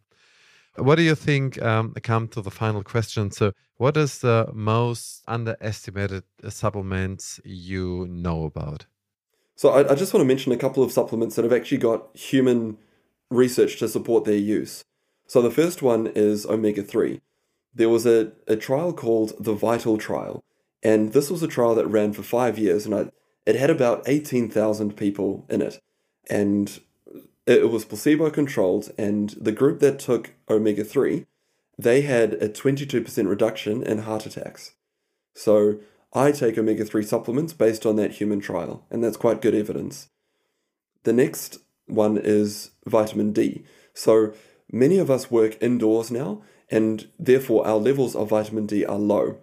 What 0.76 0.96
do 0.96 1.04
you 1.04 1.16
think? 1.16 1.62
Um, 1.62 1.94
I 1.96 2.00
come 2.00 2.28
to 2.30 2.42
the 2.42 2.52
final 2.52 2.84
question. 2.84 3.32
So, 3.32 3.54
what 3.78 3.96
is 3.96 4.20
the 4.20 4.50
most 4.54 5.24
underestimated 5.28 6.24
supplements 6.50 7.40
you 7.44 8.08
know 8.10 8.46
about? 8.46 8.86
So, 9.56 9.70
I, 9.70 9.92
I 9.92 9.96
just 9.96 10.14
want 10.14 10.22
to 10.22 10.28
mention 10.28 10.52
a 10.52 10.58
couple 10.58 10.84
of 10.84 10.92
supplements 10.92 11.36
that 11.36 11.44
have 11.44 11.54
actually 11.54 11.80
got 11.80 12.16
human 12.16 12.78
research 13.30 13.78
to 13.80 13.88
support 13.88 14.26
their 14.26 14.38
use. 14.38 14.84
So, 15.28 15.42
the 15.42 15.52
first 15.52 15.82
one 15.82 16.08
is 16.08 16.46
omega 16.46 16.84
3 16.84 17.20
there 17.74 17.90
was 17.90 18.06
a, 18.06 18.32
a 18.48 18.56
trial 18.56 18.94
called 18.94 19.34
the 19.40 19.54
Vital 19.54 19.98
Trial, 19.98 20.44
and 20.82 21.14
this 21.14 21.30
was 21.30 21.44
a 21.44 21.48
trial 21.48 21.76
that 21.76 21.88
ran 21.88 22.14
for 22.14 22.24
five 22.24 22.58
years, 22.58 22.86
and 22.86 22.96
I, 22.96 23.10
it 23.46 23.56
had 23.56 23.70
about 23.70 24.04
18,000 24.06 24.96
people 24.96 25.46
in 25.50 25.62
it. 25.62 25.80
And 26.30 26.80
it 27.46 27.70
was 27.70 27.86
placebo 27.86 28.30
controlled, 28.30 28.92
and 28.98 29.32
the 29.32 29.52
group 29.52 29.80
that 29.80 30.00
took 30.00 30.36
omega 30.50 30.84
3, 30.84 31.26
they 31.78 32.02
had 32.02 32.34
a 32.34 32.50
22% 32.50 33.28
reduction 33.28 33.82
in 33.84 34.00
heart 34.00 34.26
attacks. 34.26 34.74
So 35.34 35.80
I 36.14 36.32
take 36.32 36.58
omega 36.58 36.86
3 36.86 37.04
supplements 37.04 37.54
based 37.54 37.86
on 37.86 37.96
that 37.96 38.14
human 38.14 38.40
trial, 38.40 38.86
and 38.92 39.04
that's 39.04 39.18
quite 39.18 39.42
good 39.42 39.56
evidence. 39.56 40.10
The 41.04 41.14
next 41.14 41.58
one 41.88 42.18
is 42.18 42.72
vitamin 42.86 43.32
D. 43.34 43.64
So 43.94 44.34
many 44.72 44.98
of 44.98 45.10
us 45.10 45.32
work 45.32 45.58
indoors 45.62 46.12
now, 46.12 46.44
and 46.70 47.08
therefore 47.18 47.66
our 47.66 47.78
levels 47.78 48.16
of 48.16 48.30
vitamin 48.30 48.66
D 48.66 48.86
are 48.86 49.00
low. 49.00 49.38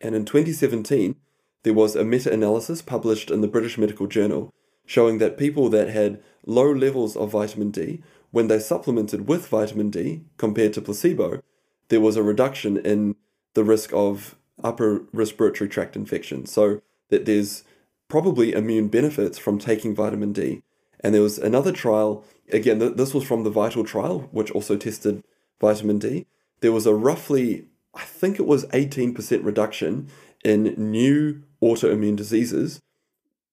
And 0.00 0.14
in 0.14 0.24
2017, 0.24 1.16
there 1.62 1.74
was 1.74 1.96
a 1.96 2.04
meta 2.04 2.32
analysis 2.32 2.82
published 2.82 3.30
in 3.30 3.40
the 3.40 3.48
British 3.48 3.78
Medical 3.78 4.06
Journal 4.06 4.52
showing 4.84 5.18
that 5.18 5.36
people 5.38 5.68
that 5.68 5.88
had 5.88 6.22
low 6.46 6.70
levels 6.72 7.16
of 7.16 7.32
vitamin 7.32 7.70
D, 7.70 8.02
when 8.30 8.46
they 8.46 8.58
supplemented 8.58 9.26
with 9.26 9.48
vitamin 9.48 9.90
D 9.90 10.22
compared 10.36 10.72
to 10.74 10.80
placebo, 10.80 11.42
there 11.88 12.00
was 12.00 12.16
a 12.16 12.22
reduction 12.22 12.76
in 12.76 13.16
the 13.54 13.64
risk 13.64 13.92
of 13.92 14.36
upper 14.62 15.04
respiratory 15.12 15.68
tract 15.68 15.96
infection. 15.96 16.46
So 16.46 16.80
that 17.08 17.24
there's 17.24 17.64
probably 18.08 18.52
immune 18.52 18.88
benefits 18.88 19.38
from 19.38 19.58
taking 19.58 19.94
vitamin 19.94 20.32
D. 20.32 20.62
And 21.00 21.14
there 21.14 21.22
was 21.22 21.38
another 21.38 21.72
trial, 21.72 22.24
again, 22.52 22.78
this 22.78 23.12
was 23.12 23.24
from 23.24 23.44
the 23.44 23.50
VITAL 23.50 23.84
trial, 23.84 24.28
which 24.30 24.50
also 24.52 24.76
tested 24.76 25.22
vitamin 25.60 25.98
D, 25.98 26.26
there 26.60 26.72
was 26.72 26.86
a 26.86 26.94
roughly, 26.94 27.66
I 27.94 28.02
think 28.02 28.38
it 28.38 28.46
was 28.46 28.66
18% 28.66 29.44
reduction 29.44 30.08
in 30.44 30.74
new 30.76 31.42
autoimmune 31.62 32.16
diseases 32.16 32.80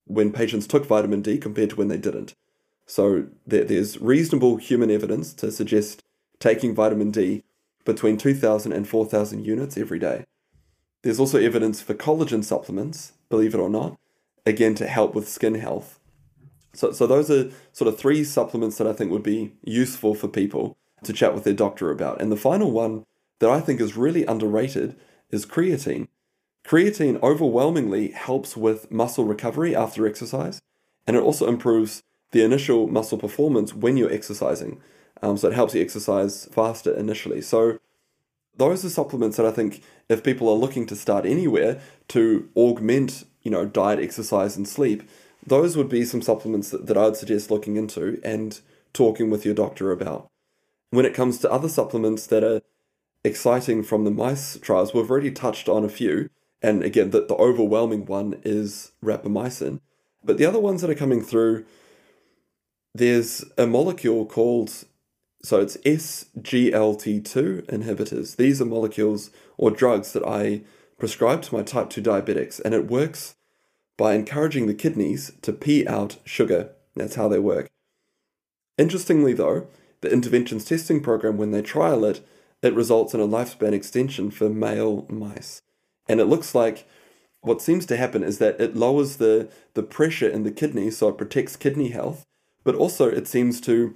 when 0.05 0.31
patients 0.31 0.67
took 0.67 0.85
vitamin 0.85 1.21
D 1.21 1.37
compared 1.37 1.71
to 1.71 1.75
when 1.75 1.87
they 1.87 1.97
didn't. 1.97 2.33
So 2.85 3.27
there, 3.47 3.63
there's 3.63 3.99
reasonable 4.01 4.57
human 4.57 4.91
evidence 4.91 5.33
to 5.35 5.51
suggest 5.51 6.03
taking 6.39 6.75
vitamin 6.75 7.11
D 7.11 7.43
between 7.85 8.17
2,000 8.17 8.73
and 8.73 8.87
4,000 8.87 9.45
units 9.45 9.77
every 9.77 9.99
day. 9.99 10.25
There's 11.01 11.19
also 11.19 11.39
evidence 11.39 11.81
for 11.81 11.93
collagen 11.93 12.43
supplements, 12.43 13.13
believe 13.29 13.53
it 13.53 13.59
or 13.59 13.69
not, 13.69 13.97
again 14.45 14.75
to 14.75 14.87
help 14.87 15.13
with 15.15 15.27
skin 15.27 15.55
health. 15.55 15.99
So, 16.73 16.91
so 16.91 17.05
those 17.05 17.29
are 17.29 17.51
sort 17.71 17.87
of 17.87 17.97
three 17.97 18.23
supplements 18.23 18.77
that 18.77 18.87
I 18.87 18.93
think 18.93 19.11
would 19.11 19.23
be 19.23 19.53
useful 19.63 20.15
for 20.15 20.27
people 20.27 20.77
to 21.05 21.13
chat 21.13 21.33
with 21.33 21.43
their 21.43 21.53
doctor 21.53 21.91
about. 21.91 22.21
And 22.21 22.31
the 22.31 22.37
final 22.37 22.71
one 22.71 23.05
that 23.39 23.49
I 23.49 23.59
think 23.59 23.81
is 23.81 23.97
really 23.97 24.25
underrated 24.25 24.95
is 25.29 25.45
creatine. 25.45 26.07
Creatine 26.65 27.21
overwhelmingly 27.21 28.11
helps 28.11 28.55
with 28.55 28.89
muscle 28.89 29.25
recovery 29.25 29.75
after 29.75 30.07
exercise, 30.07 30.61
and 31.05 31.17
it 31.17 31.23
also 31.23 31.47
improves 31.47 32.03
the 32.31 32.43
initial 32.43 32.87
muscle 32.87 33.17
performance 33.17 33.73
when 33.73 33.97
you're 33.97 34.11
exercising. 34.11 34.81
Um, 35.21 35.37
so 35.37 35.49
it 35.49 35.53
helps 35.53 35.75
you 35.75 35.81
exercise 35.81 36.47
faster 36.51 36.93
initially. 36.93 37.41
So 37.41 37.79
those 38.55 38.85
are 38.85 38.89
supplements 38.89 39.37
that 39.37 39.45
I 39.45 39.51
think 39.51 39.81
if 40.09 40.23
people 40.23 40.49
are 40.49 40.55
looking 40.55 40.85
to 40.87 40.95
start 40.95 41.25
anywhere 41.25 41.81
to 42.09 42.49
augment, 42.55 43.25
you 43.41 43.51
know, 43.51 43.65
diet, 43.65 43.99
exercise, 43.99 44.55
and 44.57 44.67
sleep, 44.67 45.03
those 45.45 45.75
would 45.75 45.89
be 45.89 46.05
some 46.05 46.21
supplements 46.21 46.69
that, 46.69 46.87
that 46.87 46.97
I'd 46.97 47.17
suggest 47.17 47.51
looking 47.51 47.75
into 47.77 48.19
and 48.23 48.59
talking 48.93 49.29
with 49.29 49.45
your 49.45 49.55
doctor 49.55 49.91
about. 49.91 50.29
When 50.93 51.07
it 51.07 51.15
comes 51.15 51.39
to 51.39 51.51
other 51.51 51.69
supplements 51.69 52.27
that 52.27 52.43
are 52.43 52.61
exciting 53.23 53.81
from 53.81 54.03
the 54.03 54.11
mice 54.11 54.59
trials, 54.59 54.93
we've 54.93 55.09
already 55.09 55.31
touched 55.31 55.67
on 55.67 55.83
a 55.83 55.89
few. 55.89 56.29
And 56.61 56.83
again, 56.83 57.09
the, 57.09 57.25
the 57.25 57.33
overwhelming 57.33 58.05
one 58.05 58.39
is 58.43 58.91
rapamycin. 59.03 59.79
But 60.23 60.37
the 60.37 60.45
other 60.45 60.59
ones 60.59 60.81
that 60.81 60.91
are 60.91 60.95
coming 60.95 61.23
through, 61.23 61.65
there's 62.93 63.43
a 63.57 63.65
molecule 63.65 64.27
called, 64.27 64.71
so 65.41 65.59
it's 65.59 65.77
SGLT2 65.77 67.65
inhibitors. 67.65 68.35
These 68.35 68.61
are 68.61 68.65
molecules 68.65 69.31
or 69.57 69.71
drugs 69.71 70.13
that 70.13 70.23
I 70.23 70.61
prescribe 70.99 71.41
to 71.41 71.55
my 71.55 71.63
type 71.63 71.89
2 71.89 72.03
diabetics, 72.03 72.61
and 72.63 72.75
it 72.75 72.85
works 72.85 73.33
by 73.97 74.13
encouraging 74.13 74.67
the 74.67 74.75
kidneys 74.75 75.31
to 75.41 75.53
pee 75.53 75.87
out 75.87 76.17
sugar. 76.23 76.69
That's 76.95 77.15
how 77.15 77.27
they 77.27 77.39
work. 77.39 77.71
Interestingly, 78.77 79.33
though, 79.33 79.65
the 80.03 80.11
interventions 80.11 80.65
testing 80.65 81.01
program, 81.01 81.37
when 81.37 81.51
they 81.51 81.63
trial 81.63 82.05
it, 82.05 82.23
it 82.61 82.75
results 82.75 83.13
in 83.13 83.19
a 83.19 83.27
lifespan 83.27 83.73
extension 83.73 84.29
for 84.29 84.49
male 84.49 85.05
mice. 85.09 85.61
And 86.07 86.19
it 86.19 86.25
looks 86.25 86.53
like 86.53 86.87
what 87.41 87.61
seems 87.61 87.85
to 87.87 87.97
happen 87.97 88.23
is 88.23 88.37
that 88.37 88.59
it 88.59 88.75
lowers 88.75 89.17
the, 89.17 89.49
the 89.73 89.83
pressure 89.83 90.29
in 90.29 90.43
the 90.43 90.51
kidney, 90.51 90.91
so 90.91 91.09
it 91.09 91.17
protects 91.17 91.55
kidney 91.55 91.89
health, 91.89 92.25
but 92.63 92.75
also 92.75 93.09
it 93.09 93.27
seems 93.27 93.59
to 93.61 93.95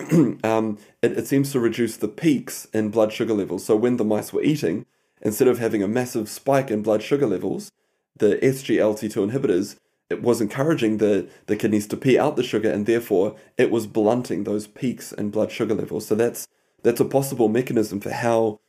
um, 0.42 0.78
it, 1.00 1.12
it 1.12 1.26
seems 1.26 1.52
to 1.52 1.60
reduce 1.60 1.96
the 1.96 2.08
peaks 2.08 2.66
in 2.72 2.90
blood 2.90 3.12
sugar 3.12 3.34
levels. 3.34 3.64
So 3.64 3.76
when 3.76 3.96
the 3.98 4.04
mice 4.04 4.32
were 4.32 4.42
eating, 4.42 4.84
instead 5.20 5.48
of 5.48 5.58
having 5.58 5.82
a 5.82 5.88
massive 5.88 6.28
spike 6.28 6.70
in 6.70 6.82
blood 6.82 7.02
sugar 7.02 7.26
levels, 7.26 7.70
the 8.16 8.36
SGLT2 8.36 9.30
inhibitors 9.30 9.76
it 10.12 10.22
was 10.22 10.40
encouraging 10.40 10.98
the, 10.98 11.28
the 11.46 11.56
kidneys 11.56 11.86
to 11.88 11.96
pee 11.96 12.18
out 12.18 12.36
the 12.36 12.42
sugar 12.42 12.70
and 12.70 12.84
therefore 12.84 13.34
it 13.56 13.70
was 13.70 13.86
blunting 13.86 14.44
those 14.44 14.66
peaks 14.66 15.10
in 15.10 15.30
blood 15.30 15.50
sugar 15.50 15.74
levels. 15.74 16.06
So 16.06 16.14
that's 16.14 16.46
that's 16.82 17.00
a 17.00 17.04
possible 17.04 17.48
mechanism 17.48 18.00
for 18.00 18.10
how 18.10 18.60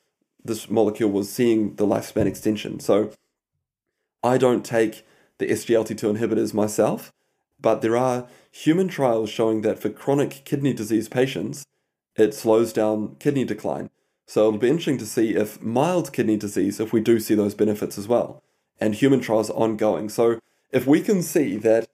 this 0.46 0.70
molecule 0.70 1.10
was 1.10 1.30
seeing 1.30 1.76
the 1.76 1.86
lifespan 1.86 2.28
extension. 2.28 2.80
So 2.80 3.12
I 4.24 4.38
don't 4.38 4.64
take 4.64 5.06
the 5.40 5.50
SGLT2 5.50 6.18
inhibitors 6.18 6.54
myself, 6.54 7.12
but 7.60 7.82
there 7.82 7.98
are 7.98 8.28
human 8.52 8.88
trials 8.88 9.30
showing 9.30 9.62
that 9.62 9.80
for 9.80 9.90
chronic 9.90 10.44
kidney 10.46 10.74
disease 10.74 11.10
patients, 11.10 11.66
it 12.16 12.34
slows 12.34 12.72
down 12.72 13.16
kidney 13.20 13.46
decline. 13.46 13.90
So 14.28 14.48
it'll 14.48 14.60
be 14.60 14.70
interesting 14.70 15.00
to 15.00 15.06
see 15.06 15.36
if 15.36 15.62
mild 15.62 16.14
kidney 16.14 16.38
disease, 16.38 16.80
if 16.80 16.94
we 16.94 17.02
do 17.02 17.20
see 17.20 17.36
those 17.36 17.56
benefits 17.56 17.98
as 17.98 18.08
well. 18.08 18.42
And 18.80 18.96
human 18.96 19.20
trials 19.20 19.50
ongoing. 19.50 20.10
So 20.10 20.40
if 20.74 20.88
we 20.88 21.02
can 21.02 21.22
see 21.22 21.56
that 21.58 21.88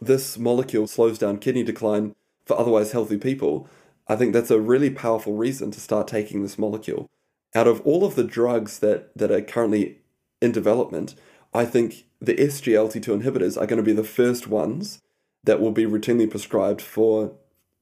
this 0.00 0.38
molecule 0.38 0.86
slows 0.86 1.18
down 1.18 1.38
kidney 1.38 1.62
decline 1.62 2.14
for 2.46 2.58
otherwise 2.58 2.92
healthy 2.92 3.18
people, 3.18 3.68
I 4.08 4.16
think 4.16 4.32
that's 4.32 4.50
a 4.50 4.58
really 4.58 4.90
powerful 4.90 5.34
reason 5.34 5.70
to 5.72 5.80
start 5.80 6.08
taking 6.08 6.42
this 6.42 6.58
molecule. 6.58 7.06
Out 7.54 7.68
of 7.68 7.80
all 7.82 8.04
of 8.04 8.14
the 8.14 8.24
drugs 8.24 8.78
that, 8.78 9.16
that 9.16 9.30
are 9.30 9.42
currently 9.42 9.98
in 10.40 10.52
development, 10.52 11.14
I 11.52 11.66
think 11.66 12.06
the 12.20 12.34
SGLT2 12.34 13.22
inhibitors 13.22 13.60
are 13.60 13.66
going 13.66 13.76
to 13.76 13.82
be 13.82 13.92
the 13.92 14.04
first 14.04 14.48
ones 14.48 15.00
that 15.44 15.60
will 15.60 15.72
be 15.72 15.84
routinely 15.84 16.30
prescribed 16.30 16.80
for 16.80 17.32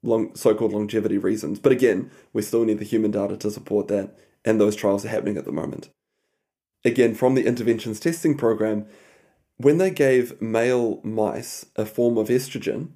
long, 0.03 0.35
so-called 0.35 0.73
longevity 0.73 1.19
reasons. 1.19 1.59
But 1.59 1.73
again, 1.73 2.11
we 2.33 2.43
still 2.43 2.65
need 2.65 2.79
the 2.79 2.85
human 2.85 3.13
data 3.13 3.37
to 3.37 3.51
support 3.51 3.89
that, 3.89 4.17
and 4.45 4.61
those 4.61 4.77
trials 4.77 5.05
are 5.05 5.09
happening 5.09 5.37
at 5.37 5.45
the 5.45 5.53
moment. 5.53 5.91
Again, 6.85 7.15
from 7.15 7.35
the 7.35 7.47
interventions 7.47 7.99
testing 7.99 8.37
program, 8.37 8.87
when 9.59 9.79
they 9.79 9.91
gave 9.91 10.41
male 10.41 11.01
mice 11.03 11.67
a 11.77 11.87
form 11.87 12.19
of 12.19 12.29
estrogen, 12.29 12.89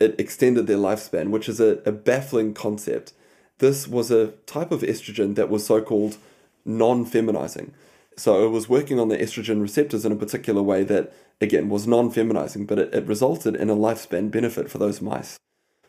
it 0.00 0.18
extended 0.18 0.66
their 0.66 0.78
lifespan, 0.78 1.30
which 1.30 1.48
is 1.48 1.60
a, 1.60 1.80
a 1.84 1.92
baffling 1.92 2.54
concept. 2.54 3.12
This 3.58 3.86
was 3.86 4.10
a 4.10 4.28
type 4.46 4.72
of 4.72 4.80
estrogen 4.80 5.34
that 5.34 5.50
was 5.50 5.66
so-called 5.66 6.16
non-feminizing. 6.64 7.72
So 8.16 8.44
it 8.46 8.50
was 8.50 8.68
working 8.68 8.98
on 8.98 9.08
the 9.08 9.18
estrogen 9.18 9.62
receptors 9.62 10.04
in 10.04 10.12
a 10.12 10.16
particular 10.16 10.62
way 10.62 10.82
that, 10.84 11.12
again, 11.40 11.68
was 11.68 11.86
non 11.86 12.10
feminizing, 12.10 12.66
but 12.66 12.78
it, 12.78 12.94
it 12.94 13.06
resulted 13.06 13.54
in 13.54 13.70
a 13.70 13.76
lifespan 13.76 14.30
benefit 14.30 14.70
for 14.70 14.78
those 14.78 15.00
mice. 15.00 15.38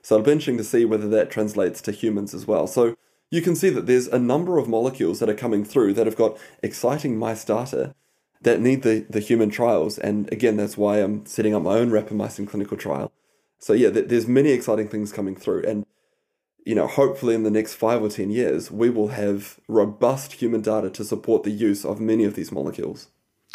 So 0.01 0.15
it'll 0.15 0.25
be 0.25 0.31
interesting 0.31 0.57
to 0.57 0.63
see 0.63 0.85
whether 0.85 1.09
that 1.09 1.31
translates 1.31 1.81
to 1.83 1.91
humans 1.91 2.33
as 2.33 2.47
well. 2.47 2.67
So 2.67 2.95
you 3.29 3.41
can 3.41 3.55
see 3.55 3.69
that 3.69 3.85
there's 3.85 4.07
a 4.07 4.19
number 4.19 4.57
of 4.57 4.67
molecules 4.67 5.19
that 5.19 5.29
are 5.29 5.33
coming 5.33 5.63
through 5.63 5.93
that 5.93 6.05
have 6.05 6.15
got 6.15 6.37
exciting 6.61 7.17
mice 7.17 7.45
data 7.45 7.95
that 8.41 8.59
need 8.59 8.81
the, 8.83 9.05
the 9.09 9.19
human 9.19 9.49
trials. 9.49 9.97
And 9.97 10.31
again, 10.31 10.57
that's 10.57 10.77
why 10.77 10.97
I'm 10.97 11.25
setting 11.25 11.53
up 11.53 11.63
my 11.63 11.75
own 11.75 11.91
rapamycin 11.91 12.47
clinical 12.47 12.77
trial. 12.77 13.11
So 13.59 13.73
yeah, 13.73 13.89
there's 13.89 14.27
many 14.27 14.49
exciting 14.49 14.87
things 14.87 15.13
coming 15.13 15.35
through. 15.35 15.63
And 15.67 15.85
you 16.65 16.75
know, 16.75 16.87
hopefully 16.87 17.35
in 17.35 17.43
the 17.43 17.51
next 17.51 17.73
five 17.73 18.01
or 18.01 18.09
10 18.09 18.29
years, 18.29 18.71
we 18.71 18.89
will 18.89 19.09
have 19.09 19.59
robust 19.67 20.33
human 20.33 20.61
data 20.61 20.89
to 20.91 21.03
support 21.03 21.43
the 21.43 21.51
use 21.51 21.83
of 21.85 21.99
many 21.99 22.23
of 22.23 22.35
these 22.35 22.51
molecules. 22.51 23.07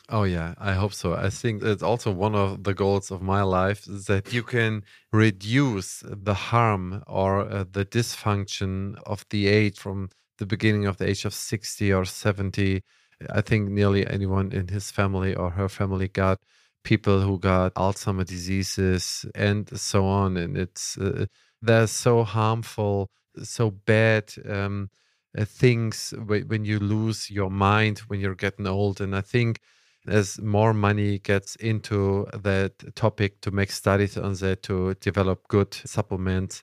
Oh, 0.09 0.23
yeah, 0.23 0.55
I 0.59 0.75
hope 0.75 0.93
so. 0.93 1.15
I 1.15 1.31
think 1.31 1.63
it's 1.63 1.83
also 1.83 2.13
one 2.13 2.35
of 2.35 2.63
the 2.63 2.75
goals 2.75 3.11
of 3.11 3.23
my 3.23 3.43
life 3.43 3.89
is 3.89 4.07
that 4.07 4.33
you 4.33 4.43
can 4.45 4.85
reduce 5.13 6.05
the 6.07 6.35
harm 6.35 7.03
or 7.09 7.41
uh, 7.41 7.65
the 7.71 7.85
dysfunction 7.85 8.97
of 9.05 9.25
the 9.31 9.49
age 9.49 9.79
from 9.79 10.11
the 10.39 10.47
beginning 10.47 10.87
of 10.87 10.99
the 10.99 11.09
age 11.09 11.25
of 11.25 11.35
60 11.35 11.93
or 11.93 12.05
70. 12.05 12.83
I 13.31 13.41
think 13.41 13.71
nearly 13.71 14.07
anyone 14.07 14.53
in 14.53 14.69
his 14.69 14.91
family 14.91 15.35
or 15.35 15.51
her 15.51 15.69
family 15.69 16.09
got 16.09 16.41
people 16.85 17.21
who 17.21 17.39
got 17.39 17.75
Alzheimer 17.75 18.25
diseases 18.25 19.27
and 19.35 19.69
so 19.79 20.07
on. 20.07 20.37
And 20.37 20.57
it's, 20.57 20.97
uh, 20.99 21.27
they're 21.63 21.87
so 21.87 22.25
harmful, 22.25 23.11
so 23.43 23.71
bad 23.71 24.33
um, 24.49 24.91
uh, 25.37 25.45
things 25.45 26.15
when 26.27 26.65
you 26.65 26.79
lose 26.79 27.31
your 27.31 27.51
mind 27.51 27.99
when 28.01 28.21
you're 28.21 28.35
getting 28.35 28.67
old. 28.67 29.01
And 29.01 29.17
I 29.17 29.21
think 29.21 29.61
as 30.07 30.41
more 30.41 30.73
money 30.73 31.19
gets 31.19 31.57
into 31.57 32.27
that 32.33 32.95
topic 32.95 33.41
to 33.41 33.51
make 33.51 33.73
studies 33.73 34.17
on 34.17 34.35
that, 34.35 34.63
to 34.63 34.95
develop 34.95 35.49
good 35.49 35.75
supplements. 35.75 36.63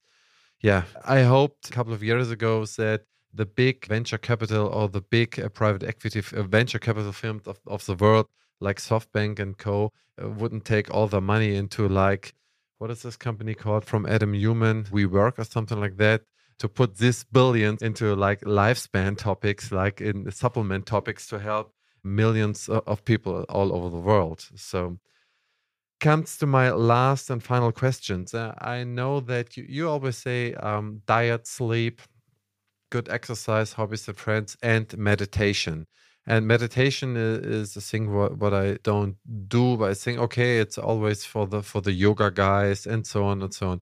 Yeah, 0.62 0.84
I 1.04 1.24
hoped 1.24 1.70
a 1.70 1.74
couple 1.74 1.93
of 1.93 2.04
years 2.04 2.32
ago 2.32 2.66
that 2.78 3.01
the 3.34 3.46
big 3.46 3.86
venture 3.86 4.18
capital 4.18 4.68
or 4.68 4.90
the 4.90 5.02
big 5.02 5.40
uh, 5.40 5.50
private 5.50 5.84
equity 5.84 6.22
uh, 6.36 6.44
venture 6.44 6.80
capital 6.80 7.12
firms 7.12 7.48
of, 7.48 7.60
of 7.68 7.86
the 7.86 7.96
world, 7.96 8.28
like 8.60 8.78
SoftBank 8.78 9.40
and 9.40 9.58
Co., 9.58 9.92
uh, 10.22 10.30
wouldn't 10.30 10.66
take 10.66 10.94
all 10.94 11.08
the 11.08 11.22
money 11.22 11.56
into 11.56 11.88
like 11.88 12.34
what 12.78 12.92
is 12.92 13.04
this 13.04 13.16
company 13.16 13.54
called 13.54 13.86
from 13.86 14.06
Adam 14.06 14.34
Neumann? 14.34 14.84
WeWork 14.86 15.40
or 15.40 15.46
something 15.46 15.80
like 15.80 15.96
that 15.98 16.24
to 16.60 16.68
put 16.68 16.98
this 16.98 17.24
billion 17.24 17.78
into 17.82 18.14
like 18.14 18.42
lifespan 18.42 19.18
topics, 19.18 19.72
like 19.72 20.02
in 20.02 20.30
supplement 20.32 20.86
topics 20.86 21.28
to 21.28 21.40
help 21.40 21.74
millions 22.04 22.68
of 22.68 23.06
people 23.06 23.44
all 23.50 23.74
over 23.74 23.90
the 23.90 23.98
world. 23.98 24.46
So 24.56 24.98
comes 26.00 26.38
to 26.40 26.46
my 26.46 26.72
last 26.72 27.30
and 27.30 27.42
final 27.42 27.72
questions. 27.72 28.34
Uh, 28.34 28.54
I 28.60 28.84
know 28.84 29.22
that 29.22 29.56
you, 29.56 29.66
you 29.68 29.90
always 29.90 30.18
say 30.18 30.54
um, 30.56 31.02
diet, 31.06 31.48
sleep, 31.48 32.02
good 32.94 33.10
exercise, 33.10 33.74
hobbies 33.74 34.08
and 34.08 34.18
friends, 34.26 34.56
and 34.62 34.86
meditation. 34.98 35.88
And 36.28 36.48
meditation 36.56 37.10
is, 37.18 37.76
a 37.76 37.82
thing 37.82 38.14
what, 38.14 38.38
what 38.38 38.54
I 38.54 38.78
don't 38.84 39.16
do, 39.58 39.66
but 39.80 39.89
I 39.94 39.96
think 40.04 40.20
okay, 40.28 40.52
it's 40.64 40.78
always 40.78 41.26
for 41.26 41.46
the 41.52 41.62
for 41.72 41.82
the 41.88 41.96
yoga 42.06 42.30
guys 42.32 42.80
and 42.91 43.02
so 43.12 43.20
on 43.32 43.41
and 43.41 43.54
so 43.60 43.66
on. 43.74 43.82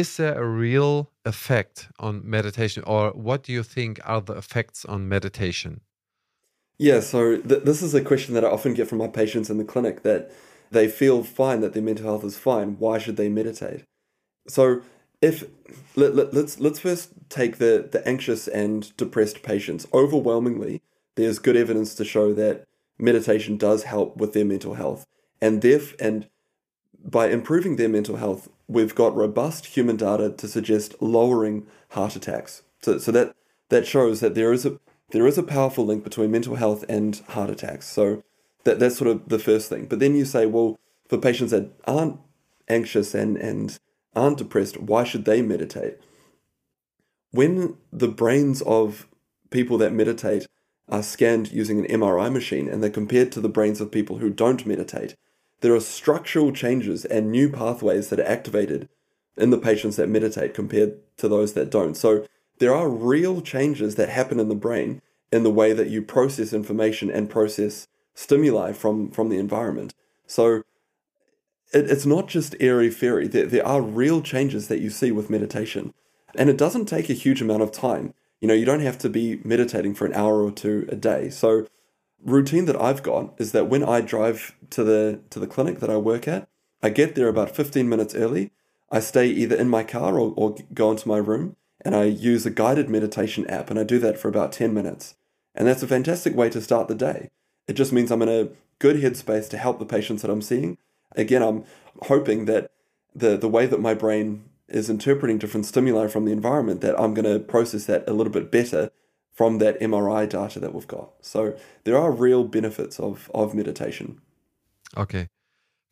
Is 0.00 0.16
there 0.16 0.36
a 0.44 0.46
real 0.66 0.94
effect 1.32 1.76
on 2.06 2.14
meditation, 2.36 2.82
or 2.86 3.02
what 3.28 3.40
do 3.44 3.50
you 3.52 3.64
think 3.74 4.00
are 4.12 4.22
the 4.28 4.36
effects 4.42 4.84
on 4.92 5.08
meditation? 5.16 5.72
Yeah, 6.88 7.00
so 7.00 7.20
th- 7.50 7.64
this 7.68 7.80
is 7.86 7.92
a 7.94 8.02
question 8.10 8.34
that 8.34 8.44
I 8.44 8.50
often 8.56 8.74
get 8.74 8.88
from 8.88 8.98
my 9.04 9.10
patients 9.22 9.50
in 9.50 9.58
the 9.58 9.70
clinic 9.72 9.96
that 10.02 10.30
they 10.76 10.86
feel 11.00 11.18
fine 11.40 11.60
that 11.62 11.72
their 11.74 11.86
mental 11.90 12.06
health 12.10 12.24
is 12.24 12.36
fine. 12.50 12.68
Why 12.84 12.98
should 13.02 13.16
they 13.16 13.28
meditate? 13.28 13.82
So 14.48 14.82
if 15.20 15.44
let, 15.96 16.14
let, 16.14 16.32
let's 16.32 16.60
let's 16.60 16.78
first 16.78 17.10
take 17.28 17.58
the 17.58 17.88
the 17.90 18.06
anxious 18.06 18.48
and 18.48 18.96
depressed 18.96 19.42
patients. 19.42 19.86
Overwhelmingly, 19.92 20.82
there's 21.16 21.38
good 21.38 21.56
evidence 21.56 21.94
to 21.96 22.04
show 22.04 22.32
that 22.34 22.64
meditation 22.98 23.56
does 23.56 23.84
help 23.84 24.16
with 24.16 24.32
their 24.32 24.44
mental 24.44 24.74
health. 24.74 25.06
And 25.40 25.60
theref- 25.60 25.98
and 26.00 26.28
by 27.04 27.28
improving 27.28 27.76
their 27.76 27.88
mental 27.88 28.16
health, 28.16 28.48
we've 28.66 28.94
got 28.94 29.14
robust 29.14 29.66
human 29.66 29.96
data 29.96 30.30
to 30.30 30.48
suggest 30.48 30.94
lowering 31.00 31.66
heart 31.90 32.16
attacks. 32.16 32.62
So, 32.82 32.98
so 32.98 33.12
that 33.12 33.34
that 33.68 33.86
shows 33.86 34.20
that 34.20 34.34
there 34.34 34.52
is 34.52 34.66
a 34.66 34.78
there 35.10 35.26
is 35.26 35.38
a 35.38 35.42
powerful 35.42 35.86
link 35.86 36.04
between 36.04 36.30
mental 36.30 36.56
health 36.56 36.84
and 36.88 37.16
heart 37.28 37.50
attacks. 37.50 37.86
So 37.86 38.22
that 38.64 38.78
that's 38.78 38.96
sort 38.96 39.10
of 39.10 39.28
the 39.28 39.38
first 39.38 39.68
thing. 39.68 39.86
But 39.86 39.98
then 39.98 40.14
you 40.14 40.24
say, 40.24 40.46
well, 40.46 40.78
for 41.08 41.18
patients 41.18 41.50
that 41.50 41.70
aren't 41.86 42.20
anxious 42.68 43.14
and 43.14 43.36
and 43.36 43.78
aren't 44.18 44.38
depressed, 44.38 44.78
why 44.78 45.04
should 45.04 45.24
they 45.24 45.42
meditate? 45.42 45.98
When 47.30 47.76
the 47.92 48.08
brains 48.08 48.62
of 48.62 49.06
people 49.50 49.78
that 49.78 49.92
meditate 49.92 50.46
are 50.88 51.02
scanned 51.02 51.52
using 51.52 51.78
an 51.78 52.00
MRI 52.00 52.32
machine 52.32 52.68
and 52.68 52.82
they're 52.82 52.90
compared 52.90 53.30
to 53.32 53.40
the 53.40 53.48
brains 53.48 53.80
of 53.80 53.92
people 53.92 54.18
who 54.18 54.30
don't 54.30 54.66
meditate, 54.66 55.14
there 55.60 55.74
are 55.74 55.80
structural 55.80 56.52
changes 56.52 57.04
and 57.04 57.30
new 57.30 57.50
pathways 57.50 58.08
that 58.08 58.20
are 58.20 58.26
activated 58.26 58.88
in 59.36 59.50
the 59.50 59.58
patients 59.58 59.96
that 59.96 60.08
meditate 60.08 60.54
compared 60.54 60.94
to 61.16 61.28
those 61.28 61.52
that 61.54 61.70
don't. 61.70 61.96
So 61.96 62.26
there 62.58 62.74
are 62.74 62.88
real 62.88 63.40
changes 63.40 63.94
that 63.96 64.08
happen 64.08 64.40
in 64.40 64.48
the 64.48 64.54
brain 64.54 65.00
in 65.30 65.42
the 65.42 65.50
way 65.50 65.72
that 65.72 65.90
you 65.90 66.02
process 66.02 66.52
information 66.52 67.10
and 67.10 67.28
process 67.28 67.86
stimuli 68.14 68.72
from, 68.72 69.10
from 69.10 69.28
the 69.28 69.38
environment. 69.38 69.94
So 70.26 70.62
it, 71.72 71.90
it's 71.90 72.06
not 72.06 72.28
just 72.28 72.56
airy 72.60 72.90
fairy. 72.90 73.28
There, 73.28 73.46
there 73.46 73.66
are 73.66 73.80
real 73.82 74.22
changes 74.22 74.68
that 74.68 74.80
you 74.80 74.90
see 74.90 75.12
with 75.12 75.30
meditation. 75.30 75.92
And 76.34 76.50
it 76.50 76.58
doesn't 76.58 76.86
take 76.86 77.08
a 77.08 77.14
huge 77.14 77.40
amount 77.40 77.62
of 77.62 77.72
time. 77.72 78.14
You 78.40 78.48
know, 78.48 78.54
you 78.54 78.64
don't 78.64 78.80
have 78.80 78.98
to 78.98 79.08
be 79.08 79.40
meditating 79.44 79.94
for 79.94 80.06
an 80.06 80.14
hour 80.14 80.42
or 80.42 80.52
two 80.52 80.86
a 80.90 80.96
day. 80.96 81.30
So 81.30 81.66
routine 82.24 82.66
that 82.66 82.80
I've 82.80 83.02
got 83.02 83.34
is 83.38 83.52
that 83.52 83.68
when 83.68 83.82
I 83.82 84.00
drive 84.00 84.54
to 84.70 84.84
the 84.84 85.20
to 85.30 85.40
the 85.40 85.46
clinic 85.46 85.80
that 85.80 85.90
I 85.90 85.96
work 85.96 86.28
at, 86.28 86.48
I 86.82 86.90
get 86.90 87.14
there 87.14 87.28
about 87.28 87.54
15 87.54 87.88
minutes 87.88 88.14
early. 88.14 88.52
I 88.90 89.00
stay 89.00 89.26
either 89.26 89.56
in 89.56 89.68
my 89.68 89.84
car 89.84 90.18
or, 90.18 90.32
or 90.36 90.56
go 90.72 90.90
into 90.90 91.08
my 91.08 91.18
room 91.18 91.56
and 91.84 91.94
I 91.94 92.04
use 92.04 92.46
a 92.46 92.50
guided 92.50 92.88
meditation 92.88 93.46
app 93.46 93.70
and 93.70 93.78
I 93.78 93.84
do 93.84 93.98
that 93.98 94.18
for 94.18 94.28
about 94.28 94.52
10 94.52 94.72
minutes. 94.72 95.14
And 95.54 95.66
that's 95.66 95.82
a 95.82 95.88
fantastic 95.88 96.34
way 96.34 96.48
to 96.50 96.62
start 96.62 96.88
the 96.88 96.94
day. 96.94 97.30
It 97.66 97.74
just 97.74 97.92
means 97.92 98.10
I'm 98.10 98.22
in 98.22 98.28
a 98.28 98.48
good 98.78 98.96
headspace 98.96 99.50
to 99.50 99.58
help 99.58 99.78
the 99.78 99.84
patients 99.84 100.22
that 100.22 100.30
I'm 100.30 100.42
seeing. 100.42 100.78
Again, 101.16 101.42
I'm 101.42 101.64
hoping 102.02 102.44
that 102.46 102.70
the 103.14 103.36
the 103.36 103.48
way 103.48 103.66
that 103.66 103.80
my 103.80 103.94
brain 103.94 104.44
is 104.68 104.90
interpreting 104.90 105.38
different 105.38 105.66
stimuli 105.66 106.06
from 106.06 106.24
the 106.24 106.32
environment 106.32 106.80
that 106.82 106.98
I'm 107.00 107.14
going 107.14 107.24
to 107.24 107.38
process 107.38 107.86
that 107.86 108.06
a 108.06 108.12
little 108.12 108.32
bit 108.32 108.50
better 108.50 108.90
from 109.32 109.58
that 109.58 109.80
MRI 109.80 110.28
data 110.28 110.60
that 110.60 110.74
we've 110.74 110.86
got. 110.86 111.12
So 111.22 111.56
there 111.84 111.96
are 111.96 112.10
real 112.10 112.44
benefits 112.44 112.98
of, 113.00 113.30
of 113.32 113.54
meditation. 113.54 114.20
Okay. 114.96 115.28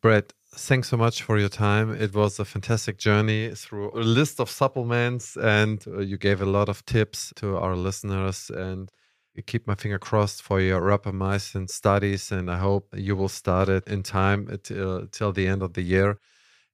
Brett, 0.02 0.32
thanks 0.54 0.88
so 0.88 0.96
much 0.96 1.22
for 1.22 1.38
your 1.38 1.48
time. 1.48 1.94
It 1.94 2.14
was 2.14 2.38
a 2.38 2.44
fantastic 2.44 2.98
journey 2.98 3.54
through 3.54 3.92
a 3.94 4.02
list 4.02 4.40
of 4.40 4.50
supplements, 4.50 5.36
and 5.36 5.82
uh, 5.86 6.00
you 6.00 6.18
gave 6.18 6.42
a 6.42 6.46
lot 6.46 6.68
of 6.68 6.84
tips 6.86 7.32
to 7.36 7.56
our 7.56 7.76
listeners. 7.76 8.50
And 8.50 8.90
keep 9.42 9.66
my 9.66 9.74
finger 9.74 9.98
crossed 9.98 10.42
for 10.42 10.60
your 10.60 10.80
rapamycin 10.80 11.68
studies, 11.70 12.32
and 12.32 12.50
I 12.50 12.58
hope 12.58 12.88
you 12.94 13.16
will 13.16 13.28
start 13.28 13.68
it 13.68 13.86
in 13.88 14.02
time 14.02 14.58
till, 14.62 15.06
till 15.08 15.32
the 15.32 15.46
end 15.46 15.62
of 15.62 15.74
the 15.74 15.82
year 15.82 16.18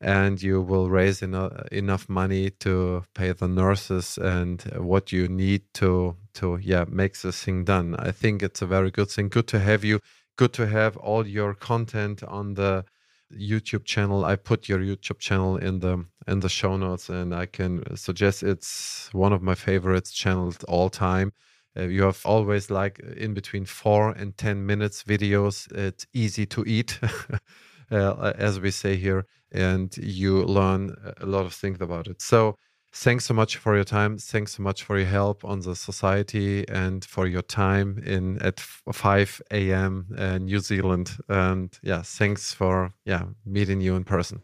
and 0.03 0.43
you 0.43 0.61
will 0.61 0.91
raise 0.91 1.23
enough, 1.23 1.53
enough 1.71 2.09
money 2.09 2.51
to 2.51 3.05
pay 3.15 3.33
the 3.33 3.47
nurses 3.47 4.19
and 4.19 4.63
what 4.77 5.13
you 5.13 5.29
need 5.29 5.63
to 5.75 6.17
to 6.35 6.59
yeah 6.61 6.85
make 6.89 7.21
this 7.21 7.45
thing 7.45 7.65
done. 7.65 7.95
I 7.99 8.11
think 8.11 8.43
it's 8.43 8.61
a 8.63 8.67
very 8.67 8.91
good 8.91 9.09
thing. 9.11 9.29
Good 9.29 9.47
to 9.49 9.61
have 9.61 9.85
you 9.85 10.01
good 10.37 10.53
to 10.55 10.67
have 10.67 10.97
all 10.97 11.27
your 11.27 11.55
content 11.55 12.23
on 12.25 12.55
the 12.55 12.85
youtube 13.33 13.85
channel. 13.85 14.25
I 14.25 14.37
put 14.37 14.69
your 14.69 14.81
youtube 14.81 15.21
channel 15.21 15.57
in 15.57 15.79
the 15.79 16.05
in 16.27 16.41
the 16.41 16.49
show 16.49 16.77
notes 16.77 17.09
and 17.09 17.35
i 17.35 17.47
can 17.47 17.97
suggest 17.97 18.43
it's 18.43 19.09
one 19.13 19.33
of 19.33 19.43
my 19.43 19.55
favorites 19.55 20.13
channels 20.13 20.59
all 20.69 20.91
time 20.91 21.33
uh, 21.77 21.83
you 21.83 22.03
have 22.03 22.21
always 22.25 22.71
like 22.71 22.99
in 23.17 23.35
between 23.35 23.65
four 23.65 24.11
and 24.11 24.37
ten 24.37 24.67
minutes 24.67 25.03
videos 25.05 25.71
it's 25.73 26.07
easy 26.13 26.47
to 26.47 26.65
eat 26.67 26.99
uh, 27.91 28.33
as 28.37 28.61
we 28.61 28.71
say 28.71 28.97
here 28.97 29.27
and 29.53 29.97
you 29.99 30.43
learn 30.45 30.97
a 31.21 31.27
lot 31.27 31.45
of 31.45 31.53
things 31.53 31.81
about 31.81 32.07
it. 32.07 32.21
So 32.23 32.57
thanks 32.93 33.25
so 33.25 33.35
much 33.35 33.57
for 33.57 33.75
your 33.75 33.85
time. 33.85 34.19
Thanks 34.19 34.57
so 34.57 34.63
much 34.63 34.83
for 34.83 34.99
your 34.99 35.07
help 35.07 35.45
on 35.45 35.61
the 35.61 35.77
society 35.77 36.67
and 36.69 37.05
for 37.05 37.27
your 37.27 37.43
time 37.43 38.03
in 38.05 38.41
at 38.43 38.61
5 38.61 39.43
a.m. 39.51 40.07
Uh, 40.17 40.39
New 40.39 40.59
Zealand. 40.59 41.13
And 41.29 41.79
yeah, 41.83 42.03
thanks 42.03 42.53
for 42.53 42.93
yeah 43.05 43.25
meeting 43.45 43.81
you 43.81 43.95
in 43.95 44.05
person. 44.05 44.43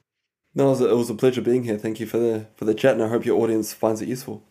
No, 0.54 0.66
it 0.66 0.70
was, 0.70 0.80
a, 0.80 0.90
it 0.90 0.96
was 0.96 1.10
a 1.10 1.14
pleasure 1.14 1.42
being 1.42 1.64
here. 1.64 1.78
Thank 1.78 2.00
you 2.00 2.06
for 2.06 2.18
the 2.18 2.46
for 2.56 2.64
the 2.64 2.74
chat, 2.74 2.94
and 2.94 3.02
I 3.02 3.08
hope 3.08 3.24
your 3.24 3.40
audience 3.40 3.72
finds 3.72 4.02
it 4.02 4.08
useful. 4.08 4.42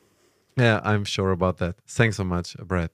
Yeah, 0.60 0.82
I'm 0.84 1.06
sure 1.06 1.32
about 1.32 1.58
that. 1.60 1.76
Thanks 1.88 2.18
so 2.18 2.24
much, 2.24 2.56
Brad. 2.66 2.92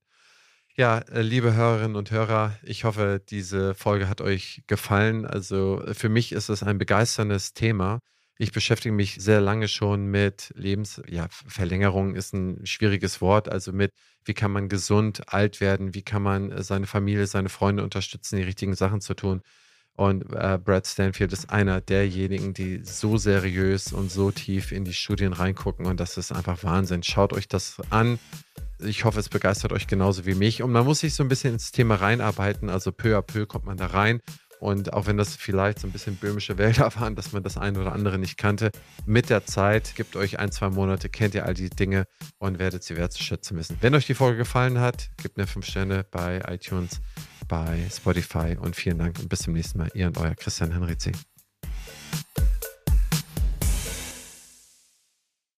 Ja, 0.76 1.00
äh, 1.00 1.22
liebe 1.22 1.54
Hörerinnen 1.54 1.96
und 1.96 2.12
Hörer, 2.12 2.58
ich 2.64 2.84
hoffe, 2.84 3.22
diese 3.30 3.76
Folge 3.76 4.10
hat 4.10 4.22
euch 4.22 4.64
gefallen. 4.68 5.26
Also 5.26 5.84
für 5.94 6.10
mich 6.10 6.32
ist 6.32 6.50
es 6.50 6.64
ein 6.64 6.78
begeisterndes 6.78 7.54
Thema. 7.54 8.00
Ich 8.40 8.52
beschäftige 8.52 8.94
mich 8.94 9.16
sehr 9.20 9.40
lange 9.42 9.68
schon 9.68 10.08
mit 10.08 10.52
Lebensverlängerung, 10.56 12.14
ja, 12.14 12.18
ist 12.18 12.34
ein 12.34 12.66
schwieriges 12.66 13.22
Wort, 13.22 13.48
also 13.50 13.72
mit, 13.72 13.92
wie 14.26 14.34
kann 14.34 14.52
man 14.52 14.70
gesund 14.70 15.32
alt 15.32 15.62
werden, 15.62 15.94
wie 15.94 16.02
kann 16.02 16.24
man 16.24 16.52
äh, 16.52 16.64
seine 16.64 16.88
Familie, 16.88 17.28
seine 17.28 17.50
Freunde 17.50 17.84
unterstützen, 17.84 18.38
die 18.38 18.44
richtigen 18.44 18.76
Sachen 18.76 19.02
zu 19.02 19.14
tun. 19.14 19.42
Und 19.96 20.24
äh, 20.34 20.58
Brad 20.58 20.88
Stanfield 20.88 21.34
ist 21.34 21.52
einer 21.52 21.80
derjenigen, 21.80 22.54
die 22.54 22.82
so 22.84 23.18
seriös 23.18 23.94
und 23.94 24.12
so 24.12 24.32
tief 24.32 24.72
in 24.72 24.86
die 24.86 24.94
Studien 24.94 25.34
reingucken. 25.34 25.86
Und 25.86 26.00
das 26.00 26.18
ist 26.18 26.32
einfach 26.32 26.64
Wahnsinn. 26.64 27.04
Schaut 27.04 27.32
euch 27.32 27.48
das 27.48 27.78
an. 27.92 28.18
Ich 28.80 29.06
hoffe, 29.06 29.20
es 29.20 29.30
begeistert 29.30 29.72
euch 29.72 29.86
genauso 29.86 30.26
wie 30.26 30.34
mich. 30.34 30.64
Und 30.64 30.72
man 30.72 30.84
muss 30.84 31.02
sich 31.02 31.14
so 31.14 31.24
ein 31.24 31.30
bisschen 31.30 31.54
ins 31.54 31.72
Thema 31.72 31.96
reinarbeiten. 31.96 32.70
Also 32.70 32.92
peu 32.92 33.18
à 33.18 33.22
peu 33.22 33.46
kommt 33.46 33.66
man 33.66 33.78
da 33.78 33.88
rein. 33.88 34.20
Und 34.64 34.94
auch 34.94 35.08
wenn 35.08 35.18
das 35.18 35.36
vielleicht 35.36 35.80
so 35.80 35.88
ein 35.88 35.92
bisschen 35.92 36.16
böhmische 36.16 36.58
Wälder 36.58 36.96
waren, 37.00 37.18
dass 37.18 37.34
man 37.34 37.44
das 37.44 37.58
eine 37.58 37.82
oder 37.82 37.92
andere 37.92 38.18
nicht 38.18 38.38
kannte, 38.38 38.72
mit 39.06 39.30
der 39.30 39.46
Zeit, 39.46 39.94
gibt 39.98 40.16
euch 40.16 40.40
ein, 40.40 40.54
zwei 40.54 40.70
Monate, 40.70 41.10
kennt 41.10 41.36
ihr 41.36 41.46
all 41.46 41.54
die 41.54 41.70
Dinge 41.70 42.06
und 42.38 42.60
werdet 42.60 42.82
sie 42.82 42.96
wertzuschätzen 42.96 43.58
wissen. 43.58 43.78
Wenn 43.82 43.94
euch 43.94 44.06
die 44.06 44.14
Folge 44.14 44.38
gefallen 44.38 44.80
hat, 44.80 45.10
gebt 45.22 45.36
mir 45.36 45.48
fünf 45.48 45.66
Sterne 45.66 46.06
bei 46.10 46.42
iTunes, 46.48 47.02
bei 47.50 47.86
Spotify 47.92 48.56
und 48.58 48.78
vielen 48.78 49.00
Dank 49.00 49.20
und 49.20 49.28
bis 49.28 49.40
zum 49.40 49.52
nächsten 49.52 49.80
Mal. 49.80 49.90
Ihr 49.96 50.08
und 50.08 50.18
euer 50.18 50.34
Christian 50.34 50.72
Henrizi. 50.72 51.12